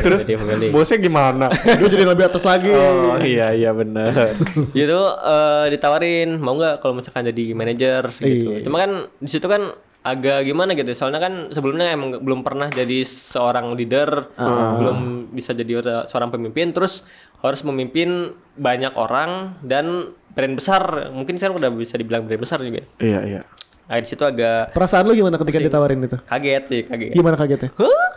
Terus 0.00 0.20
Jadi 0.22 0.34
pemilik. 0.36 0.70
bosnya 0.70 0.98
gimana? 0.98 1.46
Gue 1.52 1.88
jadi 1.88 2.06
lebih 2.06 2.24
atas 2.24 2.42
lagi. 2.42 2.68
oh 2.68 3.18
iya 3.18 3.50
iya 3.50 3.70
benar. 3.70 4.32
gitu 4.72 5.00
eh, 5.04 5.64
ditawarin 5.68 6.36
mau 6.36 6.54
nggak 6.54 6.78
kalau 6.78 6.94
misalkan 6.94 7.26
jadi 7.26 7.52
manajer 7.52 8.02
gitu 8.14 8.54
Iya. 8.54 8.62
cuma 8.62 8.78
kan 8.78 8.90
di 9.14 9.28
situ 9.28 9.44
kan 9.44 9.74
agak 10.00 10.44
gimana 10.44 10.72
gitu 10.72 10.92
soalnya 10.92 11.16
kan 11.18 11.48
sebelumnya 11.48 11.88
emang 11.88 12.20
belum 12.20 12.40
pernah 12.40 12.68
jadi 12.68 13.02
seorang 13.02 13.72
leader 13.72 14.36
belum 14.76 14.98
bisa 15.32 15.52
jadi 15.52 15.72
ora- 15.74 16.04
seorang 16.04 16.28
pemimpin 16.28 16.70
terus 16.70 17.08
harus 17.40 17.60
memimpin 17.62 18.32
banyak 18.54 18.92
orang 18.94 19.56
dan 19.60 20.12
brand 20.34 20.54
besar 20.54 20.82
mungkin 21.14 21.38
sekarang 21.38 21.56
udah 21.56 21.70
bisa 21.70 21.94
dibilang 21.94 22.26
brand 22.26 22.42
besar 22.42 22.58
juga 22.60 22.82
iya 22.98 23.20
iya. 23.22 23.40
nah, 23.86 23.96
di 23.96 24.08
situ 24.08 24.22
agak 24.22 24.74
Perasaan 24.74 25.06
lu 25.06 25.14
gimana 25.14 25.38
ketika 25.38 25.58
ditawarin 25.62 26.02
itu? 26.02 26.18
kaget 26.26 26.62
sih 26.66 26.80
kaget 26.84 27.14
Gimana 27.14 27.36
kagetnya? 27.38 27.70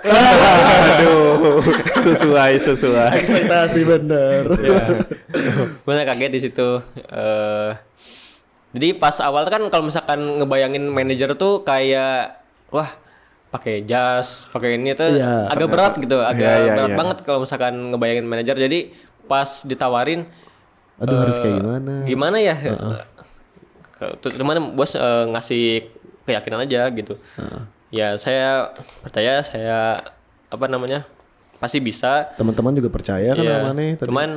Aduh, 0.07 1.59
sesuai 2.05 2.53
sesuai. 2.61 3.11
Ekspektasi 3.19 3.81
bener. 3.83 4.43
Gue 5.83 5.93
kaget 6.05 6.31
di 6.31 6.41
situ. 6.47 6.69
eh 7.11 7.71
jadi 8.75 8.93
pas 8.99 9.15
awal 9.23 9.47
kan 9.47 9.63
kalau 9.73 9.89
misalkan 9.89 10.19
ngebayangin 10.43 10.85
manajer 10.91 11.33
tuh 11.33 11.63
kayak 11.65 12.37
wah 12.69 12.93
pakai 13.49 13.87
jas, 13.87 14.43
pakai 14.51 14.75
ini 14.75 14.91
tuh 14.91 15.17
Iya. 15.17 15.47
agak 15.49 15.67
berat 15.71 15.93
gitu, 15.97 16.19
agak 16.19 16.45
Iya, 16.45 16.63
iya, 16.67 16.73
berat 16.75 16.91
iya. 16.91 16.97
banget 16.99 17.17
kalau 17.23 17.39
misalkan 17.41 17.73
ngebayangin 17.89 18.27
manajer. 18.27 18.55
Jadi 18.59 18.79
pas 19.25 19.63
ditawarin 19.65 20.27
Aduh 20.97 21.17
harus 21.17 21.37
eh, 21.37 21.41
kayak 21.41 21.55
gimana? 21.61 21.93
Gimana 22.03 22.37
ya? 22.37 22.55
Ke- 23.97 24.15
tuh, 24.17 24.31
Cuman 24.33 24.73
bos 24.73 24.93
eh, 24.93 25.25
ngasih 25.29 25.65
keyakinan 26.25 26.65
aja 26.65 26.89
gitu. 26.89 27.17
Ya 27.87 28.19
saya 28.19 28.75
percaya 28.99 29.39
saya 29.41 30.03
apa 30.47 30.65
namanya 30.67 31.07
pasti 31.57 31.79
bisa 31.79 32.31
Teman-teman 32.35 32.75
juga 32.75 32.89
percaya 32.91 33.31
kan 33.31 33.41
Iya. 33.41 33.57
sama 33.61 33.71
nih. 33.73 33.91
Cuman 33.99 34.29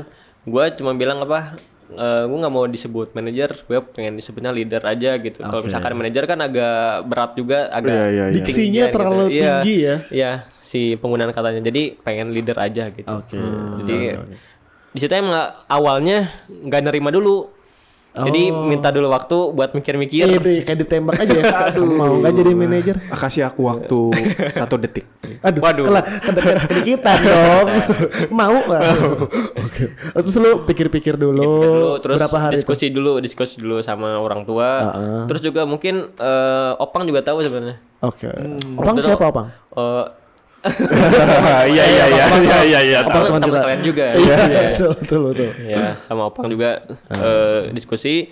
gue 0.43 0.65
cuma 0.77 0.93
bilang 0.95 1.21
apa? 1.21 1.57
gue 1.91 2.39
nggak 2.39 2.55
mau 2.55 2.71
disebut 2.71 3.19
manajer, 3.19 3.51
gue 3.67 3.79
pengen 3.83 4.15
disebutnya 4.15 4.55
leader 4.55 4.79
aja 4.79 5.19
gitu. 5.19 5.43
Kalau 5.43 5.59
misalkan 5.59 5.91
manajer 5.99 6.23
kan 6.23 6.39
agak 6.39 7.03
berat 7.03 7.35
juga, 7.35 7.67
agak 7.67 7.91
Iya, 7.91 8.07
iya, 8.07 8.25
iya. 8.31 8.35
Diksinya 8.39 8.55
ketinggian 8.55 8.95
terlalu 8.95 9.19
gitu. 9.19 9.35
Iya, 9.35 9.55
tinggi 9.59 9.75
ya? 9.77 9.97
Iya, 10.07 10.33
si 10.63 10.81
penggunaan 10.95 11.35
katanya. 11.35 11.59
Jadi 11.59 11.99
pengen 11.99 12.31
leader 12.31 12.55
aja 12.63 12.95
gitu. 12.95 13.11
Oke. 13.11 13.43
Jadi 13.83 13.99
di 14.91 14.99
situ 14.99 15.13
emang 15.13 15.35
awalnya 15.67 16.31
nggak 16.49 16.83
nerima 16.83 17.11
dulu. 17.11 17.57
Jadi 18.11 18.51
minta 18.51 18.91
dulu 18.91 19.07
waktu 19.07 19.55
buat 19.55 19.71
mikir-mikir. 19.71 20.27
Iya 20.27 20.43
deh, 20.43 20.67
kayak 20.67 20.83
ditembak 20.83 21.15
aja 21.15 21.31
ya. 21.31 21.45
Aduh. 21.71 21.87
Mau 21.87 22.19
nggak 22.19 22.35
jadi 22.35 22.53
manajer? 22.53 22.97
Kasih 23.07 23.47
aku 23.47 23.71
waktu 23.71 23.99
satu 24.59 24.83
detik. 24.83 25.07
Aduh, 25.41 25.63
Waduh. 25.63 25.87
kelah 25.87 26.05
kedekat 26.19 26.57
kedikitan 26.67 27.19
dong. 27.23 27.67
Mau 28.35 28.67
lah. 28.67 28.83
Oke. 29.63 29.95
Terus 29.95 30.37
lu 30.37 30.67
pikir-pikir 30.67 31.15
dulu, 31.15 31.39
dulu 31.39 31.91
terus 32.03 32.19
berapa 32.19 32.39
hari 32.51 32.59
itu? 32.59 32.67
diskusi 32.67 32.91
dulu 32.91 33.23
diskusi 33.23 33.63
dulu 33.63 33.79
sama 33.79 34.19
orang 34.19 34.43
tua 34.43 34.69
Heeh. 34.91 35.23
terus 35.31 35.41
juga 35.41 35.63
mungkin 35.63 36.11
eh, 36.11 36.73
opang 36.83 37.07
juga 37.07 37.23
tahu 37.23 37.47
sebenarnya 37.47 37.79
Oke. 38.03 38.27
Opang 38.75 38.91
Waktu 38.91 39.01
itu, 39.01 39.07
siapa 39.07 39.25
Opang? 39.31 39.47
eh, 39.55 40.05
Iya 41.71 41.85
iya 41.85 42.05
iya 42.07 42.25
iya 42.37 42.59
iya 42.63 42.81
iya. 42.83 42.99
opang 43.03 43.39
teman 43.39 43.61
kalian 43.61 43.81
juga 43.81 44.05
Iya, 44.13 44.37
betul, 44.71 44.91
betul, 44.95 45.21
betul. 45.27 45.51
ya 45.65 45.97
sama 46.05 46.23
opang 46.27 46.47
juga 46.47 46.85
eh, 47.09 47.61
diskusi 47.71 48.29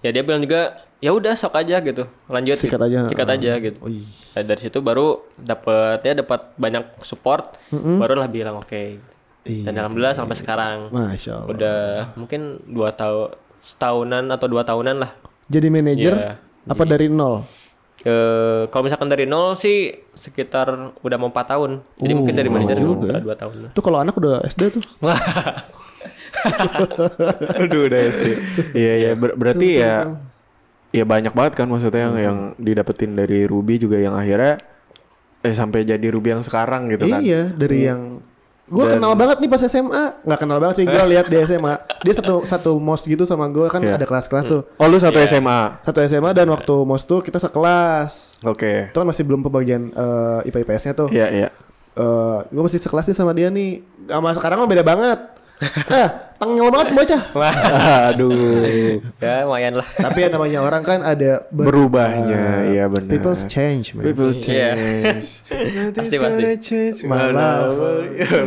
ya 0.00 0.10
dia 0.10 0.22
bilang 0.22 0.40
juga 0.40 0.80
ya 0.98 1.10
udah 1.10 1.34
sok 1.34 1.54
aja 1.56 1.76
gitu 1.78 2.06
lanjut 2.26 2.56
Sikat 2.56 2.78
gitu. 2.78 2.86
aja. 2.86 2.98
sikat 3.06 3.28
aja 3.28 3.52
gitu 3.58 3.78
iya. 3.84 4.04
Nah, 4.32 4.42
dari 4.44 4.60
situ 4.60 4.78
baru 4.78 5.06
dapat 5.34 5.98
ya 6.00 6.12
dapat 6.14 6.40
banyak 6.54 6.84
support 7.00 7.58
barulah 7.70 8.26
bilang 8.26 8.58
oke 8.58 9.12
Iya. 9.42 9.66
dan 9.66 9.74
alhamdulillah 9.76 10.14
sampai 10.14 10.38
sekarang 10.38 10.86
Masya 10.88 11.32
Allah. 11.34 11.50
udah 11.50 11.78
mungkin 12.14 12.62
dua 12.64 12.94
tahun 12.94 13.34
setahunan 13.60 14.30
atau 14.30 14.46
dua 14.46 14.62
tahunan 14.62 14.96
lah 14.96 15.10
Jadi 15.48 15.66
manajer 15.66 16.14
Iya, 16.14 16.32
apa 16.64 16.82
dari 16.84 17.10
nol? 17.10 17.42
Eh, 18.02 18.62
kalau 18.66 18.82
misalkan 18.82 19.06
dari 19.06 19.24
nol 19.24 19.54
sih 19.54 19.94
sekitar 20.10 20.66
udah 20.98 21.16
mau 21.16 21.30
empat 21.30 21.46
tahun. 21.50 21.80
Jadi 21.96 22.12
mungkin 22.12 22.34
dari 22.34 22.50
manajer 22.50 22.76
juga 22.76 23.08
udah 23.08 23.20
dua 23.22 23.34
tahun. 23.38 23.54
lah. 23.62 23.70
Tuh 23.72 23.80
kalau 23.80 23.98
anak 24.02 24.18
udah 24.18 24.42
SD 24.44 24.62
tuh. 24.74 24.84
Aduh 27.62 27.86
udah 27.86 28.00
SD. 28.10 28.26
Iya 28.74 28.92
iya 28.98 29.10
Ber- 29.14 29.36
berarti 29.36 29.68
ya 29.78 30.18
ya 30.92 31.04
banyak 31.06 31.32
banget 31.32 31.52
kan 31.56 31.66
maksudnya 31.70 32.04
yang 32.04 32.16
yang 32.18 32.38
didapetin 32.58 33.14
dari 33.14 33.46
Ruby 33.46 33.78
juga 33.78 33.96
yang 33.96 34.12
akhirnya 34.12 34.58
eh 35.42 35.54
sampai 35.54 35.82
jadi 35.82 36.06
Ruby 36.10 36.30
yang 36.32 36.42
sekarang 36.42 36.90
gitu 36.90 37.06
kan. 37.08 37.20
Iya, 37.22 37.50
dari 37.54 37.86
yang 37.86 38.22
gue 38.64 38.84
kenal 38.88 39.12
banget 39.12 39.36
nih 39.38 39.48
pas 39.48 39.60
SMA. 39.60 40.04
Nggak 40.22 40.38
kenal 40.38 40.58
banget 40.58 40.74
sih, 40.76 40.86
gue 40.86 41.02
lihat 41.12 41.26
di 41.26 41.36
SMA. 41.42 41.74
Dia 42.00 42.14
satu 42.14 42.42
satu 42.42 42.70
mos 42.76 43.02
gitu 43.02 43.22
sama 43.22 43.46
gue 43.46 43.66
kan 43.66 43.78
Iya. 43.78 43.94
ada 43.94 44.04
kelas-kelas 44.04 44.44
tuh. 44.44 44.62
Oh 44.76 44.86
lu 44.86 44.96
satu 44.96 45.18
SMA. 45.20 45.82
Satu 45.82 45.98
SMA 46.02 46.30
dan 46.30 46.46
waktu 46.48 46.74
mos 46.82 47.02
tuh 47.02 47.20
kita 47.20 47.36
sekelas. 47.38 48.42
Oke. 48.42 48.88
Itu 48.88 48.98
kan 48.98 49.06
masih 49.06 49.22
belum 49.22 49.42
pembagian 49.42 49.90
eh, 49.90 50.48
IPA 50.48 50.58
IPS-nya 50.62 50.92
tuh. 50.94 51.08
Iya 51.08 51.26
iya. 51.28 51.48
Eh, 51.92 52.38
gue 52.48 52.62
masih 52.62 52.78
sekelas 52.78 53.04
nih 53.04 53.14
sama 53.14 53.32
dia 53.32 53.48
nih. 53.48 53.82
Sama 54.06 54.32
sekarang 54.32 54.58
mah 54.58 54.68
beda 54.68 54.80
banget. 54.80 55.18
Ah, 55.88 56.08
tengil 56.36 56.68
banget 56.68 56.88
bocah. 56.92 57.22
Aduh. 58.10 58.98
ya 59.16 59.42
lumayan 59.42 59.78
lah. 59.78 59.86
Tapi 59.86 60.18
ya 60.20 60.28
namanya 60.28 60.58
orang 60.60 60.82
kan 60.82 61.00
ada 61.00 61.46
ber- 61.48 61.70
Berubahnya, 61.70 62.66
iya 62.68 62.84
benar. 62.86 63.08
People's 63.08 63.46
change, 63.46 63.94
man. 63.94 64.02
People 64.02 64.34
Iya. 64.34 64.74
change. 64.74 65.28
Pasti, 65.96 66.16
pasti. 66.16 66.42
change. 66.58 66.98
My 67.04 67.28
love. 67.28 67.78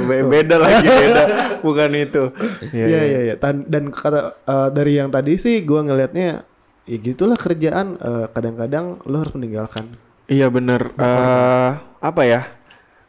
Be- 0.06 0.26
beda 0.26 0.56
lagi 0.58 0.86
beda. 0.86 1.24
Bukan 1.62 1.90
itu. 1.94 2.24
Iya 2.70 2.86
iya 3.02 3.20
iya. 3.24 3.36
Tan- 3.36 3.66
Dan 3.66 3.90
kata 3.90 4.36
eh, 4.40 4.70
dari 4.70 4.96
yang 4.96 5.10
tadi 5.10 5.36
sih 5.36 5.64
gua 5.64 5.82
ngelihatnya 5.82 6.44
ya 6.86 6.98
gitulah 6.98 7.34
kerjaan 7.34 7.98
eh, 7.98 8.26
kadang-kadang 8.30 9.00
lo 9.04 9.16
harus 9.18 9.34
meninggalkan. 9.34 9.88
Iya 10.26 10.50
bener. 10.50 10.92
Eh 10.96 11.70
apa 12.02 12.22
ya? 12.24 12.44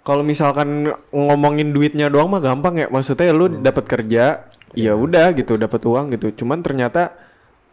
Kalau 0.07 0.23
misalkan 0.23 0.87
ngomongin 1.11 1.75
duitnya 1.75 2.07
doang 2.07 2.31
mah 2.31 2.39
gampang 2.39 2.79
ya. 2.79 2.87
Maksudnya 2.87 3.35
lu 3.35 3.51
dapat 3.51 3.91
kerja, 3.91 4.47
ya 4.71 4.93
udah 4.95 5.35
gitu, 5.35 5.59
dapat 5.59 5.83
uang 5.83 6.15
gitu. 6.15 6.31
Cuman 6.31 6.63
ternyata 6.63 7.11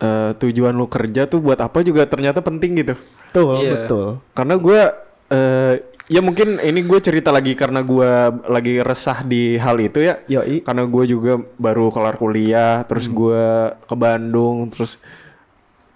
eh, 0.02 0.34
tujuan 0.34 0.74
lu 0.74 0.90
kerja 0.90 1.30
tuh 1.30 1.40
buat 1.40 1.62
apa 1.62 1.86
juga 1.86 2.10
ternyata 2.10 2.42
penting 2.42 2.82
gitu. 2.82 2.98
Betul, 3.30 3.62
Iya. 3.62 3.72
betul. 3.86 4.08
Karena 4.34 4.56
gue 4.58 4.82
eh 5.30 5.74
ya 6.12 6.20
mungkin 6.20 6.60
ini 6.60 6.84
gue 6.84 7.00
cerita 7.00 7.32
lagi 7.32 7.56
karena 7.56 7.80
gue 7.80 8.10
lagi 8.50 8.82
resah 8.82 9.22
di 9.22 9.56
hal 9.56 9.78
itu 9.78 10.02
ya. 10.02 10.18
Yoi. 10.26 10.66
Karena 10.66 10.90
gue 10.90 11.04
juga 11.06 11.38
baru 11.56 11.94
kelar 11.94 12.18
kuliah, 12.18 12.82
terus 12.90 13.06
gue 13.06 13.46
ke 13.78 13.96
Bandung, 13.96 14.74
terus 14.74 14.98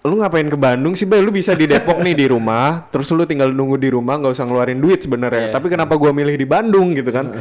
lu 0.06 0.22
ngapain 0.22 0.46
ke 0.46 0.54
Bandung 0.54 0.94
sih, 0.94 1.04
Bay? 1.04 1.18
Lu 1.18 1.34
bisa 1.34 1.58
di 1.58 1.66
Depok 1.66 1.98
nih 1.98 2.14
di 2.14 2.26
rumah, 2.30 2.86
terus 2.88 3.10
lu 3.10 3.26
tinggal 3.26 3.50
nunggu 3.50 3.76
di 3.76 3.90
rumah, 3.90 4.14
nggak 4.18 4.30
usah 4.30 4.46
ngeluarin 4.46 4.78
duit 4.78 5.02
sebenarnya. 5.02 5.50
Tapi 5.50 5.66
kenapa 5.66 5.98
gua 5.98 6.14
milih 6.14 6.38
di 6.38 6.46
Bandung 6.46 6.94
gitu 6.94 7.10
kan? 7.10 7.34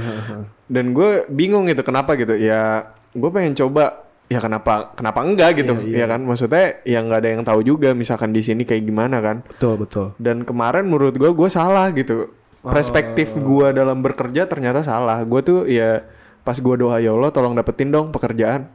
Dan 0.65 0.91
gue 0.91 1.23
bingung 1.29 1.69
gitu, 1.69 1.85
kenapa 1.85 2.17
gitu? 2.17 2.33
Ya, 2.33 2.91
gue 3.13 3.29
pengen 3.29 3.53
coba. 3.53 4.03
Ya 4.27 4.43
kenapa 4.43 4.91
kenapa 4.91 5.23
enggak 5.23 5.55
gitu 5.55 5.71
ya 5.87 6.03
kan 6.03 6.19
maksudnya 6.19 6.83
ya 6.83 6.99
nggak 6.99 7.19
ada 7.23 7.29
yang 7.31 7.43
tahu 7.47 7.63
juga 7.63 7.95
misalkan 7.95 8.35
di 8.35 8.43
sini 8.43 8.67
kayak 8.67 8.83
gimana 8.83 9.23
kan 9.23 9.39
Betul, 9.47 9.79
betul. 9.79 10.07
dan 10.19 10.43
kemarin 10.43 10.83
menurut 10.83 11.15
gue 11.15 11.31
gue 11.31 11.47
salah 11.47 11.87
gitu 11.95 12.35
perspektif 12.59 13.31
gue 13.39 13.67
dalam 13.71 14.03
bekerja 14.03 14.43
ternyata 14.43 14.83
salah 14.83 15.23
gue 15.23 15.39
tuh 15.39 15.63
ya 15.63 16.03
pas 16.43 16.59
gue 16.59 16.75
doa 16.75 16.99
ya 16.99 17.15
Allah 17.15 17.31
tolong 17.31 17.55
dapetin 17.55 17.87
dong 17.87 18.11
pekerjaan 18.11 18.67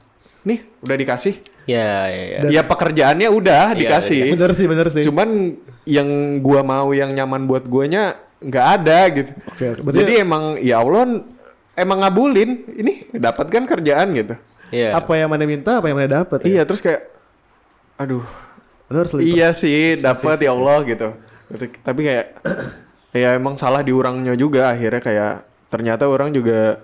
nih 0.42 0.58
udah 0.80 0.96
dikasih 0.96 1.34
Ya, 1.62 2.10
ya, 2.10 2.24
ya. 2.42 2.58
ya 2.58 2.62
pekerjaannya 2.66 3.30
udah 3.30 3.70
dikasih 3.72 4.34
Bener 4.34 4.50
sih, 4.50 4.66
bener 4.66 4.90
sih. 4.90 5.02
cuman 5.02 5.54
yang 5.84 6.08
gua 6.38 6.60
mau 6.60 6.90
yang 6.90 7.14
nyaman 7.14 7.46
buat 7.46 7.62
guanya 7.64 8.18
nggak 8.38 8.66
ada 8.74 8.98
gitu 9.12 9.30
Oke, 9.46 9.64
oke. 9.70 9.80
Berarti 9.80 9.98
jadi 10.00 10.12
emang 10.20 10.58
ya 10.58 10.82
Allah 10.82 11.22
emang 11.72 11.98
ngabulin 12.02 12.50
ini 12.74 12.92
dapat 13.12 13.46
kan 13.48 13.62
kerjaan 13.64 14.10
gitu 14.12 14.34
Iya. 14.68 14.96
apa 14.96 15.12
yang 15.14 15.28
mana 15.28 15.44
minta, 15.44 15.78
apa 15.78 15.86
yang 15.86 15.94
mana 15.94 16.24
dapat. 16.24 16.42
ya? 16.42 16.46
iya 16.48 16.62
terus 16.64 16.80
kayak 16.80 17.06
aduh 17.94 18.24
Lu 18.88 18.96
harus 18.98 19.12
iya 19.20 19.52
sih 19.52 19.96
dapat 19.96 20.40
ya 20.40 20.50
Allah 20.50 20.82
gitu. 20.82 21.08
Gitu. 21.46 21.64
tapi 21.78 22.00
kayak 22.02 22.26
ya 23.14 23.36
emang 23.36 23.54
salah 23.54 23.80
di 23.80 23.92
orangnya 23.92 24.34
juga 24.34 24.66
akhirnya 24.68 24.98
kayak 24.98 25.32
ternyata 25.68 26.04
orang 26.04 26.32
juga 26.32 26.80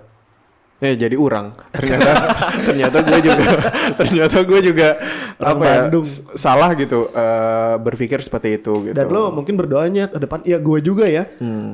ya 0.79 0.95
jadi 0.97 1.13
orang 1.13 1.51
ternyata 1.69 2.11
ternyata 2.67 2.97
gue 3.01 3.19
juga 3.21 3.43
ternyata 3.99 4.37
gue 4.41 4.59
juga 4.63 4.89
Orang 5.37 5.51
apa 5.53 5.63
ya 5.65 5.79
Bandung. 5.81 6.05
salah 6.33 6.69
gitu 6.73 6.99
eh, 7.09 7.75
berpikir 7.77 8.19
seperti 8.19 8.57
itu 8.57 8.73
gitu 8.85 8.95
Dan 8.95 9.07
lo 9.07 9.27
mungkin 9.29 9.55
berdoanya 9.55 10.07
ke 10.07 10.17
depan, 10.17 10.39
ya 10.41 10.55
gue 10.57 10.79
juga 10.79 11.03
ya. 11.05 11.27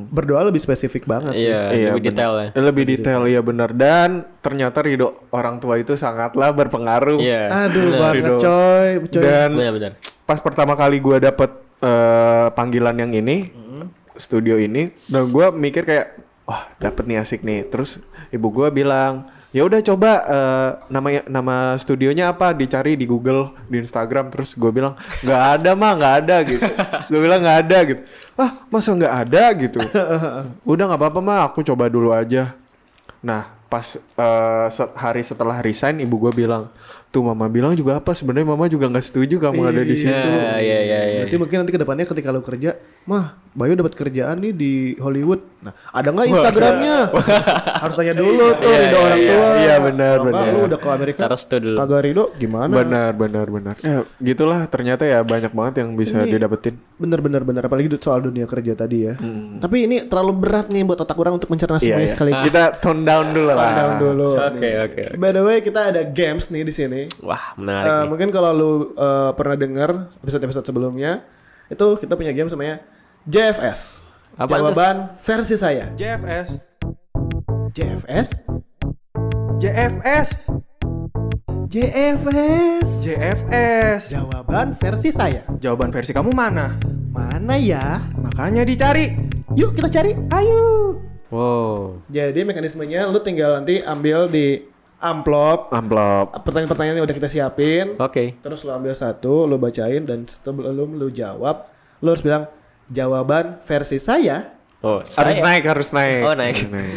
Berdoa 0.08 0.42
lebih 0.44 0.58
spesifik 0.58 1.06
banget 1.06 1.34
sih. 1.36 1.46
Iya, 1.46 1.62
Iya, 1.72 1.88
lebih 1.90 2.04
detail 2.04 2.34
ya. 2.36 2.50
lebih 2.56 2.84
detail 2.88 3.22
ya 3.26 3.42
benar 3.42 3.70
dan 3.72 4.10
ternyata 4.40 4.82
ridho 4.82 5.30
orang 5.30 5.58
tua 5.58 5.76
itu 5.76 5.94
sangatlah 5.94 6.50
berpengaruh 6.52 7.18
Iya. 7.18 7.66
Aduh, 7.66 7.82
benar. 7.88 8.00
banget 8.00 8.16
Ridho. 8.20 8.36
coy, 8.40 8.90
coy. 9.08 9.22
dan 9.22 9.50
Benar-benar. 9.52 9.92
pas 10.24 10.40
pertama 10.40 10.74
kali 10.74 10.98
gue 10.98 11.18
dapet 11.20 11.50
eh, 11.80 12.48
panggilan 12.52 12.96
yang 12.96 13.12
ini 13.12 13.50
studio 14.16 14.56
ini 14.56 14.88
dan 15.06 15.28
gue 15.28 15.46
mikir 15.52 15.84
kayak 15.84 16.25
wah 16.46 16.70
dapet 16.78 17.04
nih 17.06 17.18
asik 17.22 17.42
nih. 17.42 17.66
Terus 17.68 18.00
ibu 18.32 18.48
gue 18.50 18.70
bilang 18.72 19.28
ya 19.56 19.64
udah 19.64 19.80
coba 19.82 20.12
eh, 20.26 20.70
nama 20.88 21.08
nama 21.28 21.56
studionya 21.76 22.32
apa? 22.32 22.54
Dicari 22.54 22.96
di 22.96 23.04
Google 23.04 23.52
di 23.68 23.82
Instagram. 23.82 24.32
Terus 24.32 24.54
gue 24.56 24.72
bilang 24.72 24.94
nggak 25.22 25.44
ada 25.60 25.72
mah 25.74 25.92
nggak 25.98 26.16
ada 26.24 26.36
gitu. 26.46 26.62
Gue 27.10 27.20
bilang 27.20 27.40
nggak 27.44 27.60
ada 27.68 27.78
gitu. 27.90 28.02
Ah 28.36 28.52
masa 28.70 28.90
nggak 28.94 29.16
ada? 29.28 29.44
gitu. 29.58 29.80
Udah 30.64 30.84
nggak 30.90 31.02
apa-apa 31.02 31.20
mah 31.20 31.40
aku 31.50 31.66
coba 31.66 31.90
dulu 31.90 32.14
aja. 32.14 32.54
Nah 33.26 33.52
pas 33.66 33.98
se- 34.70 34.94
hari 34.96 35.26
setelah 35.26 35.58
resign 35.60 35.98
ibu 36.00 36.16
gue 36.22 36.46
bilang 36.46 36.70
tuh 37.16 37.24
mama 37.24 37.48
bilang 37.48 37.72
juga 37.80 38.04
apa 38.04 38.12
sebenarnya 38.12 38.52
mama 38.52 38.68
juga 38.68 38.92
nggak 38.92 39.06
setuju 39.08 39.40
kamu 39.40 39.72
ada 39.72 39.82
di 39.88 39.96
situ 39.96 40.12
Iya, 40.12 40.60
iya, 40.60 40.80
iya, 40.84 41.00
iya. 41.08 41.20
Berarti 41.24 41.38
mungkin 41.40 41.58
nanti 41.64 41.72
ke 41.72 41.80
depannya 41.80 42.04
ketika 42.04 42.36
lo 42.36 42.44
kerja, 42.44 42.76
mah 43.08 43.40
Bayu 43.56 43.72
dapat 43.72 43.96
kerjaan 43.96 44.44
nih 44.44 44.52
di 44.52 44.74
Hollywood. 45.00 45.40
Nah, 45.64 45.72
ada 45.96 46.12
nggak 46.12 46.28
Instagramnya? 46.28 46.98
Harus 47.88 47.96
tanya 47.96 48.12
dulu 48.12 48.52
tuh 48.52 48.68
Iya, 48.68 48.80
iya, 48.84 48.98
orang 49.00 49.16
iya. 49.16 49.32
tua. 49.32 49.48
Iya, 49.56 49.76
benar, 49.80 50.16
Kalau 50.20 50.28
benar. 50.28 50.46
Lu 50.52 50.60
udah 50.68 50.80
ke 50.84 50.90
Amerika, 50.92 51.20
Taruh 51.24 51.40
tuh 51.40 51.60
dulu. 51.64 51.76
kagak 51.80 52.02
ridho 52.04 52.26
gimana? 52.36 52.74
benar 52.76 53.12
benar 53.16 53.48
benar 53.48 53.76
ya 53.80 54.04
gitulah 54.20 54.68
ternyata 54.68 55.08
ya 55.08 55.24
banyak 55.24 55.56
banget 55.56 55.74
yang 55.86 55.96
bisa 55.96 56.28
Ini- 56.28 56.36
didapetin 56.36 56.76
Bener 57.00 57.20
bener 57.24 57.44
bener 57.48 57.64
apalagi 57.68 57.88
soal 58.00 58.24
dunia 58.28 58.44
kerja 58.44 58.76
tadi 58.76 59.08
ya. 59.08 59.16
Tapi 59.64 59.88
ini 59.88 60.04
terlalu 60.04 60.36
berat 60.36 60.68
nih 60.68 60.84
buat 60.84 61.00
otak 61.00 61.16
orang 61.16 61.40
untuk 61.40 61.48
mencerna 61.48 61.80
iya, 61.80 61.96
semuanya 61.96 62.04
iya. 62.04 62.12
sekaligus. 62.12 62.44
kita 62.52 62.64
tone 62.84 63.02
down 63.08 63.32
dulu 63.32 63.52
lah 63.56 63.72
Down 63.72 63.94
dulu. 64.04 64.30
Oke, 64.36 64.70
oke. 64.84 65.04
By 65.16 65.32
the 65.32 65.44
way, 65.44 65.64
kita 65.64 65.96
ada 65.96 66.04
games 66.04 66.52
nih 66.52 66.64
di 66.68 66.74
sini. 66.76 67.02
Wah, 67.20 67.54
menarik 67.56 67.86
Eh, 67.86 67.96
nih. 67.98 68.08
mungkin 68.08 68.30
kalau 68.30 68.52
lu 68.52 68.72
eh, 68.92 69.32
pernah 69.34 69.56
dengar 69.56 69.90
episode-episode 70.20 70.66
sebelumnya, 70.66 71.26
itu 71.68 71.86
kita 71.96 72.14
punya 72.14 72.30
game 72.30 72.48
namanya 72.48 72.82
JFS. 73.24 74.06
Tuh? 74.36 74.52
Jawaban 74.52 75.16
versi 75.18 75.56
saya. 75.56 75.90
JFS 75.92 76.60
JFS? 77.72 78.30
JFS 79.58 80.28
JFS. 81.66 82.88
JFS 83.02 84.02
Jawaban 84.10 84.76
versi 84.76 85.10
saya. 85.10 85.44
jawaban 85.58 85.90
versi 85.90 86.12
kamu 86.12 86.32
mana 86.32 86.76
Mana 87.10 87.56
ya? 87.56 88.04
makanya 88.16 88.62
dicari 88.62 89.16
Yuk 89.56 89.72
kita 89.72 89.88
cari. 89.90 90.12
Ayo. 90.30 91.00
Wow. 91.32 92.04
Jadi 92.08 92.44
mekanismenya 92.44 93.08
lu 93.08 93.18
tinggal 93.18 93.56
nanti 93.56 93.80
ambil 93.80 94.28
di 94.28 94.68
amplop 94.98 95.70
amplop 95.70 96.32
pertanyaan-pertanyaan 96.40 96.96
yang 96.96 97.06
udah 97.06 97.14
kita 97.14 97.28
siapin. 97.28 97.96
Oke. 97.98 98.38
Terus 98.38 98.62
lu 98.62 98.72
ambil 98.72 98.92
satu, 98.92 99.44
lu 99.44 99.56
bacain 99.56 100.02
dan 100.02 100.24
sebelum 100.24 100.96
lu 100.96 101.08
jawab, 101.08 101.68
lu 102.00 102.10
harus 102.10 102.22
bilang 102.22 102.48
jawaban 102.88 103.60
versi 103.62 103.98
saya. 103.98 104.56
Oh, 104.80 105.02
harus 105.02 105.36
saya. 105.36 105.46
naik 105.50 105.64
harus 105.66 105.90
naik 105.92 106.22
Oh, 106.22 106.34
naik. 106.34 106.56
Naik 106.64 106.94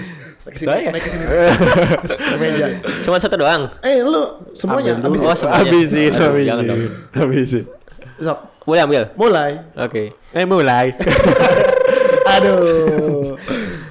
Saya? 0.55 0.89
naik 0.91 1.05
meja. 2.41 2.67
Cuma 3.01 3.17
satu 3.17 3.37
doang. 3.37 3.69
Eh 3.81 4.01
lu 4.01 4.23
semuanya 4.53 4.97
habis. 4.97 5.21
Oh, 5.21 5.33
semuanya. 5.33 5.61
habisin 5.63 6.13
habisin 6.15 6.47
jangan 6.47 6.65
dong. 6.67 6.81
habisin 7.13 7.65
Sok, 8.19 8.39
Boleh 8.63 8.83
ambil. 8.83 9.03
mulai. 9.15 9.53
Oke. 9.75 10.13
eh 10.31 10.45
mulai 10.45 10.93
Aduh. 12.35 13.37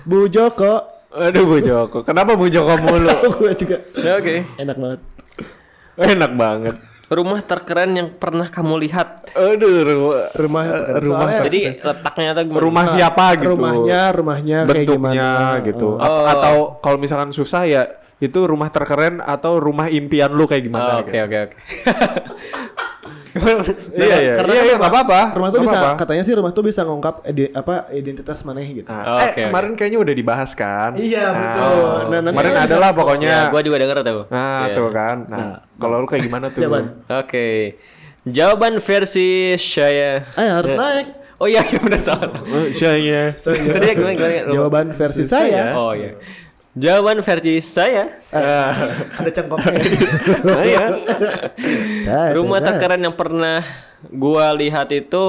Bu 0.04 0.28
Joko. 0.28 0.97
Aduh 1.20 1.44
Bu 1.44 1.58
Joko 1.60 1.98
kenapa 2.02 2.32
Bu 2.34 2.46
Joko 2.46 2.74
mulu 2.78 3.10
gue 3.36 3.52
juga 3.56 3.78
Oke. 4.14 4.46
enak 4.56 4.78
banget. 4.78 5.02
enak 5.98 6.32
banget 6.34 6.76
Rumah 7.08 7.40
terkeren 7.42 7.96
yang 7.96 8.10
pernah 8.14 8.46
kamu 8.46 8.84
lihat. 8.84 9.32
aduh 9.32 9.80
rumah 9.82 10.28
Rumah 10.30 10.64
rumah 11.00 11.24
soalnya 11.24 11.40
Jadi 11.42 11.60
letaknya 11.80 12.30
tuh 12.34 12.44
gimana? 12.44 12.62
rumah 12.62 12.86
siapa 12.86 13.26
gitu 13.34 13.48
rumahnya, 13.50 14.02
rumahnya 14.12 14.58
kayak 14.62 14.76
bentuknya 14.84 15.30
gimana. 15.32 15.64
gitu 15.64 15.90
Oh. 15.90 15.96
A- 15.98 16.12
Oh. 16.12 16.26
atau 16.28 16.56
kalau 16.78 16.98
misalkan 16.98 17.32
susah 17.32 17.64
ya 17.64 17.82
itu 18.18 18.40
rumah 18.44 18.68
terkeren 18.68 19.18
atau 19.20 19.56
rumah 19.56 19.88
impian 19.88 20.30
lu 20.30 20.44
kayak 20.44 20.62
Oh, 20.62 20.68
gimana 20.68 20.92
Oke, 21.00 21.16
oke, 21.18 21.38
oke. 21.46 21.56
iya 23.94 24.18
iya 24.18 24.34
Karena 24.36 24.52
iya 24.52 24.58
kan 24.58 24.64
iya 24.64 24.64
rumah- 24.68 24.80
nggak 24.80 24.94
apa-apa 24.94 25.22
Rumah 25.34 25.50
tuh 25.50 25.60
bisa 25.60 25.72
apa-apa. 25.74 26.00
katanya 26.00 26.24
sih 26.24 26.34
rumah 26.34 26.52
tuh 26.52 26.64
bisa 26.64 26.82
ngungkap 26.82 27.16
ide- 27.24 27.52
apa 27.52 27.74
identitas 27.92 28.38
maneh 28.42 28.68
gitu. 28.76 28.88
Nah, 28.88 29.04
Oh, 29.04 29.18
eh 29.18 29.30
oke, 29.30 29.42
kemarin 29.46 29.72
kayaknya 29.74 30.00
udah 30.00 30.14
dibahas 30.14 30.52
kan 30.54 30.92
Iya, 30.94 31.26
Nah, 31.26 31.38
betul. 31.38 31.78
Nah, 32.08 32.20
nanti 32.20 32.32
kemarin 32.32 32.52
kan 32.52 32.64
ada 32.64 32.76
lah 32.78 32.92
pokoknya 32.92 33.28
Ya, 33.28 33.42
gua 33.48 33.62
juga 33.62 33.78
denger 33.78 33.98
tuh. 34.02 34.22
nah 34.28 34.62
Iya. 34.64 34.76
tuh 34.76 34.90
kan 34.90 35.18
nah, 35.28 35.52
kalau 35.76 35.96
lu 35.98 36.06
kayak 36.06 36.24
gimana 36.24 36.46
tuh 36.48 36.60
Jawaban. 36.60 36.86
Oke. 37.08 37.50
Jawaban 38.24 38.74
versi 38.78 39.30
saya. 39.56 40.26
Eh 40.32 40.50
harus 40.50 40.74
naik. 40.74 41.08
Oh 41.38 41.46
iya, 41.46 41.62
iya 41.64 41.78
benar 41.78 42.02
salah. 42.02 42.34
Eh, 42.34 42.74
saya 42.74 42.98
Tadi 43.38 43.86
ya 43.86 43.94
gimana, 43.94 44.14
gimana? 44.16 44.50
Jawaban 44.50 44.88
versi 44.90 45.22
saya. 45.24 45.78
Oh 45.78 45.94
iya. 45.94 46.18
Jawaban 46.78 47.26
versi 47.26 47.58
saya. 47.58 48.06
Ada 49.18 49.30
cengkoknya. 49.34 49.82
nah, 50.46 50.62
iya. 50.70 50.86
Saya, 52.06 52.32
Rumah 52.38 52.60
saya. 52.62 52.68
terkeren 52.70 53.02
yang 53.02 53.16
pernah 53.18 53.66
gua 54.14 54.54
lihat 54.54 54.94
itu 54.94 55.26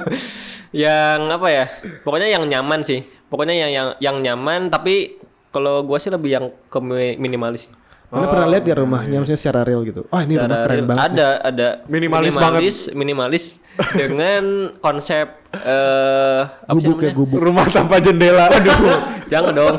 yang 0.86 1.26
apa 1.26 1.48
ya? 1.50 1.64
Pokoknya 2.06 2.30
yang 2.30 2.46
nyaman 2.46 2.86
sih. 2.86 3.02
Pokoknya 3.26 3.58
yang 3.58 3.70
yang 3.74 3.88
yang 3.98 4.16
nyaman 4.22 4.70
tapi 4.70 5.18
kalau 5.50 5.82
gua 5.82 5.98
sih 5.98 6.14
lebih 6.14 6.30
yang 6.30 6.46
ke 6.70 6.78
mi- 6.78 7.18
minimalis. 7.18 7.66
Mana 8.06 8.26
pernah 8.28 8.46
lihat 8.46 8.64
ya 8.64 8.74
rumahnya 8.76 9.16
maksudnya 9.18 9.36
secara 9.36 9.60
real 9.60 9.82
gitu. 9.82 10.06
Oh 10.06 10.20
ini 10.20 10.34
rumah 10.34 10.58
keren 10.62 10.76
real, 10.76 10.86
banget. 10.86 11.00
nih. 11.00 11.10
Ada 11.10 11.28
ada 11.42 11.68
Minimalis 11.86 12.32
minimalis, 12.32 12.76
minimalis 12.92 13.44
dengan 14.00 14.44
konsep 14.78 15.26
eh 15.52 16.40
apa 16.46 16.70
sih 16.72 16.86
Gubuk 16.86 16.98
ya 16.98 17.10
namanya? 17.10 17.16
gubuk. 17.16 17.38
rumah 17.40 17.66
tanpa 17.66 17.96
jendela 17.98 18.46
aduh 18.54 19.00
Jangan 19.26 19.52
dong. 19.52 19.76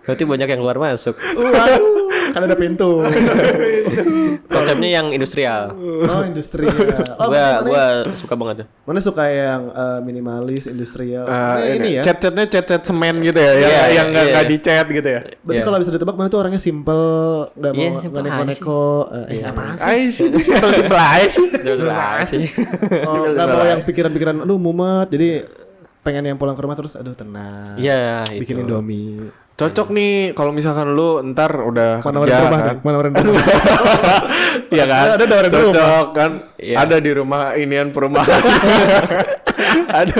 Berarti 0.00 0.24
banyak 0.26 0.48
yang 0.48 0.60
keluar 0.60 0.76
masuk. 0.76 1.14
Waduh, 1.16 2.09
kan 2.30 2.40
ada 2.40 2.54
pintu. 2.54 3.02
Konsepnya 4.50 4.90
yang 4.92 5.06
industrial. 5.10 5.74
Oh 6.04 6.22
industri. 6.22 6.66
Oh, 7.20 7.28
gua 7.28 7.60
mana, 7.60 7.60
gua 7.62 7.84
suka 8.16 8.32
banget 8.32 8.64
tuh. 8.64 8.66
mana 8.82 8.98
suka 8.98 9.24
yang 9.24 9.68
eh, 9.68 9.98
minimalis 10.00 10.64
industrial. 10.64 11.24
Eh, 11.24 11.36
Mana 11.36 11.64
ini 11.68 11.88
ya. 11.96 12.02
cat-catnya 12.02 12.44
cat-cat 12.48 12.82
semen 12.82 13.20
gitu 13.20 13.36
ya 13.36 13.52
yang 13.52 13.68
Iya, 13.70 13.82
yang 13.92 14.06
nggak 14.08 14.24
iya. 14.24 14.32
nggak 14.32 14.46
dicat 14.48 14.86
gitu 14.88 15.08
ya 15.10 15.20
Berarti 15.38 15.52
Iya. 15.54 15.66
kalau 15.66 15.78
bisa 15.78 15.90
ditebak 15.92 16.14
mana 16.14 16.28
tuh 16.28 16.40
orangnya 16.40 16.56
simple, 16.58 17.04
nggak 17.52 17.72
Iya, 17.72 17.84
mau 17.86 18.00
simple 18.00 18.18
nggak 18.18 18.24
aja 18.24 18.40
neko-neko. 18.40 18.84
Eh, 19.04 19.24
iya, 19.30 19.44
apaan 19.46 19.74
sih? 19.76 19.84
Ay 19.84 20.00
sih 20.08 20.26
simpel 20.46 20.70
simpel 20.72 20.98
aja 20.98 21.26
sih 21.28 21.46
Jelas 21.60 22.24
sih. 22.26 22.46
Oh, 23.04 23.22
nggak 23.28 23.46
mau 23.46 23.64
yang 23.66 23.80
pikiran-pikiran, 23.84 24.34
aduh 24.40 24.56
mumet, 24.56 25.08
jadi 25.08 25.28
pengen 26.00 26.24
yang 26.26 26.38
pulang 26.40 26.56
ke 26.56 26.62
rumah 26.62 26.74
terus, 26.74 26.96
aduh 26.96 27.12
tenang. 27.12 27.76
Iya, 27.76 28.24
itu. 28.30 28.40
Bikin 28.40 28.64
indomie. 28.64 29.28
Cocok 29.60 29.88
nih 29.90 30.12
kalau 30.32 30.50
misalkan 30.50 30.88
lu 30.88 31.20
ntar 31.28 31.52
udah 31.52 32.00
Mana 32.00 32.16
kerja 32.18 32.36
rumah 32.40 32.58
kan? 32.58 32.76
Mana 32.80 32.96
rumah? 33.00 33.12
Iya 34.70 34.84
kan 34.86 35.04
Ada 35.10 35.24
nawarin 35.26 35.50
cocok 35.50 35.68
rumah. 35.68 36.04
kan 36.10 36.30
Iya. 36.56 36.76
ada 36.78 36.96
di 36.96 37.10
rumah 37.10 37.40
inian 37.54 37.88
perumahan 37.88 38.28
ada 39.90 40.16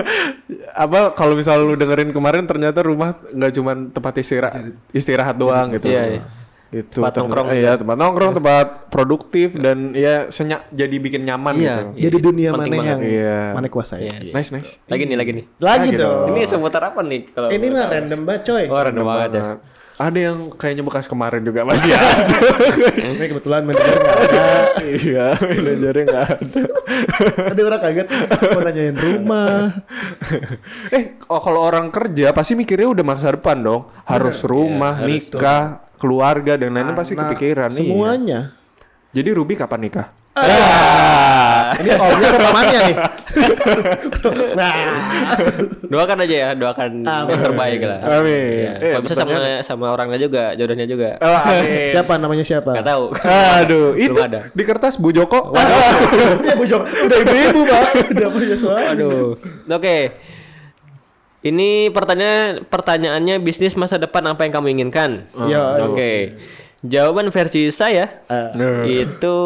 apa 0.72 1.12
kalau 1.12 1.34
misal 1.34 1.61
lu 1.61 1.74
dengerin 1.74 2.11
kemarin 2.11 2.45
ternyata 2.45 2.80
rumah 2.80 3.12
nggak 3.26 3.53
cuman 3.55 3.76
tempat 3.91 4.14
istirahat 4.18 4.64
istirahat 4.91 5.34
doang 5.34 5.72
gitu 5.72 5.88
Iya, 5.88 6.03
iya. 6.11 6.22
Gitu 6.71 6.97
Tempat 6.97 7.12
nongkrong 7.16 7.49
iya 7.51 7.75
tempat 7.75 7.97
nongkrong 7.97 8.33
tempat 8.33 8.66
produktif 8.89 9.55
dan 9.55 9.91
ya 9.91 10.27
senyak 10.29 10.71
jadi 10.71 10.97
bikin 10.97 11.23
nyaman 11.23 11.55
Iya. 11.55 11.75
gitu 11.75 11.83
Jadi 12.01 12.16
dunia 12.21 12.49
Penting 12.51 12.71
mana 12.71 12.79
banget. 12.79 12.91
yang 12.93 13.01
Iya. 13.03 13.39
mana 13.53 13.66
kuasai. 13.66 14.01
Yes. 14.07 14.31
nice 14.31 14.51
nice 14.51 14.71
Lagi 14.87 15.03
nih, 15.05 15.16
lagi 15.16 15.31
nih. 15.33 15.45
Lagi 15.57 15.89
Lagi 15.89 15.99
dong. 15.99 16.31
Ini 16.31 16.41
seputar 16.45 16.83
apa 16.85 17.01
nih 17.01 17.21
kalau 17.29 17.49
Ini 17.49 17.66
mah 17.68 17.87
random 17.87 18.21
banget 18.23 18.43
coy. 18.47 18.64
Oh, 18.66 18.79
random 18.79 19.03
banget 19.05 19.31
ya. 19.33 19.43
Ada 20.01 20.16
yang 20.23 20.49
kayaknya 20.51 20.81
bekas 20.81 21.05
kemarin 21.05 21.43
juga 21.43 21.61
masih 21.62 21.93
ya. 21.93 22.01
Ini 23.12 23.25
kebetulan 23.27 23.61
manajer 23.62 23.93
nggak 23.93 24.16
ada. 24.25 24.47
iya, 24.81 25.27
manajernya 25.37 26.05
nggak 26.07 26.25
ada. 26.31 26.62
Ada 27.51 27.61
orang 27.62 27.81
kaget 27.83 28.07
mau 28.49 28.62
nanyain 28.62 28.97
rumah. 28.97 29.61
eh, 30.89 31.05
oh, 31.27 31.37
kalau 31.39 31.61
orang 31.61 31.89
kerja 31.89 32.33
pasti 32.33 32.55
mikirnya 32.55 32.89
udah 32.89 33.05
masa 33.05 33.29
depan 33.31 33.61
dong. 33.61 33.93
Harus 34.03 34.41
rumah, 34.43 34.99
nikah, 35.01 35.85
keluarga 36.01 36.57
dan 36.57 36.73
lain-lain 36.73 36.97
pasti 36.97 37.13
kepikiran 37.13 37.69
nih. 37.71 37.85
Semuanya. 37.85 38.41
Jadi 39.13 39.29
Ruby 39.31 39.55
kapan 39.55 39.81
nikah? 39.83 40.07
Ini 41.71 41.91
omnya 41.93 42.29
ke 42.29 42.39
pamannya 42.41 42.81
nih. 42.83 42.97
nah, 44.59 44.73
Doakan 45.87 46.19
aja 46.23 46.35
ya, 46.35 46.49
doakan 46.55 46.91
yang 47.03 47.43
terbaik 47.43 47.81
lah. 47.83 48.01
Amin. 48.19 48.65
Ya, 48.65 48.73
Eh, 48.79 48.91
Kalau 48.95 49.03
bisa 49.05 49.15
sama 49.15 49.35
sama 49.61 49.87
orangnya 49.91 50.19
juga, 50.19 50.55
jodohnya 50.55 50.87
juga. 50.87 51.19
Oh, 51.19 51.39
amin. 51.45 51.91
siapa 51.91 52.17
namanya 52.17 52.43
siapa? 52.43 52.73
Gak 52.73 52.87
tahu. 52.87 53.05
Aduh, 53.61 53.95
itu 53.95 54.15
Belum 54.15 54.27
ada. 54.27 54.41
di 54.51 54.63
kertas 54.65 54.95
Bu 54.97 55.11
Joko. 55.11 55.53
ya 56.47 56.55
Bu 56.55 56.65
Jok. 56.65 56.83
Udah 57.07 57.17
ibu-ibu, 57.21 57.61
Pak. 57.67 57.83
Udah 58.15 58.29
punya 58.31 58.57
suara. 58.57 58.87
Aduh. 58.95 59.35
Oke. 59.69 59.97
Ini 61.41 61.88
pertanyaan 61.88 62.62
pertanyaannya 62.62 63.41
bisnis 63.41 63.72
masa 63.72 63.97
depan 63.97 64.20
apa 64.26 64.45
yang 64.45 64.53
kamu 64.53 64.66
inginkan? 64.72 65.24
Iya. 65.41 65.88
Oke. 65.88 66.36
Jawaban 66.80 67.28
versi 67.28 67.68
saya 67.68 68.09
Nah. 68.28 68.84
itu 68.84 69.36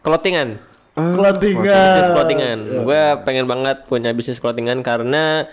clothingan. 0.00 0.58
Clothingan. 0.94 1.62
Bisnis 1.64 2.10
clothingan. 2.10 2.58
Gue 2.82 3.02
pengen 3.22 3.46
banget 3.46 3.86
punya 3.86 4.10
bisnis 4.10 4.38
clothingan 4.38 4.78
karena 4.80 5.46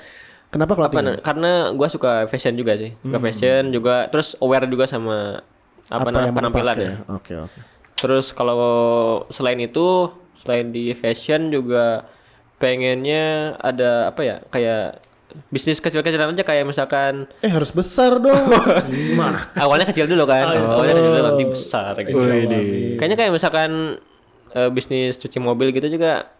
Kenapa 0.50 0.74
apa, 0.74 0.80
clothingan? 0.88 1.06
na- 1.12 1.22
karena 1.22 1.52
gue 1.70 1.88
suka 1.88 2.26
fashion 2.26 2.54
juga 2.54 2.74
sih. 2.76 2.94
Suka 2.96 3.18
fashion 3.20 3.70
juga 3.70 4.06
terus 4.08 4.38
aware 4.38 4.66
juga 4.66 4.86
sama 4.86 5.42
apa, 5.86 6.08
mau 6.08 6.34
penampilan 6.34 6.78
ya. 6.78 6.92
Oke, 7.12 7.34
oke. 7.36 7.60
Terus 7.96 8.30
kalau 8.30 8.66
selain 9.30 9.58
itu, 9.60 10.10
selain 10.36 10.70
di 10.70 10.94
fashion 10.94 11.50
juga 11.50 12.06
pengennya 12.58 13.56
ada 13.60 14.10
apa 14.10 14.22
ya? 14.22 14.38
Kayak 14.50 15.02
bisnis 15.50 15.80
kecil-kecilan 15.80 16.36
aja 16.36 16.44
kayak 16.44 16.66
misalkan 16.68 17.30
Eh 17.40 17.52
harus 17.52 17.72
besar 17.72 18.20
dong. 18.20 18.46
Mah. 19.20 19.56
awalnya 19.56 19.88
kecil 19.88 20.06
dulu 20.06 20.28
kan. 20.28 20.52
Awalnya 20.56 20.94
kecil 20.96 21.12
dulu 21.12 21.22
nanti 21.24 21.44
besar 21.48 21.94
gitu. 22.04 22.18
Wih, 22.20 22.96
Kayaknya 23.00 23.18
kayak 23.18 23.32
misalkan 23.34 24.00
eh, 24.52 24.70
bisnis 24.72 25.20
cuci 25.20 25.38
mobil 25.40 25.72
gitu 25.72 25.88
juga 25.88 26.35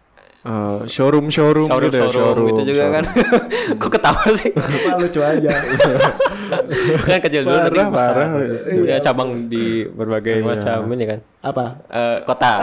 Eh, 0.46 0.78
showroom 0.86 1.26
showroom, 1.26 1.66
showroom 1.66 1.90
gitu 1.90 1.98
ya, 1.98 2.06
showroom, 2.06 2.46
gitu 2.54 2.62
juga 2.70 2.84
kan. 2.94 3.04
Kok 3.82 3.90
ketawa 3.98 4.22
sih? 4.30 4.54
Apa 4.54 4.94
lucu 5.02 5.18
aja. 5.18 5.50
kan 7.02 7.18
kecil 7.18 7.42
dulu 7.42 7.58
nanti 7.58 7.74
Parah, 7.74 7.90
besar. 7.90 8.14
parah. 8.14 8.30
Ya 8.86 8.96
cabang 9.02 9.50
di 9.50 9.82
berbagai 9.90 10.46
macam 10.46 10.86
ini 10.94 11.04
kan. 11.10 11.18
Apa? 11.42 11.82
Eh, 11.90 12.16
kota. 12.22 12.52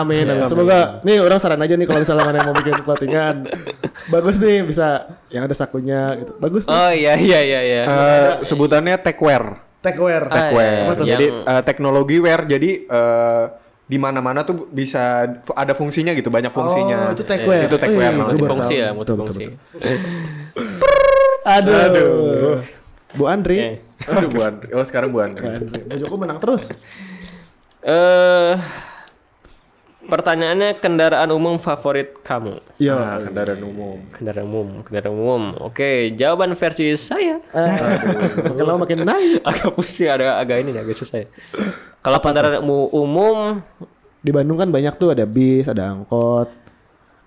Amin, 0.00 0.24
amin. 0.24 0.48
Semoga 0.48 1.04
nih 1.04 1.20
orang 1.20 1.36
saran 1.36 1.60
aja 1.60 1.76
nih 1.76 1.84
kalau 1.84 2.00
misalnya 2.00 2.24
mana 2.24 2.36
yang 2.40 2.48
mau 2.48 2.56
bikin 2.56 2.74
clothingan. 2.80 3.36
Bagus 4.08 4.40
nih 4.40 4.64
bisa 4.64 5.04
yang 5.28 5.44
ada 5.44 5.52
sakunya 5.52 6.16
gitu. 6.16 6.32
Bagus 6.40 6.64
nih. 6.64 6.72
Oh 6.72 6.90
iya 6.96 7.12
iya 7.20 7.40
iya 7.44 7.60
iya. 7.60 7.82
Eh, 7.84 8.30
sebutannya 8.40 8.96
techwear. 9.04 9.60
Techwear. 9.84 10.32
Ah, 10.32 10.48
Techwear. 10.48 10.72
iya, 10.72 10.80
iya. 10.96 11.04
Jadi 11.12 11.26
eh, 11.28 11.62
teknologi 11.68 12.16
wear. 12.24 12.40
Jadi 12.48 12.70
eh, 12.88 13.44
di 13.88 13.96
mana-mana 13.96 14.44
tuh 14.44 14.68
bisa 14.68 15.24
ada 15.56 15.72
fungsinya 15.72 16.12
gitu, 16.12 16.28
banyak 16.28 16.52
fungsinya. 16.52 17.08
Oh, 17.08 17.16
itu 17.16 17.24
techwear. 17.24 17.64
Itu. 17.64 17.76
Wih, 17.80 17.88
namanya. 17.88 18.12
gua 18.12 18.20
baru 18.20 18.28
multifungsi 18.28 18.74
tahu. 18.76 18.84
ya, 18.84 18.88
Betul, 18.92 19.14
multifungsi. 19.16 19.44
Aduh. 21.44 22.60
Bu 23.16 23.24
Andri. 23.24 23.56
Oke. 23.56 23.72
Aduh, 24.06 24.28
Bu 24.28 24.40
Andri. 24.44 24.68
Oh, 24.76 24.84
sekarang 24.84 25.08
Bu 25.08 25.24
Andri. 25.24 25.48
Andri. 25.48 25.80
Bu 25.80 25.96
Joko 25.96 26.14
menang 26.20 26.38
terus. 26.38 26.68
Eh 27.80 28.54
pertanyaannya 30.08 30.80
kendaraan 30.80 31.28
umum 31.30 31.60
favorit 31.60 32.16
kamu? 32.20 32.60
Iya. 32.80 32.96
Nah, 32.96 33.16
kendaraan 33.24 33.60
umum. 33.60 33.96
Kendaraan 34.08 34.46
umum, 34.46 34.68
kendaraan 34.80 35.12
umum. 35.14 35.42
Oke, 35.60 36.16
jawaban 36.16 36.52
versi 36.52 36.96
saya 36.96 37.44
Makin 38.40 38.64
lama 38.64 38.78
makin 38.88 39.04
naik. 39.04 39.44
agak 39.44 39.68
pusing, 39.72 40.08
ada 40.08 40.40
agak 40.40 40.64
ini 40.64 40.72
nih, 40.72 40.80
agak 40.80 40.96
susah. 40.96 41.24
ya. 41.24 41.28
Kalau 42.08 42.18
kendaraan 42.18 42.64
umu- 42.64 42.88
umum, 42.90 43.60
Di 44.18 44.32
Bandung 44.32 44.56
kan 44.56 44.66
banyak 44.66 44.96
tuh 44.96 45.12
ada 45.12 45.22
bis, 45.22 45.68
ada 45.68 45.94
angkot, 45.94 46.48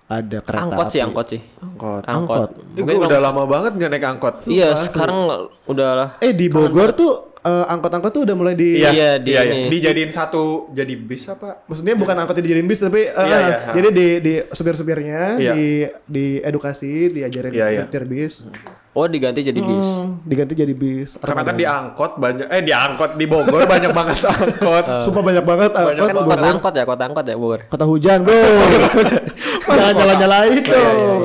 ada 0.06 0.38
kereta 0.38 0.60
angkot 0.60 0.86
sih, 0.86 0.98
api. 0.98 1.06
angkot 1.08 1.26
sih. 1.26 1.40
Angkot. 1.56 2.02
Angkot. 2.04 2.50
Eh, 2.74 2.82
gua 2.84 3.06
udah 3.06 3.20
lama 3.22 3.42
banget 3.46 3.72
gak 3.76 3.90
naik 3.90 4.04
angkot. 4.04 4.34
Iya, 4.44 4.76
sekarang 4.76 5.24
udah 5.64 5.88
lah. 5.94 6.08
Eh 6.18 6.34
di 6.34 6.46
Bogor 6.46 6.92
tuh 6.92 7.32
eh, 7.40 7.64
angkot-angkot 7.66 8.12
tuh 8.12 8.22
udah 8.22 8.34
mulai 8.34 8.52
di 8.52 8.76
Iya, 8.76 9.16
di 9.16 9.32
ini. 9.32 9.72
Dijadiin 9.72 10.10
satu 10.10 10.68
jadi 10.68 10.92
bis 10.94 11.24
apa? 11.26 11.64
Maksudnya 11.64 11.96
bukan 11.96 12.12
angkot 12.14 12.36
yang 12.36 12.44
dijadiin 12.44 12.68
bis 12.68 12.78
tapi 12.78 13.00
eh, 13.02 13.14
Iya, 13.16 13.38
iya. 13.40 13.56
jadi 13.72 13.88
di 13.88 14.06
di 14.20 14.32
supir-supirnya 14.46 15.20
Iya. 15.38 15.52
di 15.52 15.66
di 16.04 16.26
edukasi, 16.38 17.08
diajarin 17.08 17.50
Iya, 17.50 17.66
iya. 17.68 17.80
nyetir 17.82 18.04
bis. 18.04 18.44
Oh, 18.92 19.08
diganti 19.08 19.40
jadi 19.40 19.56
bis. 19.56 19.88
Hmm, 19.88 20.20
diganti 20.28 20.52
jadi 20.52 20.74
bis. 20.76 21.16
Karena 21.16 21.40
kan 21.48 21.56
di 21.56 21.64
angkot 21.64 22.20
banyak 22.20 22.44
eh 22.52 22.60
di 22.60 22.76
angkot 22.76 23.16
di 23.16 23.24
Bogor 23.24 23.64
banyak 23.64 23.88
banget 23.88 24.20
angkot. 24.36 24.84
Sumpah 25.00 25.24
banyak 25.24 25.44
banget 25.48 25.72
angkot 25.72 25.96
Kan 25.96 26.16
Bogor. 26.20 26.28
kota 26.28 26.46
angkot 26.52 26.72
ya, 26.76 26.84
kota 26.84 27.02
angkot 27.08 27.24
ya, 27.24 27.36
Bogor. 27.40 27.60
Kota 27.72 27.84
hujan, 27.88 28.20
bro. 28.20 28.36
Jangan 29.80 29.94
jalan-jalain 29.96 30.60
dong. 30.60 31.22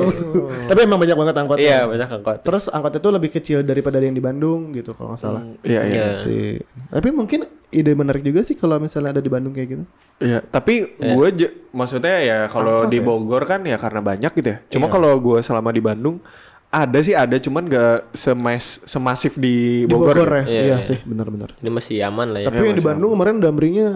Tapi 0.64 0.80
emang 0.80 0.96
banyak 0.96 1.16
banget 1.20 1.34
angkot. 1.36 1.58
Iya, 1.60 1.84
banyak 1.84 2.08
angkot. 2.08 2.38
Terus 2.40 2.64
angkot 2.72 2.92
itu 2.96 3.08
lebih 3.12 3.30
kecil 3.36 3.58
daripada 3.60 4.00
yang 4.00 4.16
di 4.16 4.24
Bandung 4.24 4.72
gitu 4.72 4.96
kalau 4.96 5.12
nggak 5.12 5.20
salah. 5.20 5.42
Iya 5.60 5.80
iya. 5.84 5.92
Iya. 5.92 6.08
Sih. 6.16 6.56
Tapi 6.88 7.08
mungkin 7.12 7.44
ide 7.68 7.92
menarik 7.92 8.24
juga 8.24 8.40
sih 8.40 8.56
kalau 8.56 8.80
misalnya 8.80 9.20
ada 9.20 9.20
di 9.20 9.28
Bandung 9.28 9.52
kayak 9.52 9.68
gitu. 9.68 9.84
Iya, 10.24 10.40
tapi 10.40 10.96
gue 10.96 11.28
maksudnya 11.70 12.16
ya 12.24 12.38
kalau 12.48 12.88
di 12.88 12.96
Bogor 12.98 13.44
kan 13.44 13.60
ya 13.68 13.76
karena 13.76 14.00
banyak 14.00 14.32
gitu 14.32 14.48
ya. 14.48 14.58
Cuma 14.72 14.88
kalau 14.88 15.12
gue 15.20 15.44
selama 15.44 15.68
di 15.68 15.84
Bandung 15.84 16.24
ada 16.68 16.98
sih 17.00 17.12
ada 17.12 17.32
cuman 17.34 17.64
gak 17.64 18.12
semas 18.12 18.84
semasif 18.84 19.34
di 19.34 19.82
Di 19.82 19.88
Bogor. 19.88 20.12
Bogor, 20.14 20.28
ya. 20.28 20.44
Iya, 20.44 20.44
Iya, 20.44 20.62
iya. 20.70 20.76
sih, 20.80 20.98
benar-benar. 21.00 21.56
Ini 21.56 21.70
masih 21.70 21.96
aman 22.02 22.28
lah 22.28 22.40
ya. 22.42 22.46
Tapi 22.46 22.60
yang 22.62 22.76
di 22.76 22.84
Bandung 22.84 23.10
kemarin 23.10 23.36
Damrinya 23.38 23.88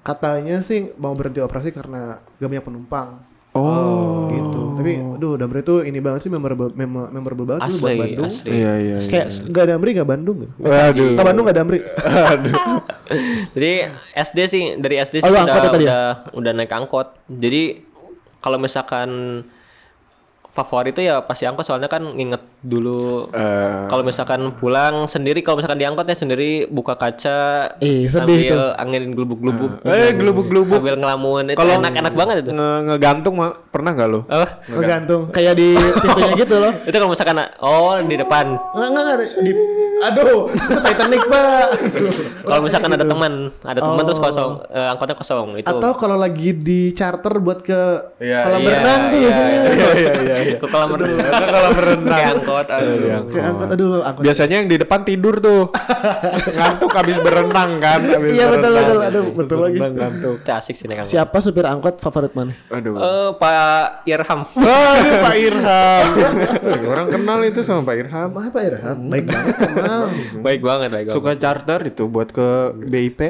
katanya 0.00 0.58
sih 0.58 0.90
mau 0.94 1.12
berhenti 1.12 1.38
operasi 1.38 1.70
karena 1.70 2.18
gak 2.36 2.48
banyak 2.48 2.64
penumpang. 2.64 3.08
Oh. 3.50 4.28
Gitu. 4.28 4.62
Tapi 4.76 4.92
aduh 5.16 5.34
Damri 5.34 5.62
tuh 5.62 5.82
ini 5.82 5.98
banget 5.98 6.22
sih 6.22 6.30
memorable 6.30 6.70
mem- 6.70 7.10
memorable 7.10 7.42
banget 7.44 7.66
tuh 7.66 7.80
buat 7.80 7.90
Asli, 7.90 7.98
Bandung. 7.98 8.26
asli. 8.26 8.48
Iya 8.52 8.72
iya. 8.76 8.96
iya. 8.96 9.08
Kayak 9.08 9.26
gak 9.48 9.66
Damri 9.66 9.90
gak 9.92 10.08
Bandung 10.08 10.36
gitu. 10.42 10.52
Waduh. 10.60 11.10
Gak 11.12 11.26
Bandung 11.26 11.44
gak 11.44 11.56
Damri. 11.56 11.78
Jadi 13.54 13.72
SD 14.14 14.38
sih 14.46 14.62
dari 14.76 14.96
SD 14.98 15.22
sih 15.22 15.24
Oh, 15.24 15.32
udah, 15.32 15.44
ya 15.44 15.58
ya? 15.58 15.70
udah 15.72 16.02
udah 16.34 16.52
naik 16.52 16.70
angkot. 16.70 17.14
Jadi 17.26 17.82
kalau 18.38 18.58
misalkan 18.58 19.42
favorit 20.58 20.90
itu 20.90 21.06
ya 21.06 21.22
pasti 21.22 21.46
angkot 21.46 21.62
soalnya 21.62 21.86
kan 21.86 22.02
nginget 22.02 22.42
dulu 22.58 23.30
Eh, 23.30 23.86
kalau 23.86 24.02
misalkan 24.02 24.50
pulang 24.58 25.06
sendiri 25.06 25.46
kalau 25.46 25.62
misalkan 25.62 25.78
di 25.78 25.86
angkotnya 25.86 26.18
sendiri 26.18 26.66
buka 26.66 26.98
kaca 26.98 27.70
sedih 27.78 28.10
sambil 28.10 28.74
angin 28.74 29.14
gelubuk-gelubuk 29.14 29.84
eh 29.86 30.10
gelubuk-gelubuk 30.10 30.82
sambil 30.82 30.98
ngelamun 30.98 31.54
itu 31.54 31.58
Kalau 31.58 31.72
enak-enak 31.78 32.14
banget 32.18 32.36
itu. 32.42 32.50
nge 32.50 32.70
ngegantung 32.90 33.34
mah 33.38 33.50
pernah 33.70 33.90
nggak 33.94 34.08
lo? 34.10 34.20
Apa? 34.26 34.46
Tergantung. 34.66 35.22
Kayak 35.30 35.54
di 35.54 35.68
pintunya 35.76 36.32
gitu 36.34 36.56
loh. 36.58 36.72
Itu 36.88 36.96
kalau 36.98 37.12
misalkan 37.12 37.38
oh 37.62 37.94
di 38.02 38.16
depan. 38.18 38.46
Enggak 38.74 38.88
enggak 38.90 39.02
enggak 39.06 39.18
di 39.44 39.52
aduh, 39.98 40.46
itu 40.54 40.78
Titanic, 40.78 41.22
Pak. 41.26 41.66
Kalau 42.46 42.62
misalkan 42.62 42.90
ada 42.94 43.02
teman, 43.02 43.32
ada 43.66 43.80
teman 43.82 44.02
terus 44.06 44.20
kosong, 44.22 44.62
eh, 44.70 44.86
angkotnya 44.94 45.16
kosong 45.18 45.58
itu. 45.58 45.66
Atau 45.66 45.90
kalau 45.98 46.14
lagi 46.14 46.54
di 46.54 46.94
charter 46.94 47.42
buat 47.42 47.66
ke 47.66 48.14
Iya, 48.22 48.46
kolam 48.46 48.60
iya, 48.62 48.70
renang 48.78 49.00
tuh 49.10 49.18
iya, 49.18 49.38
biasanya. 49.74 50.36
Iya. 50.48 50.58
Ke 50.58 50.66
kolam 50.66 50.90
renang. 50.96 51.28
Ke 51.28 51.44
kolam 51.44 51.76
renang. 51.76 52.20
Angkot. 52.38 52.66
aduh. 52.72 52.96
Angkot 53.20 53.68
aduh, 53.72 53.88
angkot. 54.00 54.22
Biasanya 54.24 54.56
yang 54.64 54.68
di 54.68 54.76
depan 54.80 55.00
tidur 55.04 55.34
tuh. 55.38 55.62
ngantuk 56.58 56.90
habis 56.96 57.16
berenang 57.20 57.70
kan. 57.78 58.00
Habis 58.00 58.30
Iya 58.32 58.44
betul 58.48 58.70
berenang. 58.72 58.88
betul, 58.88 58.98
aduh 59.04 59.24
betul 59.36 59.58
lagi. 59.62 59.78
Ngantuk. 59.78 60.36
Itu 60.42 60.50
asik 60.52 60.74
sih 60.80 60.86
naik 60.88 61.04
angkot. 61.04 61.12
Siapa 61.12 61.36
supir 61.44 61.64
angkot 61.68 61.94
favorit 62.00 62.32
mana? 62.32 62.52
Aduh. 62.72 62.94
Eh, 62.96 63.30
Pak 63.36 64.06
Irham. 64.08 64.40
Aduh 64.98 65.16
Pak 65.22 65.34
Irham. 65.36 66.06
Orang 66.92 67.06
kenal 67.12 67.38
itu 67.44 67.60
sama 67.60 67.84
Pak 67.84 67.96
Irham. 68.00 68.28
Apa 68.32 68.48
Pak 68.48 68.62
Irham? 68.64 68.98
Baik 69.08 69.24
banget 69.28 69.54
emang. 69.60 70.08
baik 70.40 70.60
banget, 70.64 70.88
baik 70.90 71.04
banget. 71.10 71.16
Suka 71.16 71.32
charter 71.36 71.80
itu 71.84 72.04
buat 72.08 72.28
ke 72.32 72.48
BIP. 72.88 73.20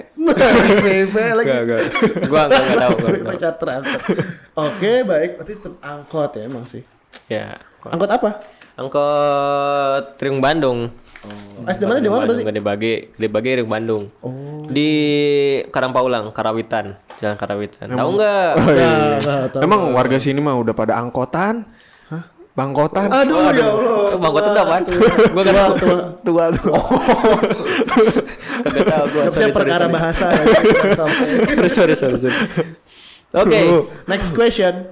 BB 0.85 1.15
lagi. 1.35 1.49
Gak, 1.49 1.61
gak. 1.65 1.81
Gua 2.29 2.43
tahu. 2.47 2.65
gua 3.01 3.09
nggak 3.09 3.25
tahu. 3.25 3.39
charter 3.41 3.69
angkot. 3.81 4.01
Oke, 4.55 4.93
baik. 5.05 5.31
Berarti 5.41 5.55
angkot 5.81 6.31
ya 6.37 6.43
emang 6.47 6.65
sih. 6.69 6.83
Ya. 7.27 7.59
Angkot 7.83 8.11
apa? 8.11 8.31
Angkot 8.79 10.05
Ring 10.23 10.39
Bandung. 10.39 10.95
SD 11.67 11.83
mana 11.85 11.99
di 11.99 12.07
mana 12.07 12.25
berarti? 12.31 12.47
Gede 12.47 12.63
Bage, 12.63 12.95
Gede 13.19 13.29
Bage 13.29 13.51
Ring 13.59 13.69
Bandung. 13.69 14.07
Oh. 14.23 14.63
Di 14.71 14.91
Karampaulang, 15.75 16.31
Karawitan, 16.31 16.95
Jalan 17.19 17.35
Karawitan. 17.35 17.91
Tahu 17.91 18.11
enggak? 18.15 18.51
Nah, 18.55 19.19
nah, 19.19 19.43
tahu. 19.51 19.61
Emang 19.67 19.81
warga 19.91 20.17
sini 20.23 20.39
mah 20.39 20.55
udah 20.55 20.75
pada 20.79 20.95
angkotan. 21.03 21.67
Bangkotan. 22.59 23.07
Aduh, 23.07 23.55
ya 23.55 23.71
Allah. 23.71 24.19
Bang 24.19 24.33
Kotan 24.35 24.51
udah 24.51 24.65
apaan? 24.67 24.83
Gua 25.31 25.43
gak 25.47 25.55
tahu. 25.55 25.73
tua, 25.79 25.97
tua, 26.27 26.45
tua. 26.59 26.79
Kagak 28.67 28.85
tahu 28.91 29.05
gua. 29.15 29.23
Sorry, 29.31 29.53
perkara 29.55 29.87
bahasa. 29.87 30.27
Sorry, 31.55 31.71
sorry, 31.71 31.95
sorry, 31.95 32.19
sorry. 32.19 32.35
Oke. 33.31 33.61
Next 34.11 34.35
question. 34.35 34.91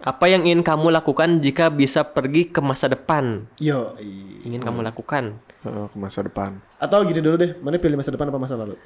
Apa 0.00 0.32
yang 0.32 0.48
ingin 0.48 0.64
kamu 0.64 0.88
lakukan 0.96 1.44
jika 1.44 1.68
bisa 1.68 2.00
pergi 2.08 2.48
ke 2.48 2.64
masa 2.64 2.88
depan? 2.88 3.44
Yo. 3.60 3.92
Ingin 4.48 4.64
kamu 4.64 4.80
lakukan? 4.80 5.36
Eh, 5.60 5.86
ke 5.92 5.96
masa 6.00 6.24
depan. 6.24 6.56
Atau 6.80 7.04
gini 7.04 7.20
dulu 7.20 7.36
deh, 7.36 7.52
mana 7.60 7.76
pilih 7.76 8.00
masa 8.00 8.08
depan 8.08 8.32
apa 8.32 8.40
masa 8.40 8.56
lalu? 8.56 8.80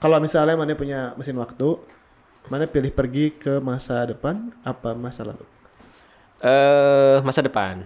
Kalau 0.00 0.16
misalnya 0.24 0.56
mana 0.56 0.72
punya 0.72 1.12
mesin 1.20 1.36
waktu, 1.36 1.76
mana 2.48 2.64
pilih 2.64 2.88
pergi 2.96 3.36
ke 3.36 3.60
masa 3.60 4.08
depan 4.08 4.56
apa 4.64 4.96
masa 4.96 5.28
lalu? 5.28 5.44
Eh, 6.40 7.20
masa 7.20 7.44
depan. 7.44 7.84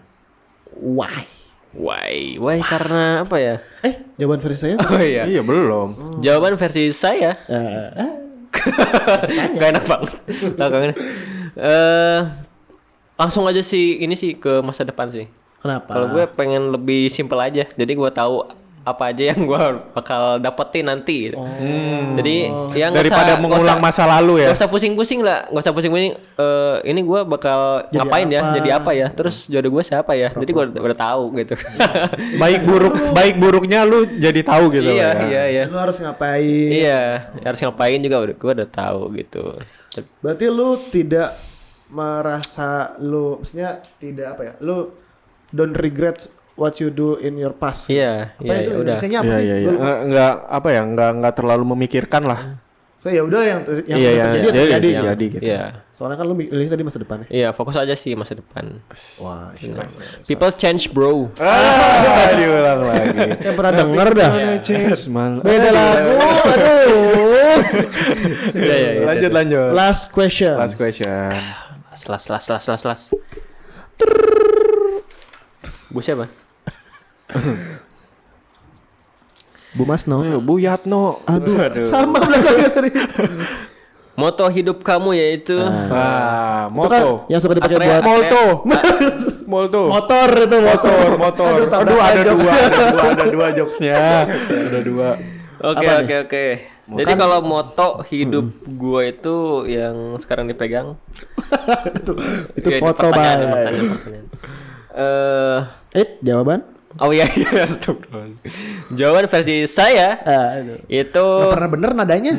Why? 0.78 1.26
Why? 1.74 2.38
Why 2.38 2.62
karena 2.62 3.26
apa 3.26 3.42
ya? 3.42 3.58
Eh, 3.82 4.06
jawaban 4.22 4.38
versi 4.38 4.58
saya? 4.70 4.76
Oh 4.86 5.02
iya. 5.02 5.26
Iya 5.26 5.42
belum. 5.42 6.22
Jawaban 6.22 6.54
versi 6.54 6.94
saya 6.94 7.42
Eh, 7.50 7.90
eh, 7.90 8.12
Gak 9.58 9.68
enak 9.74 9.84
banget. 9.90 10.10
Belakangan. 10.54 10.90
Eh 11.58 12.18
langsung 13.18 13.44
aja 13.50 13.60
sih 13.60 13.98
ini 13.98 14.14
sih 14.14 14.38
ke 14.38 14.62
masa 14.62 14.86
depan 14.86 15.10
sih. 15.10 15.26
kenapa? 15.58 15.90
Kalau 15.90 16.06
gue 16.14 16.24
pengen 16.38 16.70
lebih 16.70 17.10
simpel 17.10 17.42
aja. 17.42 17.66
Jadi 17.74 17.92
gue 17.98 18.10
tahu 18.14 18.46
apa 18.88 19.12
aja 19.12 19.34
yang 19.34 19.44
gue 19.44 19.62
bakal 19.92 20.40
dapetin 20.40 20.88
nanti. 20.88 21.28
gitu. 21.28 21.36
Jadi 22.16 22.48
yang 22.78 22.94
Daripada 22.96 23.36
mengulang 23.36 23.82
masa 23.82 24.08
lalu 24.08 24.46
ya. 24.46 24.54
Gak 24.54 24.64
usah 24.64 24.70
pusing-pusing 24.70 25.20
lah, 25.20 25.44
gak 25.52 25.60
usah 25.60 25.74
pusing-pusing. 25.76 26.16
Eh 26.16 26.76
ini 26.88 27.04
gue 27.04 27.20
bakal 27.28 27.84
Jadi 27.90 27.98
ngapain 28.00 28.28
ya? 28.32 28.40
apa? 28.40 28.54
Jadi 28.56 28.68
apa 28.72 28.90
ya? 28.96 29.06
Terus 29.12 29.36
jodoh 29.50 29.70
gue 29.76 29.84
siapa 29.84 30.12
ya? 30.16 30.32
Jadi 30.32 30.50
gue 30.54 30.64
udah, 30.72 30.82
udah 30.88 30.98
tahu 30.98 31.22
gitu. 31.36 31.54
Baik 32.42 32.60
buruk 32.64 32.94
baik 33.12 33.34
buruknya 33.36 33.82
lu 33.82 34.06
jadi 34.06 34.40
tahu 34.46 34.70
gitu 34.70 34.88
iya, 34.94 35.10
lah 35.10 35.16
ya. 35.20 35.26
iya, 35.26 35.42
iya. 35.50 35.64
Lu 35.66 35.76
harus 35.76 35.96
ngapain? 35.98 36.70
Iya, 36.70 37.02
harus 37.42 37.60
ngapain 37.60 37.98
juga 37.98 38.16
udah 38.24 38.34
gue 38.38 38.52
udah 38.62 38.68
tahu 38.70 39.00
gitu. 39.18 39.44
Berarti 40.22 40.46
lu 40.48 40.78
tidak 40.88 41.47
merasa 41.88 42.68
lu 42.98 43.38
maksudnya 43.38 43.70
tidak 43.96 44.36
apa 44.36 44.42
ya? 44.44 44.52
Lu 44.60 44.92
don't 45.48 45.72
regret 45.74 46.28
what 46.54 46.76
you 46.76 46.88
do 46.88 47.16
in 47.16 47.34
your 47.34 47.52
past. 47.52 47.88
Iya, 47.88 48.34
Apa 48.34 48.44
iya, 48.44 48.54
itu 48.58 48.70
ya 48.70 48.76
udah. 48.76 48.96
Apa 48.96 49.06
Iya 49.06 49.14
sih? 49.32 49.44
iya 49.44 49.54
iya. 49.54 49.54
Gua 49.62 49.72
lupa. 49.72 49.80
Nggak- 49.80 50.00
Nggak 50.04 50.32
apa 50.50 50.68
ya, 50.68 50.82
nggak 50.84 51.10
nggak 51.18 51.34
terlalu 51.34 51.64
memikirkan 51.68 52.22
lah. 52.24 52.40
So 52.98 53.06
ya 53.08 53.22
udah 53.22 53.38
yang 53.40 53.60
yang 53.86 53.94
Iya, 53.94 54.10
iya, 54.10 54.24
terjadi 54.26 54.42
iya, 54.42 54.42
ya 54.42 54.58
terjadi. 54.58 54.88
iya, 54.90 55.00
jadi 55.06 55.26
gitu. 55.30 55.42
Iya. 55.46 55.62
Soalnya 55.94 56.16
kan 56.18 56.26
lu 56.26 56.34
milih 56.34 56.66
tadi 56.66 56.82
masa 56.82 56.98
depan 56.98 57.16
ya. 57.22 57.26
Iya, 57.30 57.48
fokus 57.54 57.78
aja 57.78 57.94
sih 57.94 58.10
masa 58.18 58.34
depan. 58.34 58.82
Wah, 59.22 59.54
iya. 59.56 59.86
People 60.26 60.50
change, 60.52 60.90
bro. 60.90 61.30
Ah, 61.38 62.34
diulang 62.34 62.82
lagi. 62.82 63.38
Yang 63.38 63.54
pernah 63.54 63.72
denger 63.72 64.08
dah. 64.12 64.30
Change, 64.60 65.00
man. 65.08 65.38
Beda 65.40 65.70
lagu. 65.70 66.10
Aduh. 66.44 67.06
Iya, 68.48 68.74
iya, 68.74 68.90
iya. 68.92 69.02
Lanjut 69.04 69.30
lanjut. 69.30 69.68
Last 69.72 70.10
question. 70.10 70.58
Last 70.58 70.74
question. 70.74 71.30
Las, 72.06 72.30
las, 72.30 72.46
las, 72.46 72.46
las, 72.46 72.68
las, 72.68 72.82
las. 72.84 73.00
Bu 75.90 75.98
siapa? 75.98 76.28
Bu 79.76 79.84
Masno. 79.84 80.22
Bu 80.40 80.58
Yatno. 80.58 81.20
Aduh, 81.24 81.84
sama 81.84 82.18
belakangnya 82.26 82.70
tadi. 82.72 82.90
Moto 84.18 84.50
hidup 84.50 84.82
kamu 84.82 85.14
yaitu 85.14 85.54
Ah, 85.62 86.66
kan 86.66 86.74
moto. 86.74 87.30
yang 87.30 87.38
suka 87.38 87.54
dipakai 87.54 87.78
buat 87.78 88.02
Molto. 88.02 88.42
Molto. 89.52 89.82
motor 89.88 90.28
itu 90.34 90.56
Motor, 90.58 91.08
motor. 91.16 91.52
Aduh, 91.54 91.78
Aduh, 91.78 91.98
ada 92.02 92.20
jokes. 92.26 92.34
dua, 92.42 92.52
ada 92.52 92.78
dua, 92.90 93.02
ada 93.14 93.24
dua 93.30 93.46
jokesnya. 93.54 93.94
Ada 94.68 94.80
dua. 94.82 95.08
Oke 95.58 95.86
oke 95.86 96.14
oke. 96.26 96.46
Jadi 96.88 97.12
kalau 97.14 97.38
moto 97.40 98.00
hidup 98.10 98.46
gue 98.64 99.02
itu 99.06 99.36
yang 99.70 100.18
sekarang 100.18 100.50
dipegang 100.50 100.98
itu 101.98 102.12
itu 102.54 102.68
Ya, 102.68 102.78
foto 102.78 103.06
pertanyaan, 103.06 103.38
bang. 103.38 103.48
pertanyaan, 103.48 103.88
pertanyaan. 103.92 104.26
Eh, 104.90 105.58
Eh, 105.94 106.08
jawaban? 106.20 106.60
oh 106.98 107.10
iya 107.10 107.28
iya, 107.38 107.62
astagfirullah. 107.62 108.40
Jawaban 108.90 109.26
versi 109.26 109.64
saya 109.64 110.18
aduh. 110.18 110.80
itu 110.86 111.24
Nggak 111.38 111.52
pernah 111.52 111.70
bener 111.70 111.90
nadanya. 111.94 112.32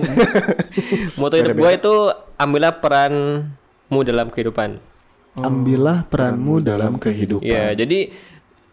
moto 1.20 1.36
hidup 1.36 1.56
gue 1.56 1.72
itu 1.74 1.94
ambillah 2.36 2.74
peranmu 2.76 4.00
dalam 4.02 4.28
kehidupan. 4.28 4.82
Ambillah 5.36 6.04
peranmu 6.04 6.60
dalam 6.60 6.98
kehidupan. 6.98 7.46
Ya, 7.46 7.72
jadi 7.72 8.12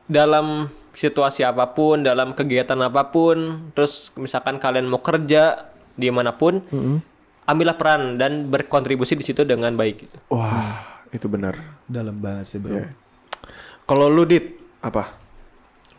dalam 0.06 0.66
situasi 0.90 1.44
apa 1.44 1.68
pun, 1.68 2.00
dalam 2.00 2.32
kegiatan 2.32 2.80
apa 2.80 3.06
pun, 3.06 3.68
terus 3.70 4.10
misalkan 4.16 4.56
kalian 4.56 4.86
mau 4.86 4.98
kerja 4.98 5.68
di 5.92 6.08
mana 6.08 6.32
pun, 6.32 6.64
ambillah 7.46 7.78
peran 7.78 8.18
dan 8.18 8.50
berkontribusi 8.50 9.14
di 9.14 9.24
situ 9.24 9.46
dengan 9.46 9.72
baik. 9.72 9.96
Gitu. 10.04 10.16
Wah, 10.34 11.06
itu 11.14 11.26
benar. 11.30 11.56
Dalam 11.86 12.18
banget 12.18 12.50
sih, 12.50 12.58
Bro. 12.58 12.74
Iya. 12.74 12.90
Kalau 13.86 14.10
lu 14.10 14.26
dit 14.26 14.58
apa? 14.82 15.14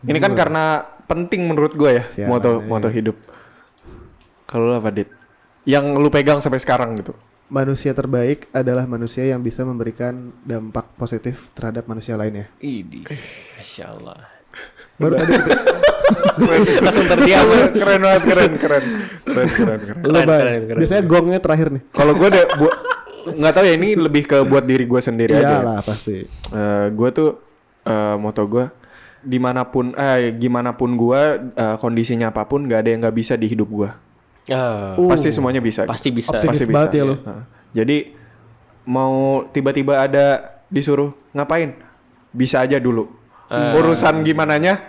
Ini 0.04 0.20
kan 0.22 0.36
karena 0.36 0.84
penting 1.08 1.48
menurut 1.48 1.74
gue 1.74 1.90
ya 1.98 2.04
Sialan, 2.06 2.30
moto 2.30 2.50
iya. 2.60 2.68
moto 2.68 2.88
hidup. 2.92 3.16
Kalau 4.44 4.70
lu 4.70 4.74
apa 4.76 4.92
dit? 4.92 5.08
Yang 5.64 5.84
lu 5.98 6.08
pegang 6.12 6.38
sampai 6.38 6.60
sekarang 6.60 6.94
gitu. 7.00 7.16
Manusia 7.48 7.96
terbaik 7.96 8.44
adalah 8.52 8.84
manusia 8.84 9.24
yang 9.24 9.40
bisa 9.40 9.64
memberikan 9.64 10.36
dampak 10.44 10.84
positif 11.00 11.48
terhadap 11.56 11.88
manusia 11.88 12.12
lainnya. 12.20 12.52
Idi, 12.60 13.08
masya 13.56 13.96
Allah. 13.96 14.37
Baru 14.98 15.14
tadi 15.14 15.32
Langsung 16.80 17.06
terdiam. 17.06 17.44
keren 17.72 18.00
banget, 18.00 18.22
keren, 18.24 18.52
keren, 18.56 18.84
keren, 19.22 19.48
keren, 19.48 19.78
keren. 19.80 19.98
Keren, 20.00 20.24
keren, 20.24 20.60
keren. 20.64 20.78
Biasanya 20.78 21.02
gongnya 21.04 21.38
terakhir 21.38 21.68
nih. 21.70 21.82
Kalau 21.90 22.12
gue 22.14 22.28
deh, 22.28 22.44
bu- 22.54 22.76
nggak 23.28 23.52
tahu 23.52 23.64
ya 23.64 23.74
ini 23.74 23.88
lebih 23.92 24.22
ke 24.24 24.38
buat 24.42 24.62
diri 24.62 24.84
gue 24.84 25.00
sendiri 25.00 25.34
aja. 25.34 25.60
Iyalah 25.60 25.80
pasti. 25.82 26.22
gue 26.90 27.08
tuh 27.10 27.30
eh, 27.82 28.16
moto 28.16 28.42
gue 28.44 28.66
di 29.18 29.36
mana 29.36 29.66
pun 29.66 29.90
eh 29.92 30.30
gimana 30.32 30.72
pun 30.72 30.94
gue 30.94 31.20
eh, 31.50 31.76
kondisinya 31.76 32.30
apa 32.30 32.46
pun 32.46 32.64
nggak 32.64 32.78
ada 32.78 32.88
yang 32.88 33.00
nggak 33.02 33.16
bisa 33.16 33.34
di 33.34 33.46
hidup 33.46 33.68
gue 33.68 33.90
Ah, 34.48 34.96
pasti 34.96 35.28
semuanya 35.28 35.60
bisa 35.60 35.84
pasti 35.84 36.08
bisa. 36.08 36.32
Optimis 36.32 36.56
pasti 36.56 36.64
bisa 36.64 36.72
banget 36.72 36.90
ya 36.94 37.02
lu. 37.04 37.16
Nah, 37.20 37.44
jadi 37.68 38.16
mau 38.84 39.44
tiba-tiba 39.46 40.00
ada 40.00 40.40
disuruh 40.66 41.12
ngapain 41.30 41.76
bisa 42.30 42.56
aja 42.58 42.80
dulu 42.80 43.12
urusan 43.50 44.20
gimananya 44.22 44.80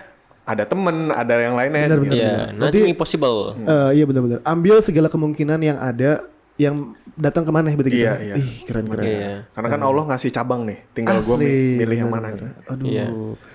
ada 0.44 0.66
temen 0.66 1.10
ada 1.10 1.34
yang 1.36 1.54
lainnya 1.54 1.86
Benar, 1.86 2.00
gitu. 2.00 2.04
benar. 2.04 2.18
Iya, 2.18 2.34
Berarti- 2.50 2.58
nothing 2.58 2.86
impossible. 2.90 3.38
Eh, 3.56 3.90
iya 3.94 4.04
benar-benar. 4.04 4.40
Ambil 4.44 4.76
segala 4.80 5.08
kemungkinan 5.08 5.60
yang 5.60 5.78
ada 5.78 6.26
yang 6.58 6.76
datang 7.14 7.44
ke 7.44 7.52
mana 7.52 7.72
begitu. 7.72 8.02
Iya, 8.02 8.14
iya. 8.20 8.36
Ih, 8.36 8.66
keren-keren. 8.66 9.06
Iya. 9.06 9.32
karena 9.50 9.68
kan 9.70 9.82
Allah 9.82 10.04
ngasih 10.08 10.28
cabang 10.30 10.66
nih 10.66 10.80
tinggal 10.92 11.22
gue 11.22 11.38
milih 11.40 11.98
yang 11.98 12.10
benar, 12.10 12.20
mana 12.20 12.28
benar. 12.30 12.42
nih. 12.42 12.52
Aduh. 12.68 12.86
Iya. 12.86 13.06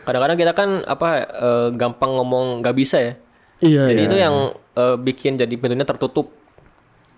Kadang-kadang 0.02 0.38
kita 0.38 0.52
kan 0.52 0.68
apa 0.84 1.09
eh, 1.26 1.68
gampang 1.74 2.11
ngomong 2.14 2.62
nggak 2.62 2.74
bisa 2.74 2.96
ya. 2.96 3.12
Iya, 3.59 3.82
Jadi 3.90 4.00
iya. 4.00 4.09
itu 4.09 4.16
yang 4.16 4.34
eh, 4.74 4.96
bikin 4.96 5.32
jadi 5.34 5.52
pintunya 5.52 5.84
tertutup. 5.84 6.30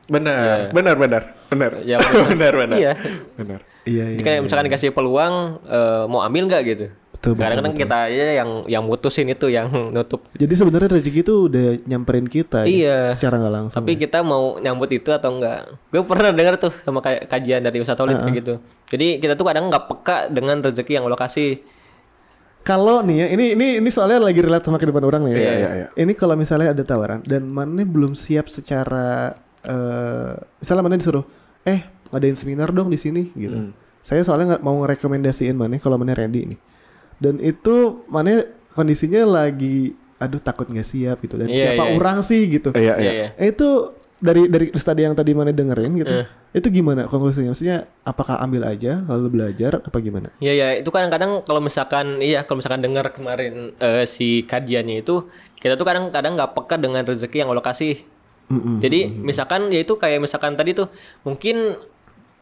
benar 0.07 0.71
benar 0.71 0.95
benar 0.95 1.23
benar 1.51 1.71
Ya, 1.83 1.99
benar 2.31 2.55
benar 2.63 2.79
Iya. 2.79 2.93
benar 3.35 3.61
Iya, 3.83 4.05
Jadi 4.09 4.19
iya. 4.19 4.23
kayak 4.25 4.41
misalkan 4.43 4.67
dikasih 4.67 4.91
peluang 4.91 5.35
eh, 5.63 6.05
mau 6.07 6.19
ambil 6.21 6.47
nggak 6.47 6.63
gitu. 6.65 6.87
Betul, 7.17 7.33
betul, 7.33 7.43
Kadang-kadang 7.49 7.75
kita 7.75 7.97
aja 8.13 8.27
yang 8.45 8.51
yang 8.69 8.83
mutusin 8.85 9.27
itu 9.27 9.49
yang 9.49 9.67
nutup. 9.97 10.21
Jadi 10.37 10.53
sebenarnya 10.53 11.01
rezeki 11.01 11.21
itu 11.25 11.35
udah 11.49 11.67
nyamperin 11.89 12.29
kita. 12.29 12.63
ya, 12.63 12.69
Iya. 12.69 12.99
Secara 13.17 13.41
nggak 13.41 13.55
langsung. 13.57 13.77
Tapi 13.81 13.93
kita 13.97 14.21
mau 14.21 14.61
nyambut 14.61 14.93
itu 14.93 15.09
atau 15.11 15.33
enggak? 15.33 15.73
Gue 15.89 16.05
pernah 16.05 16.31
dengar 16.31 16.61
tuh 16.61 16.71
sama 16.85 17.01
kayak 17.01 17.25
kajian 17.27 17.65
dari 17.65 17.81
Ustaz 17.81 17.97
Tolid 17.97 18.21
kayak 18.21 18.37
gitu. 18.45 18.55
Jadi 18.93 19.19
kita 19.19 19.35
tuh 19.35 19.49
kadang 19.49 19.73
nggak 19.73 19.85
peka 19.89 20.29
dengan 20.29 20.61
rezeki 20.61 21.01
yang 21.01 21.05
Allah 21.09 21.19
kasih. 21.19 21.65
Kalau 22.61 22.99
nih 22.99 23.17
ya, 23.23 23.27
ini 23.31 23.55
ini 23.55 23.67
ini 23.79 23.89
soalnya 23.95 24.19
lagi 24.19 24.43
relate 24.43 24.67
sama 24.67 24.75
kehidupan 24.77 25.07
orang 25.07 25.23
nih 25.25 25.33
ya. 25.33 25.39
Iya, 25.39 25.53
iya, 25.55 25.71
iya. 25.71 25.87
Ini 25.95 26.13
kalau 26.19 26.35
misalnya 26.35 26.75
ada 26.75 26.83
tawaran 26.83 27.23
dan 27.23 27.47
mana 27.47 27.87
belum 27.87 28.19
siap 28.19 28.51
secara 28.51 29.39
eh 29.63 30.35
misalnya 30.59 30.83
mana 30.83 30.99
disuruh, 30.99 31.23
eh 31.63 31.87
ngadain 32.11 32.35
seminar 32.35 32.75
dong 32.75 32.91
di 32.91 32.99
sini 32.99 33.31
gitu. 33.39 33.71
Saya 34.03 34.27
soalnya 34.27 34.59
nggak 34.59 34.63
mau 34.67 34.83
ngerekomendasiin 34.83 35.55
mana 35.55 35.79
kalau 35.79 35.95
mana 35.95 36.15
ready 36.15 36.55
nih. 36.55 36.59
Dan 37.17 37.41
itu 37.41 38.05
mana 38.07 38.45
kondisinya 38.73 39.25
lagi 39.25 39.93
aduh 40.17 40.41
takut 40.41 40.65
nggak 40.65 40.85
siap 40.85 41.21
gitu 41.21 41.37
dan 41.37 41.49
Iya, 41.49 41.77
siapa 41.77 41.85
iya. 41.89 41.93
orang 41.93 42.19
sih 42.25 42.49
gitu. 42.49 42.73
iya 42.73 42.97
Iya, 42.97 43.01
iya 43.01 43.13
iya. 43.13 43.29
Eh, 43.37 43.53
itu 43.53 43.93
dari 44.17 44.49
dari 44.49 44.73
studi 44.73 45.05
yang 45.05 45.13
tadi 45.13 45.37
mana 45.37 45.53
dengerin 45.53 45.93
gitu. 46.01 46.13
Eh. 46.25 46.27
Itu 46.57 46.73
gimana 46.73 47.05
konklusinya? 47.05 47.53
Maksudnya 47.53 47.85
apakah 48.01 48.41
ambil 48.41 48.65
aja 48.65 49.05
lalu 49.05 49.29
belajar 49.29 49.85
apa 49.85 49.97
gimana? 50.01 50.33
Iya 50.41 50.53
ya 50.57 50.69
itu 50.81 50.89
kadang-kadang 50.89 51.45
kalau 51.45 51.61
misalkan 51.61 52.25
iya 52.25 52.41
kalau 52.49 52.65
misalkan 52.65 52.81
dengar 52.81 53.13
kemarin 53.13 53.77
eh, 53.77 54.09
si 54.09 54.41
kajiannya 54.49 55.05
itu 55.05 55.29
kita 55.61 55.77
tuh 55.77 55.85
kadang-kadang 55.85 56.33
nggak 56.33 56.53
peka 56.57 56.81
dengan 56.81 57.05
rezeki 57.05 57.45
yang 57.45 57.53
Allah 57.53 57.65
kasih. 57.65 58.01
Mm-mm. 58.49 58.79
Jadi 58.81 59.11
misalkan 59.21 59.69
ya 59.69 59.85
itu 59.85 59.99
kayak 60.01 60.23
misalkan 60.23 60.57
tadi 60.57 60.73
tuh 60.73 60.89
mungkin 61.21 61.77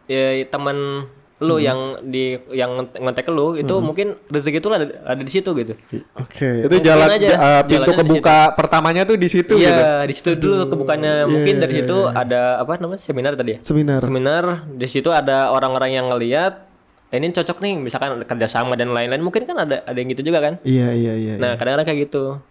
ya 0.07 0.47
teman 0.47 1.09
lu 1.45 1.57
yang 1.59 1.79
di 2.03 2.25
yang 2.51 2.73
ngontek 2.91 3.29
lu 3.29 3.55
itu 3.55 3.75
mungkin 3.79 4.17
rezeki 4.27 4.59
itu 4.59 4.69
ada 4.69 4.87
ada 5.05 5.21
di 5.21 5.29
situ 5.29 5.51
gitu. 5.53 5.77
Oke. 6.17 6.65
Itu 6.65 6.73
Mungkin 6.73 6.83
jalan 6.83 7.09
aja. 7.11 7.29
ja- 7.29 7.39
uh, 7.39 7.63
pintu 7.63 7.91
kebuka 7.95 8.39
pertamanya 8.53 9.05
tuh 9.05 9.15
di 9.15 9.29
situ 9.29 9.55
gitu. 9.55 9.69
Iya, 9.69 10.03
di 10.03 10.13
situ 10.13 10.33
dulu 10.35 10.67
kebukannya. 10.67 11.29
Mungkin 11.29 11.55
dari 11.59 11.73
situ 11.79 11.97
ada 12.07 12.59
apa 12.59 12.81
namanya 12.81 12.99
seminar 12.99 13.37
tadi 13.37 13.55
ya? 13.55 13.59
Seminar. 13.61 14.01
Seminar 14.01 14.45
di 14.67 14.87
situ 14.87 15.09
ada 15.09 15.49
orang-orang 15.49 15.95
yang 15.95 16.07
ngelihat 16.09 16.65
"Eh, 17.09 17.17
ini 17.17 17.31
cocok 17.31 17.61
nih 17.61 17.79
misalkan 17.79 18.25
kerjasama 18.25 18.75
dan 18.75 18.91
lain-lain 18.91 19.21
mungkin 19.21 19.45
kan 19.45 19.55
ada 19.57 19.85
ada 19.85 19.95
yang 19.95 20.11
gitu 20.11 20.27
juga 20.27 20.41
kan 20.41 20.55
Iya 20.67 20.91
iya 20.91 21.13
iya. 21.15 21.35
nah 21.37 21.55
kadang-kadang 21.55 21.87
kayak 21.87 22.01
gitu 22.09 22.43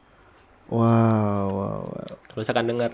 Wow 0.71 0.79
wow 1.51 1.79
wow. 1.83 2.07
kalau 2.23 2.39
misalkan 2.39 2.65
dengar 2.65 2.91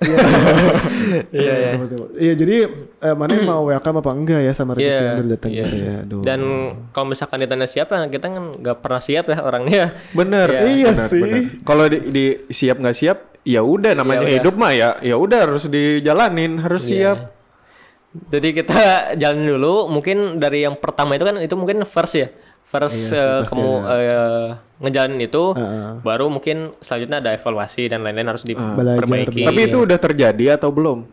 Iya 1.34 1.52
iya. 1.54 1.70
Iya 2.16 2.32
jadi 2.34 2.56
eh, 3.00 3.14
mana 3.14 3.30
yang 3.36 3.46
mau 3.46 3.62
welcome 3.66 3.98
apa 3.98 4.10
enggak 4.12 4.40
ya 4.42 4.52
sama 4.52 4.74
rezeki 4.74 4.86
Iya, 4.86 4.98
yang 5.00 5.14
udah 5.16 5.26
datang 5.28 5.50
iya. 5.50 5.62
gitu 5.64 5.76
ya. 5.76 5.94
Aduh. 6.02 6.22
dan 6.22 6.40
kalau 6.90 7.06
misalkan 7.08 7.38
ditanya 7.40 7.66
siapa 7.66 7.94
kita 8.06 8.26
kan 8.28 8.44
nggak 8.60 8.78
pernah 8.78 9.00
siap 9.00 9.24
ya 9.26 9.38
orangnya 9.40 9.84
Bener. 10.12 10.48
Iya 10.64 10.90
bener, 10.92 11.08
sih. 11.08 11.32
Kalau 11.62 11.84
di, 11.86 11.98
di 12.10 12.24
siap 12.48 12.76
nggak 12.78 12.96
siap, 12.96 13.18
ya 13.42 13.60
udah 13.60 13.92
namanya 13.94 14.26
Ya 14.26 14.38
hidup 14.38 14.54
mah 14.54 14.72
ya, 14.72 14.90
ya 15.00 15.16
udah 15.16 15.48
harus 15.48 15.66
dijalanin, 15.66 16.60
harus 16.60 16.84
Iya. 16.86 17.16
siap. 17.16 17.18
jadi 18.10 18.48
kita 18.50 18.80
jalan 19.14 19.46
dulu 19.46 19.86
mungkin 19.86 20.42
dari 20.42 20.66
yang 20.66 20.74
pertama 20.74 21.14
itu 21.14 21.22
kan 21.22 21.38
itu 21.38 21.54
mungkin 21.54 21.86
first 21.86 22.18
ya 22.18 22.26
first 22.62 23.10
eh, 23.10 23.42
kamu 23.44 23.68
eh, 23.84 24.46
ngejalanin 24.78 25.20
itu 25.20 25.52
baru 26.00 26.26
mungkin 26.26 26.72
selanjutnya 26.78 27.18
ada 27.18 27.30
evaluasi 27.32 27.86
dan 27.86 28.00
lain-lain 28.00 28.28
harus 28.28 28.42
diperbaiki 28.42 29.44
Tapi 29.44 29.60
itu 29.62 29.78
udah 29.82 29.98
terjadi 29.98 30.56
atau 30.56 30.70
belum? 30.70 31.04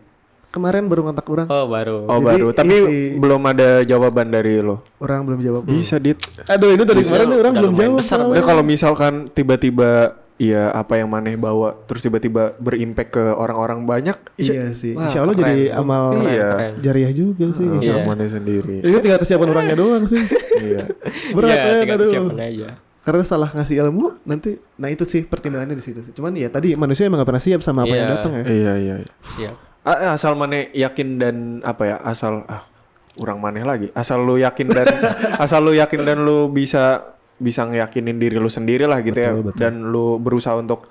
Kemarin 0.47 0.87
baru 0.87 1.11
kontak 1.11 1.27
orang. 1.27 1.47
oh 1.47 1.67
baru 1.67 2.07
Oh 2.07 2.17
Jadi 2.17 2.25
baru, 2.25 2.47
tapi 2.49 2.71
isi- 2.73 3.19
belum 3.19 3.41
ada 3.45 3.83
jawaban 3.83 4.31
dari 4.31 4.57
lo. 4.57 4.79
Orang 4.97 5.27
belum 5.27 5.39
jawab. 5.43 5.61
Bisa 5.67 5.99
dit. 5.99 6.15
Aduh 6.47 6.71
ini 6.71 6.81
dari 6.81 7.03
kemarin 7.03 7.29
orang 7.35 7.53
belum 7.53 7.73
jawab. 7.75 7.97
besar. 7.99 8.17
Ya 8.31 8.41
kalau 8.41 8.63
misalkan 8.63 9.13
tiba-tiba 9.29 10.15
ya 10.37 10.69
apa 10.69 10.95
yang 10.95 11.09
maneh 11.09 11.33
bawa 11.33 11.73
terus 11.83 11.99
tiba-tiba 11.99 12.53
berimpact 12.55 13.09
ke 13.11 13.23
orang-orang 13.27 13.83
banyak, 13.83 14.17
Iya 14.35 14.69
sih. 14.71 14.93
Wah, 14.93 15.05
Insya 15.05 15.19
Allah 15.19 15.33
keren. 15.33 15.45
jadi 15.47 15.61
amal 15.73 16.03
Iya. 16.19 16.49
jariah 16.77 17.11
juga 17.11 17.45
sih. 17.51 17.65
Iya. 17.65 17.97
sama 17.97 18.13
maneh 18.13 18.29
sendiri. 18.29 18.77
Ini 18.79 18.97
tinggal 18.99 19.19
kesiapan 19.19 19.47
orangnya 19.49 19.75
doang 19.75 20.05
sih. 20.05 20.21
Iya. 20.57 20.89
Berat 21.31 21.49
ya, 21.49 21.61
kan, 21.63 21.73
tinggal 21.79 21.97
aduh. 21.97 22.09
siapin 22.09 22.37
aja 22.39 22.69
Karena 22.99 23.23
salah 23.23 23.47
ngasih 23.47 23.77
ilmu 23.79 24.19
nanti, 24.23 24.49
nah 24.75 24.89
itu 24.89 25.03
sih 25.03 25.23
pertimbangannya 25.23 25.73
di 25.73 25.81
situ 25.81 26.01
sih. 26.01 26.11
Cuman 26.11 26.33
ya 26.33 26.49
tadi 26.49 26.73
manusia 26.73 27.05
emang 27.05 27.21
gak 27.21 27.29
pernah 27.29 27.39
siap 27.39 27.61
sama 27.61 27.81
apa 27.81 27.93
yang 27.93 28.03
Iya. 28.03 28.13
datang 28.15 28.31
ya. 28.33 28.43
Iya 28.43 28.73
iya. 28.75 28.95
iya. 28.99 29.11
siap 29.33 29.55
Ah, 29.81 30.11
asal 30.11 30.35
maneh 30.35 30.67
yakin 30.71 31.15
dan 31.15 31.35
apa 31.61 31.83
ya 31.85 31.95
asal 32.03 32.43
ah 32.45 32.67
kurang 33.15 33.39
maneh 33.39 33.63
lagi 33.63 33.87
asal 33.93 34.19
lu 34.19 34.35
yakin 34.35 34.67
dan 34.67 34.83
asal 35.39 35.63
lu 35.63 35.71
yakin 35.71 36.03
dan 36.03 36.21
lu 36.21 36.51
bisa 36.51 37.15
bisa 37.37 37.63
ngeyakinin 37.63 38.15
diri 38.15 38.35
lu 38.35 38.47
sendiri 38.47 38.83
lah 38.83 38.99
gitu 38.99 39.15
ya 39.15 39.31
Betul, 39.31 39.45
betul. 39.45 39.59
dan 39.59 39.73
lu 39.85 40.17
berusaha 40.17 40.53
untuk 40.53 40.89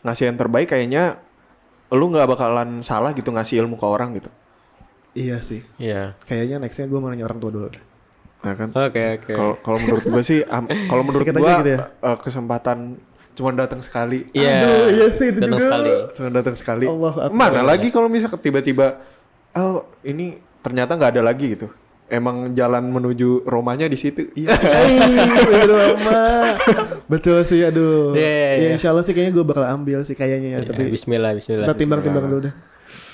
ngasih 0.00 0.28
yang 0.28 0.36
terbaik 0.36 0.68
kayaknya 0.68 1.20
lu 1.90 2.08
nggak 2.08 2.26
bakalan 2.26 2.80
salah 2.80 3.12
gitu 3.12 3.28
ngasih 3.28 3.60
ilmu 3.60 3.74
ke 3.74 3.84
orang 3.84 4.14
gitu 4.14 4.30
Iya 5.14 5.38
sih. 5.38 5.62
iya 5.76 6.18
Kayaknya 6.22 6.58
nextnya 6.58 6.84
gue 6.84 6.98
mau 6.98 7.06
nanya 7.06 7.22
orang 7.22 7.38
tua 7.38 7.48
dulu. 7.48 7.68
deh. 7.68 7.84
nah 8.40 8.52
kan 8.52 8.68
oke 8.68 9.02
oke 9.14 9.32
kalau 9.32 9.54
kalau 9.58 9.78
menurut 9.78 10.04
gua 10.04 10.20
sih 10.20 10.44
am- 10.44 10.68
kalau 10.84 11.00
menurut 11.06 11.24
gua 11.30 11.52
gitu 11.58 11.70
ya? 11.70 11.80
eh, 11.88 12.16
kesempatan 12.18 12.78
cuma 13.32 13.50
datang 13.50 13.80
sekali 13.80 14.28
iya 14.30 14.60
Aduh, 14.60 14.84
iya 14.90 15.06
sih, 15.10 15.26
itu 15.28 15.38
datang 15.38 15.52
juga. 15.54 15.64
sekali 15.66 15.90
cuma 16.12 16.28
datang 16.30 16.54
sekali 16.54 16.84
Allah 16.86 17.12
mana 17.30 17.60
lagi 17.62 17.88
kalau 17.88 18.06
misalnya 18.06 18.36
tiba-tiba 18.36 19.00
oh 19.54 19.88
ini 20.02 20.34
ternyata 20.60 20.92
nggak 20.92 21.10
ada 21.10 21.22
lagi 21.22 21.46
gitu 21.50 21.66
emang 22.06 22.52
jalan 22.52 22.84
menuju 22.84 23.44
Romanya 23.44 23.86
di 23.86 23.96
situ 23.96 24.28
Iya. 24.32 24.52
Betul 24.54 25.70
Mama. 25.72 26.22
Betul 27.04 27.38
sih, 27.44 27.60
aduh. 27.60 28.12
Iya, 28.12 28.28
iya, 28.28 28.44
Ya 28.54 28.58
iya. 28.60 28.68
insya 28.74 28.92
Allah 28.92 29.04
sih 29.04 29.12
kayaknya 29.12 29.32
gue 29.34 29.44
bakal 29.44 29.64
ambil 29.64 30.00
sih 30.04 30.12
kayaknya 30.12 30.48
ya. 30.48 30.58
Ya, 30.60 30.68
Tapi 30.68 30.88
Bismillah 30.88 31.32
Bismillah 31.32 31.66
kita 31.66 31.74
timbang-timbang 31.76 32.24
dulu 32.28 32.40
deh. 32.48 32.54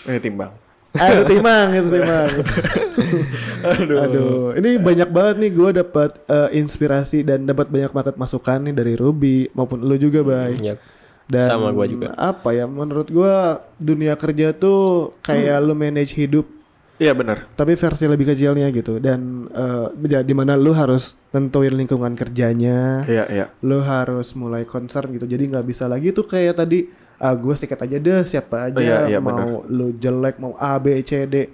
eh 0.09 0.19
timbang 0.19 0.53
Aduh 0.91 1.23
timbang, 1.23 1.71
itu 1.71 1.87
timbang. 1.87 2.31
Aduh. 4.03 4.59
Ini 4.59 4.71
banyak 4.83 5.09
banget 5.09 5.35
nih 5.39 5.51
gue 5.55 5.71
dapat 5.87 6.11
eh, 6.27 6.59
inspirasi 6.59 7.23
dan 7.23 7.47
dapat 7.47 7.71
banyak 7.71 7.95
banget 7.95 8.15
masukan 8.19 8.59
nih 8.59 8.75
dari 8.75 8.95
Ruby 8.99 9.47
maupun 9.55 9.87
lu 9.87 9.95
juga, 9.95 10.27
Bay. 10.27 10.59
Yap. 10.59 10.83
Dan 11.31 11.47
Sama 11.47 11.71
gua 11.71 11.87
juga. 11.87 12.11
Apa 12.19 12.51
ya? 12.51 12.67
Menurut 12.67 13.07
gua 13.07 13.63
dunia 13.79 14.19
kerja 14.19 14.51
tuh 14.51 15.15
kayak 15.23 15.63
lu 15.63 15.79
manage 15.79 16.19
hidup 16.19 16.43
iya 17.01 17.17
benar. 17.17 17.49
Tapi 17.57 17.73
versi 17.75 18.05
lebih 18.05 18.29
kecilnya 18.29 18.69
gitu. 18.69 19.01
Dan 19.01 19.49
ya, 20.05 20.21
di 20.21 20.35
mana 20.37 20.53
lu 20.55 20.71
harus 20.71 21.17
tentuin 21.33 21.73
lingkungan 21.73 22.13
kerjanya. 22.13 23.09
Iya 23.09 23.25
iya. 23.33 23.47
Lu 23.65 23.81
harus 23.81 24.37
mulai 24.37 24.69
concern 24.69 25.09
gitu. 25.17 25.25
Jadi 25.25 25.49
nggak 25.49 25.65
bisa 25.65 25.89
lagi 25.89 26.13
tuh 26.13 26.29
kayak 26.29 26.61
tadi 26.61 26.93
ah 27.21 27.33
gue 27.37 27.53
sikat 27.53 27.81
aja 27.85 27.97
deh 28.01 28.21
siapa 28.25 28.73
aja 28.73 28.77
Oh, 28.77 28.85
iya, 28.85 29.05
iya, 29.05 29.19
mau 29.21 29.61
lu 29.69 29.93
jelek 29.97 30.37
mau 30.37 30.53
A 30.61 30.77
B 30.77 31.01
C 31.01 31.25
D. 31.25 31.49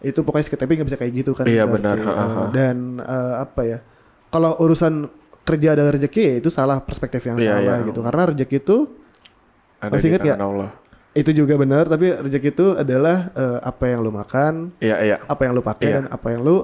Itu 0.00 0.20
pokoknya 0.24 0.44
sikat 0.48 0.60
tapi 0.60 0.76
nggak 0.76 0.88
bisa 0.88 0.98
kayak 1.00 1.12
gitu 1.16 1.30
kan 1.32 1.44
Iya, 1.48 1.64
benar. 1.64 1.96
Ha. 2.00 2.48
dan 2.52 3.00
eh, 3.00 3.34
apa 3.40 3.60
ya 3.64 3.78
kalau 4.32 4.56
urusan 4.60 5.08
kerja 5.44 5.72
ada 5.76 5.88
rezeki 5.90 6.20
ya 6.22 6.34
itu 6.40 6.48
salah 6.48 6.80
perspektif 6.80 7.20
yang 7.24 7.36
Iya, 7.36 7.60
salah 7.60 7.76
iya. 7.80 7.88
gitu. 7.88 8.00
Karena 8.00 8.22
rezeki 8.32 8.56
itu 8.60 8.76
ada 9.80 9.96
Masih 9.96 10.12
Allah 10.36 10.70
itu 11.12 11.30
juga 11.34 11.54
benar 11.54 11.84
tapi 11.84 12.12
rezeki 12.12 12.48
itu 12.50 12.66
adalah 12.74 13.30
eh, 13.32 13.58
apa 13.60 13.84
yang 13.84 14.00
lu 14.00 14.10
makan 14.10 14.70
iya 14.78 14.96
iya 15.00 15.16
apa 15.24 15.40
yang 15.42 15.52
lu 15.52 15.60
pakai 15.60 15.86
Iya. 15.86 15.96
dan 15.96 16.04
apa 16.08 16.26
yang 16.28 16.40
lu 16.40 16.56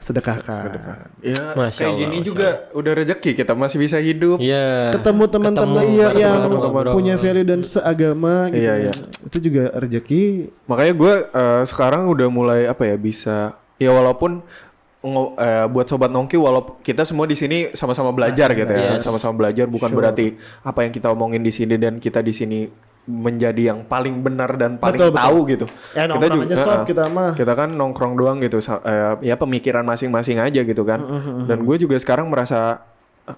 sedekahkan. 0.00 0.80
ya 1.20 1.52
Masya 1.52 1.76
kayak 1.76 1.86
Allah, 1.86 2.00
gini 2.00 2.16
Masya 2.16 2.24
juga 2.24 2.48
udah 2.72 2.92
rezeki 2.94 3.30
kita 3.34 3.52
masih 3.52 3.78
bisa 3.78 4.00
hidup 4.00 4.40
Iya. 4.40 4.96
Ketemu 4.96 5.24
teman-teman 5.28 5.76
Ketemu, 5.76 5.92
iya 5.92 6.06
ketemu, 6.08 6.22
yang 6.22 6.38
ngobrol. 6.56 6.92
punya 6.92 7.14
value 7.16 7.44
dan 7.44 7.60
seagama 7.62 8.48
gitu. 8.48 8.64
Iya, 8.64 8.72
iya. 8.80 8.92
Itu 9.20 9.38
juga 9.40 9.64
rezeki. 9.76 10.24
makanya 10.64 10.94
gue 10.94 11.14
eh, 11.30 11.62
sekarang 11.64 12.08
udah 12.08 12.28
mulai 12.28 12.60
apa 12.64 12.82
ya 12.82 12.96
bisa 12.96 13.38
ya 13.76 13.90
walaupun 13.90 14.40
ngo- 15.00 15.36
eh, 15.36 15.66
buat 15.66 15.84
sobat 15.84 16.08
nongki 16.08 16.36
walaupun 16.36 16.80
kita 16.80 17.04
semua 17.04 17.24
di 17.24 17.34
sini 17.34 17.72
sama-sama 17.72 18.08
belajar 18.10 18.52
gitu 18.52 18.68
ya 18.68 18.96
Yes. 18.96 19.04
sama-sama 19.04 19.36
belajar 19.36 19.66
bukan 19.66 19.90
berarti 19.90 20.32
apa 20.62 20.80
yang 20.80 20.92
kita 20.92 21.08
omongin 21.08 21.40
di 21.40 21.50
sini 21.50 21.76
dan 21.76 21.96
kita 21.96 22.20
di 22.20 22.32
sini 22.32 22.60
menjadi 23.08 23.72
yang 23.74 23.82
paling 23.82 24.20
benar 24.20 24.54
dan 24.54 24.76
paling 24.76 25.00
Betul, 25.00 25.10
betul. 25.10 25.22
tahu 25.24 25.38
gitu. 25.48 25.66
Ya 25.96 26.04
nongkrong 26.06 26.46
aja 26.46 26.56
sob 26.60 26.78
eh, 26.84 26.86
kita 26.92 27.04
mah. 27.08 27.32
kita 27.34 27.52
kan 27.56 27.68
nongkrong 27.72 28.14
doang 28.14 28.38
gitu 28.38 28.60
eh, 28.60 29.18
ya 29.24 29.34
pemikiran 29.34 29.82
masing-masing 29.82 30.38
aja 30.38 30.60
gitu 30.62 30.82
kan. 30.84 31.00
Dan 31.48 31.64
gue 31.64 31.76
juga 31.80 31.96
sekarang 31.98 32.30
merasa 32.30 32.84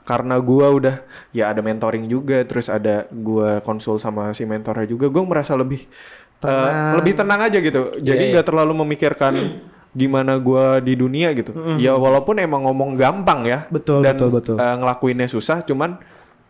karena 0.05 0.41
gue 0.41 0.67
udah 0.67 0.97
ya 1.31 1.53
ada 1.53 1.61
mentoring 1.61 2.09
juga 2.09 2.41
terus 2.49 2.69
ada 2.69 3.05
gue 3.09 3.61
konsul 3.61 4.01
sama 4.01 4.33
si 4.33 4.49
mentornya 4.49 4.89
juga 4.89 5.09
gue 5.09 5.25
merasa 5.25 5.53
lebih 5.53 5.85
eh, 6.43 6.73
lebih 6.99 7.13
tenang 7.17 7.41
aja 7.41 7.59
gitu. 7.61 7.97
Jadi 8.03 8.29
Iya, 8.29 8.31
nggak 8.41 8.47
terlalu 8.49 8.73
memikirkan 8.85 9.63
gimana 9.93 10.41
gue 10.41 10.65
di 10.85 10.97
dunia 10.97 11.33
gitu. 11.37 11.53
Ya 11.77 11.93
walaupun 11.97 12.41
emang 12.41 12.65
ngomong 12.65 12.97
gampang 12.97 13.45
ya 13.45 13.69
Betul, 13.69 14.01
dan 14.05 14.17
betul, 14.17 14.29
betul. 14.33 14.57
eh, 14.57 14.75
ngelakuinnya 14.81 15.29
susah 15.29 15.61
cuman 15.65 15.97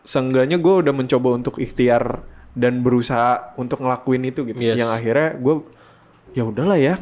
seenggaknya 0.03 0.59
gue 0.59 0.75
udah 0.83 0.95
mencoba 0.95 1.29
untuk 1.39 1.63
ikhtiar 1.63 2.23
dan 2.53 2.81
berusaha 2.81 3.57
untuk 3.57 3.81
ngelakuin 3.81 4.23
itu 4.25 4.45
gitu 4.45 4.61
Yes. 4.61 4.77
yang 4.77 4.89
akhirnya 4.89 5.35
gue 5.35 5.55
ya 6.33 6.45
udahlah 6.45 6.77
ya 6.77 7.01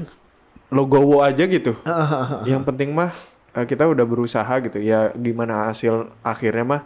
logowo 0.68 1.20
aja 1.20 1.44
gitu 1.44 1.74
yang 2.50 2.62
penting 2.62 2.90
mah 2.90 3.10
eh, 3.52 3.64
kita 3.64 3.84
udah 3.84 4.02
berusaha 4.02 4.50
gitu 4.60 4.78
ya 4.78 5.10
gimana 5.12 5.66
hasil 5.66 6.06
akhirnya 6.20 6.64
mah 6.64 6.82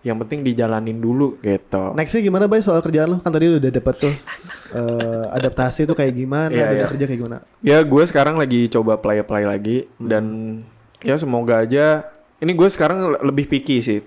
yang 0.00 0.14
penting 0.16 0.42
dijalanin 0.42 0.94
dulu 0.96 1.38
gitu 1.38 1.90
Nextnya 1.92 2.22
gimana 2.22 2.46
bay 2.46 2.58
soal 2.58 2.78
kerjaan 2.78 3.10
lo? 3.10 3.16
Kan 3.18 3.34
tadi 3.34 3.50
udah 3.50 3.66
dapat 3.68 3.94
tuh 3.98 4.14
eh, 4.78 5.24
adaptasi 5.32 5.84
tuh 5.84 5.94
kayak 5.94 6.14
gimana, 6.14 6.50
Iya, 6.50 6.66
dunia 6.66 6.78
iya. 6.78 6.86
kerja 6.86 7.04
kayak 7.04 7.18
gimana? 7.18 7.38
ya 7.60 7.78
gue 7.82 8.02
sekarang 8.04 8.34
lagi 8.34 8.66
coba 8.68 8.94
play 8.94 9.22
play 9.22 9.42
lagi 9.42 9.78
dan 9.96 10.24
ya 10.98 11.14
semoga 11.14 11.62
aja 11.62 12.06
ini 12.38 12.50
gue 12.50 12.68
sekarang 12.68 12.98
lebih 13.20 13.46
picky 13.48 13.78
sih 13.78 13.98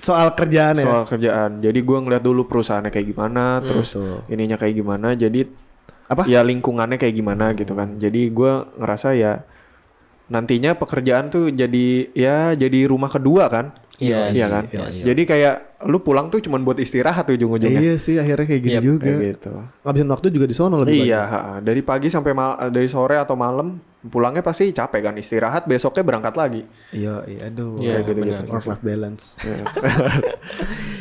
Soal 0.00 0.32
kerjaan 0.32 0.74
ya. 0.74 0.84
soal 0.84 1.04
kerjaan 1.04 1.60
jadi 1.60 1.76
gue 1.76 1.98
ngeliat 2.00 2.20
dulu 2.20 2.44
perusahaannya 2.44 2.88
kayak 2.88 3.08
gimana 3.08 3.60
terus 3.60 3.92
Betul. 3.92 4.24
ininya 4.28 4.56
kayak 4.56 4.74
gimana 4.74 5.12
jadi 5.12 5.44
Apa? 6.08 6.24
ya 6.26 6.40
lingkungannya 6.40 6.96
kayak 6.96 7.14
gimana 7.14 7.52
gitu 7.52 7.72
kan 7.72 7.94
jadi 7.96 8.20
gue 8.28 8.52
ngerasa 8.76 9.14
ya 9.14 9.44
nantinya 10.26 10.74
pekerjaan 10.74 11.28
tuh 11.28 11.50
jadi 11.50 11.86
ya 12.12 12.54
jadi 12.54 12.86
rumah 12.86 13.10
kedua 13.10 13.46
kan 13.46 13.74
Yes, 14.00 14.32
iya 14.32 14.48
kan 14.48 14.64
yes. 14.64 15.04
jadi 15.04 15.22
kayak 15.28 15.54
lu 15.84 16.00
pulang 16.00 16.32
tuh 16.32 16.40
cuman 16.40 16.64
buat 16.64 16.80
istirahat 16.80 17.28
ujung-ujungnya 17.28 17.84
Iya 17.84 17.94
sih 18.00 18.16
akhirnya 18.16 18.48
kayak 18.48 18.62
gitu 18.64 18.76
Yep, 18.80 18.82
juga. 18.82 19.04
kayak 19.04 19.20
gitu 19.36 19.52
Ngabisin 19.84 20.08
waktu 20.08 20.26
juga 20.32 20.46
di 20.48 20.56
sono 20.56 20.76
lebih 20.80 21.04
iya 21.04 21.22
dari 21.60 21.84
pagi 21.84 22.08
sampai 22.08 22.32
mal 22.32 22.72
dari 22.72 22.88
sore 22.88 23.20
atau 23.20 23.36
malam 23.36 23.76
pulangnya 24.00 24.40
pasti 24.40 24.72
capek 24.72 25.00
kan 25.02 25.14
istirahat 25.14 25.64
besoknya 25.64 26.00
berangkat 26.00 26.32
lagi. 26.32 26.62
Iya, 26.90 27.20
iya 27.28 27.40
aduh. 27.46 27.76
Iya, 27.76 28.00
Kayak 28.00 28.04
gitu-gitu. 28.08 28.40
benar. 28.40 28.52
Work 28.52 28.66
life 28.66 28.82
balance. 28.82 29.24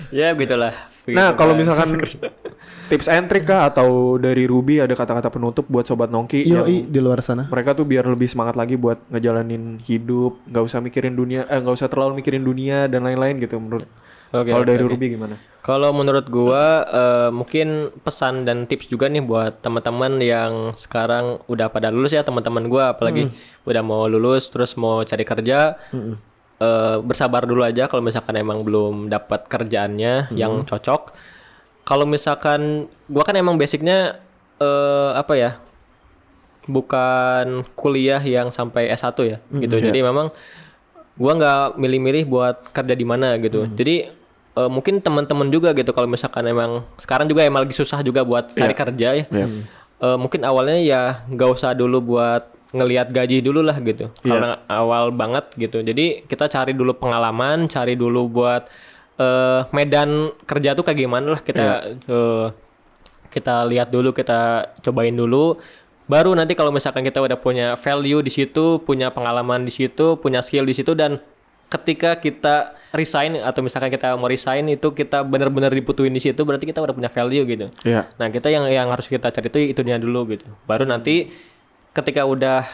Ya 0.10 0.34
begitulah. 0.34 0.74
nah 1.10 1.34
kalau 1.34 1.54
misalkan 1.54 1.97
tips 2.89 3.10
and 3.10 3.26
trick 3.26 3.41
kah 3.41 3.66
atau 3.66 4.18
dari 4.18 4.45
Ruby 4.45 4.78
ada 4.78 4.93
kata-kata 4.93 5.30
penutup 5.30 5.66
buat 5.66 5.86
sobat 5.86 6.10
nongki 6.10 6.45
yang 6.45 6.66
Yoi 6.66 6.86
di 6.86 6.97
luar 6.97 7.22
sana. 7.22 7.45
mereka 7.45 7.74
tuh 7.74 7.86
biar 7.86 8.06
lebih 8.06 8.26
semangat 8.26 8.54
lagi 8.54 8.74
buat 8.74 8.97
ngejalanin 9.10 9.82
hidup, 9.82 10.38
nggak 10.45 10.64
usah 10.66 10.82
mikirin 10.82 11.14
dunia, 11.14 11.45
eh 11.45 11.58
nggak 11.58 11.76
usah 11.78 11.89
terlalu 11.89 12.22
mikirin 12.22 12.41
dunia 12.41 12.86
dan 12.86 13.06
lain-lain 13.06 13.38
gitu 13.38 13.58
menurut. 13.58 13.86
Oke, 14.30 14.54
Kalau 14.54 14.66
dari 14.66 14.84
oke. 14.86 14.92
Ruby 14.94 15.08
gimana? 15.18 15.36
Kalau 15.60 15.92
menurut 15.92 16.30
gua 16.32 16.86
eh, 16.88 17.30
mungkin 17.36 17.92
pesan 18.02 18.48
dan 18.48 18.64
tips 18.64 18.88
juga 18.88 19.10
nih 19.12 19.20
buat 19.22 19.60
teman-teman 19.60 20.18
yang 20.24 20.72
sekarang 20.80 21.44
udah 21.52 21.68
pada 21.68 21.92
lulus 21.92 22.16
ya 22.16 22.24
teman-teman 22.24 22.70
gua 22.72 22.96
apalagi 22.96 23.28
udah 23.70 23.82
mau 23.84 24.08
lulus 24.08 24.48
terus 24.50 24.74
mau 24.80 25.02
cari 25.04 25.26
kerja. 25.28 25.76
eh, 26.60 26.98
bersabar 27.00 27.48
dulu 27.48 27.64
aja 27.64 27.88
kalau 27.88 28.04
misalkan 28.04 28.36
emang 28.36 28.68
belum 28.68 29.08
dapat 29.08 29.48
kerjaannya 29.48 30.32
yang 30.36 30.64
cocok. 30.68 31.16
Kalau 31.84 32.04
misalkan 32.06 32.86
gua 33.08 33.24
kan 33.24 33.36
emang 33.36 33.56
basicnya 33.58 34.20
eh 34.60 35.12
apa 35.16 35.34
ya? 35.36 35.52
bukan 36.70 37.66
kuliah 37.74 38.22
yang 38.22 38.54
sampai 38.54 38.94
S1 38.94 39.18
ya 39.26 39.38
gitu. 39.58 39.82
Jadi 39.82 40.00
memang 40.06 40.30
gua 41.18 41.32
nggak 41.34 41.82
milih-milih 41.82 42.24
buat 42.30 42.70
kerja 42.70 42.94
di 42.94 43.06
mana 43.10 43.36
gitu. 43.42 43.66
Jadi 43.74 44.18
eh, 44.58 44.70
mungkin 44.70 45.02
teman-teman 45.04 45.52
juga 45.52 45.74
gitu 45.74 45.91
kalau 45.91 46.08
misalkan 46.10 46.45
emang 46.47 46.82
sekarang 46.97 47.28
juga 47.30 47.45
emang 47.45 47.68
lagi 47.68 47.76
susah 47.76 48.02
juga 48.02 48.26
buat 48.26 48.54
cari 48.54 48.74
kerja 48.74 49.10
ya. 49.20 49.26
Eh, 50.00 50.18
mungkin 50.18 50.47
awalnya 50.47 50.80
ya 50.80 51.02
nggak 51.28 51.50
usah 51.60 51.76
dulu 51.76 52.16
buat 52.16 52.47
ngelihat 52.70 53.10
gaji 53.10 53.41
dulu 53.41 53.66
lah 53.66 53.76
gitu. 53.82 54.08
Karena 54.24 54.62
awal 54.70 55.12
banget 55.12 55.52
gitu. 55.58 55.82
Jadi 55.84 56.24
kita 56.30 56.47
cari 56.47 56.72
dulu 56.78 56.95
pengalaman, 56.95 57.68
cari 57.68 58.00
dulu 58.00 58.30
buat 58.32 58.70
eh, 59.20 59.62
medan 59.76 60.32
kerja 60.47 60.78
tuh 60.78 60.88
kayak 60.88 61.00
gimana 61.04 61.28
lah 61.36 61.41
kita 61.43 61.66
eh, 62.08 62.47
kita 63.30 63.68
lihat 63.68 63.91
dulu, 63.91 64.16
kita 64.16 64.72
cobain 64.82 65.14
dulu. 65.14 65.60
Baru 66.10 66.34
nanti 66.34 66.58
kalau 66.58 66.74
misalkan 66.74 67.06
kita 67.06 67.22
udah 67.22 67.38
punya 67.38 67.78
value 67.78 68.26
di 68.26 68.32
situ, 68.34 68.82
punya 68.82 69.14
pengalaman 69.14 69.62
di 69.62 69.70
situ, 69.70 70.18
punya 70.18 70.41
skill 70.41 70.66
di 70.66 70.74
situ 70.74 70.97
dan 70.97 71.22
ketika 71.70 72.18
kita 72.18 72.74
resign 72.90 73.38
atau 73.38 73.62
misalkan 73.62 73.94
kita 73.94 74.18
mau 74.18 74.26
resign 74.26 74.66
itu 74.74 74.90
kita 74.94 75.22
benar-benar 75.22 75.70
dibutuhin 75.70 76.10
di 76.10 76.22
situ 76.22 76.42
berarti 76.42 76.66
kita 76.66 76.82
udah 76.82 76.94
punya 76.94 77.10
value 77.10 77.46
gitu. 77.46 77.68
Iya. 77.86 78.10
Nah, 78.18 78.28
kita 78.34 78.50
yang 78.50 78.66
yang 78.70 78.88
harus 78.90 79.06
kita 79.06 79.30
cari 79.30 79.48
itu 79.50 79.60
itunya 79.78 80.02
dulu 80.02 80.34
gitu. 80.34 80.50
Baru 80.66 80.90
nanti 80.90 81.30
ketika 81.94 82.26
udah 82.26 82.66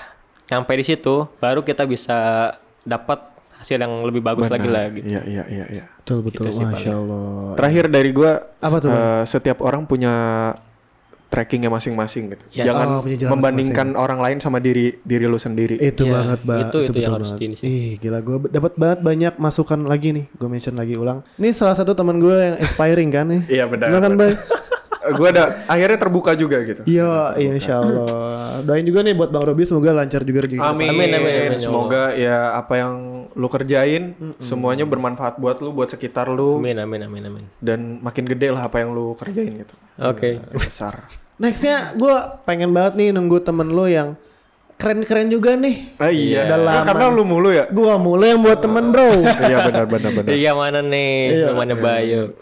nyampe 0.47 0.71
di 0.77 0.85
situ, 0.85 1.27
baru 1.43 1.65
kita 1.67 1.83
bisa 1.83 2.51
dapat 2.85 3.19
hasil 3.59 3.81
yang 3.81 4.03
lebih 4.05 4.21
bagus 4.21 4.47
lagi 4.47 4.67
lah 4.67 4.87
gitu. 4.93 5.07
Iya 5.07 5.21
iya 5.25 5.43
iya. 5.51 5.65
iya. 5.71 5.85
Betul 5.99 6.21
betul. 6.23 6.47
Gitu 6.47 6.61
sih 6.61 6.65
Masya 6.67 6.91
Allah. 6.95 7.55
Terakhir 7.59 7.85
dari 7.91 8.09
gua 8.13 8.31
Apa 8.61 8.77
tuh, 8.79 8.91
eh, 8.91 9.23
setiap 9.27 9.57
orang 9.63 9.83
punya 9.89 10.13
trackingnya 11.35 11.67
masing-masing 11.67 12.31
gitu. 12.31 12.43
Ya. 12.55 12.71
Jangan 12.71 12.87
Oh, 12.87 12.99
punya 13.03 13.17
jalan 13.19 13.31
membandingkan 13.35 13.87
orang 13.93 14.23
lain 14.23 14.37
sama 14.39 14.57
diri 14.57 14.95
diri 15.03 15.27
lu 15.27 15.35
sendiri. 15.35 15.75
Itu 15.77 16.07
Iya, 16.07 16.13
banget, 16.15 16.39
Mbak. 16.41 16.59
itu- 16.61 16.63
itu 16.63 16.91
yang 16.95 16.95
betul 16.95 17.13
harus 17.13 17.29
banget. 17.35 17.59
Ih, 17.61 17.89
gila 17.99 18.19
gue 18.21 18.37
dapat 18.47 18.73
banget 18.73 18.99
banyak 19.03 19.33
masukan 19.35 19.79
lagi 19.83 20.09
nih. 20.11 20.25
Gue 20.31 20.47
mention 20.47 20.73
lagi 20.73 20.95
ulang. 20.95 21.27
Ini 21.35 21.51
salah 21.51 21.75
satu 21.75 21.91
teman 21.91 22.17
gue 22.17 22.31
yang 22.31 22.55
inspiring 22.57 23.11
kan 23.11 23.27
nih. 23.27 23.41
Iya, 23.55 23.67
benar, 23.67 23.87
Benar 23.89 24.01
kan, 24.01 24.13
Bay? 24.15 24.33
gue 25.05 25.27
ada 25.29 25.61
akhirnya 25.65 25.99
terbuka 25.99 26.33
juga 26.33 26.57
gitu. 26.63 26.81
Iya, 26.83 27.37
iya 27.37 27.51
insya 27.53 27.77
Allah. 27.77 28.57
Doain 28.63 28.81
juga 28.81 29.05
nih 29.05 29.13
buat 29.13 29.29
Bang 29.29 29.45
Robi 29.45 29.61
semoga 29.61 29.93
lancar 29.93 30.25
juga 30.25 30.41
rezeki. 30.41 30.57
Amin. 30.57 30.89
Amin, 30.89 31.09
amin, 31.11 31.33
amin, 31.35 31.51
ya 31.51 31.61
Semoga 31.61 32.03
ya 32.11 32.37
apa 32.55 32.73
yang 32.75 32.93
lu 33.29 33.45
kerjain 33.45 34.15
semuanya 34.39 34.81
bermanfaat 34.81 35.37
buat 35.37 35.59
lu, 35.59 35.69
buat 35.69 35.91
sekitar 35.91 36.25
lu 36.25 36.57
Amin 36.57 36.79
amin 36.79 37.03
amin 37.03 37.23
amin. 37.27 37.45
dan 37.59 37.99
makin 37.99 38.23
gede 38.25 38.47
lah 38.49 38.65
apa 38.65 38.79
yang 38.79 38.95
lu 38.95 39.13
kerjain 39.13 39.53
gitu. 39.53 39.75
Oke. 39.99 40.39
Besar. 40.55 41.05
Nextnya 41.35 41.91
gue 41.99 42.15
pengen 42.47 42.71
banget 42.71 42.95
nih 42.95 43.09
nunggu 43.11 43.43
temen 43.43 43.67
lo 43.67 43.85
yang 43.91 44.15
keren-keren 44.79 45.27
juga 45.27 45.55
nih. 45.59 45.95
Ah 45.99 46.11
iya. 46.11 46.47
Udah 46.47 46.59
lama 46.59 46.81
karena 46.87 47.05
lu 47.11 47.23
mulu 47.27 47.51
ya. 47.51 47.67
Gue 47.67 47.91
mulai 47.99 48.35
yang 48.35 48.41
buat 48.43 48.59
temen 48.63 48.91
bro. 48.91 49.23
iya 49.51 49.57
benar 49.67 49.83
benar 49.87 50.11
benar. 50.15 50.31
Iya 50.31 50.51
mana 50.55 50.79
nih? 50.79 51.51
Mana 51.51 51.75
Bayu? 51.75 52.31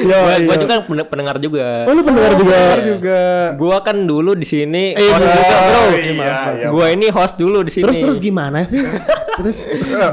Yo, 0.00 0.16
gua, 0.16 0.32
gua 0.40 0.54
iya. 0.56 0.56
juga 0.56 0.72
kan 0.72 0.80
pen- 0.88 1.08
pendengar 1.12 1.36
juga. 1.36 1.84
Oh 1.84 1.92
lu 1.92 2.00
pendengar 2.00 2.32
juga. 2.40 2.60
juga. 2.80 3.20
Gua 3.60 3.76
kan 3.84 3.96
dulu 4.08 4.32
di 4.32 4.48
sini 4.48 4.96
Eh, 4.96 5.12
host 5.12 5.20
iya. 5.20 5.36
juga, 5.36 5.56
Bro. 5.60 5.82
Iya, 5.92 6.08
iya. 6.56 6.68
Gua 6.72 6.86
ini 6.88 7.06
host 7.12 7.36
dulu 7.36 7.58
di 7.68 7.70
sini. 7.70 7.84
Terus 7.84 7.96
terus 8.00 8.18
gimana 8.18 8.64
sih? 8.64 8.80
terus 9.40 9.58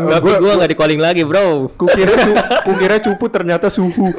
Tapi 0.07 0.30
gua 0.36 0.53
nggak 0.55 0.71
di 0.71 0.78
calling 0.78 0.97
lagi, 0.97 1.21
Bro. 1.21 1.69
Kukira 1.73 2.13
cu- 2.15 2.39
kukira 2.67 2.95
cupu 2.97 3.25
ternyata 3.28 3.67
suhu. 3.67 4.09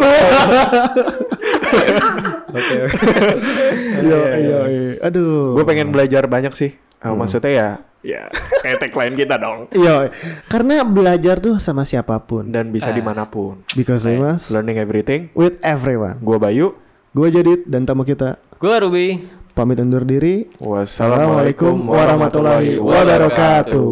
yo 4.00 4.18
yo 4.36 4.59
yo. 4.66 4.88
Aduh. 5.00 5.54
Gue 5.54 5.64
pengen 5.64 5.88
belajar 5.88 6.24
banyak 6.24 6.52
sih. 6.52 6.72
Eh, 6.98 7.06
Maksudnya 7.09 7.50
ya, 7.50 7.68
ya 8.02 8.22
kayak 8.59 8.82
tagline 8.82 9.14
kita 9.14 9.38
dong. 9.38 9.70
Yo, 9.70 10.11
karena 10.46 10.82
belajar 10.82 11.38
tuh 11.38 11.56
sama 11.56 11.86
siapa 11.86 12.18
pun. 12.18 12.50
Dan 12.50 12.74
bisa 12.74 12.90
di 12.90 12.98
mana 12.98 13.22
pun. 13.24 13.62
Because 13.72 14.02
we 14.02 14.18
must 14.18 14.50
Learning 14.50 14.76
everything. 14.76 15.30
with 15.32 15.62
everyone. 15.62 16.18
Gue 16.18 16.36
Bayu. 16.36 16.74
Gue 17.09 17.30
Jadid 17.30 17.64
dan 17.64 17.82
tamu 17.82 18.02
kita 18.02 18.36
Gua 18.59 18.82
Ruby. 18.82 19.22
Pamit 19.59 19.82
undur 19.82 20.06
diri. 20.06 20.46
Wassalamualaikum 20.62 21.82
Assalamualaikum 21.82 21.90
warahmatullahi 21.90 22.78
wabarakatuh. 22.78 23.90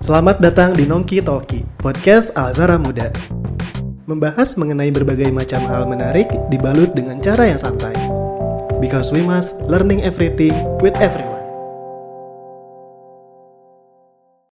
Selamat 0.00 0.40
datang 0.40 0.72
di 0.72 0.88
Nongki 0.88 1.20
Talki, 1.20 1.68
podcast 1.76 2.32
Alzara 2.32 2.80
Muda. 2.80 3.12
Membahas 4.08 4.56
mengenai 4.56 4.88
berbagai 4.88 5.28
macam 5.28 5.68
hal 5.68 5.84
menarik 5.84 6.32
dibalut 6.48 6.96
dengan 6.96 7.20
cara 7.20 7.52
yang 7.52 7.60
santai. 7.60 7.92
Because 8.80 9.12
we 9.12 9.20
must 9.20 9.60
learning 9.68 10.00
everything 10.00 10.56
with 10.80 10.96
everyone. 10.96 11.37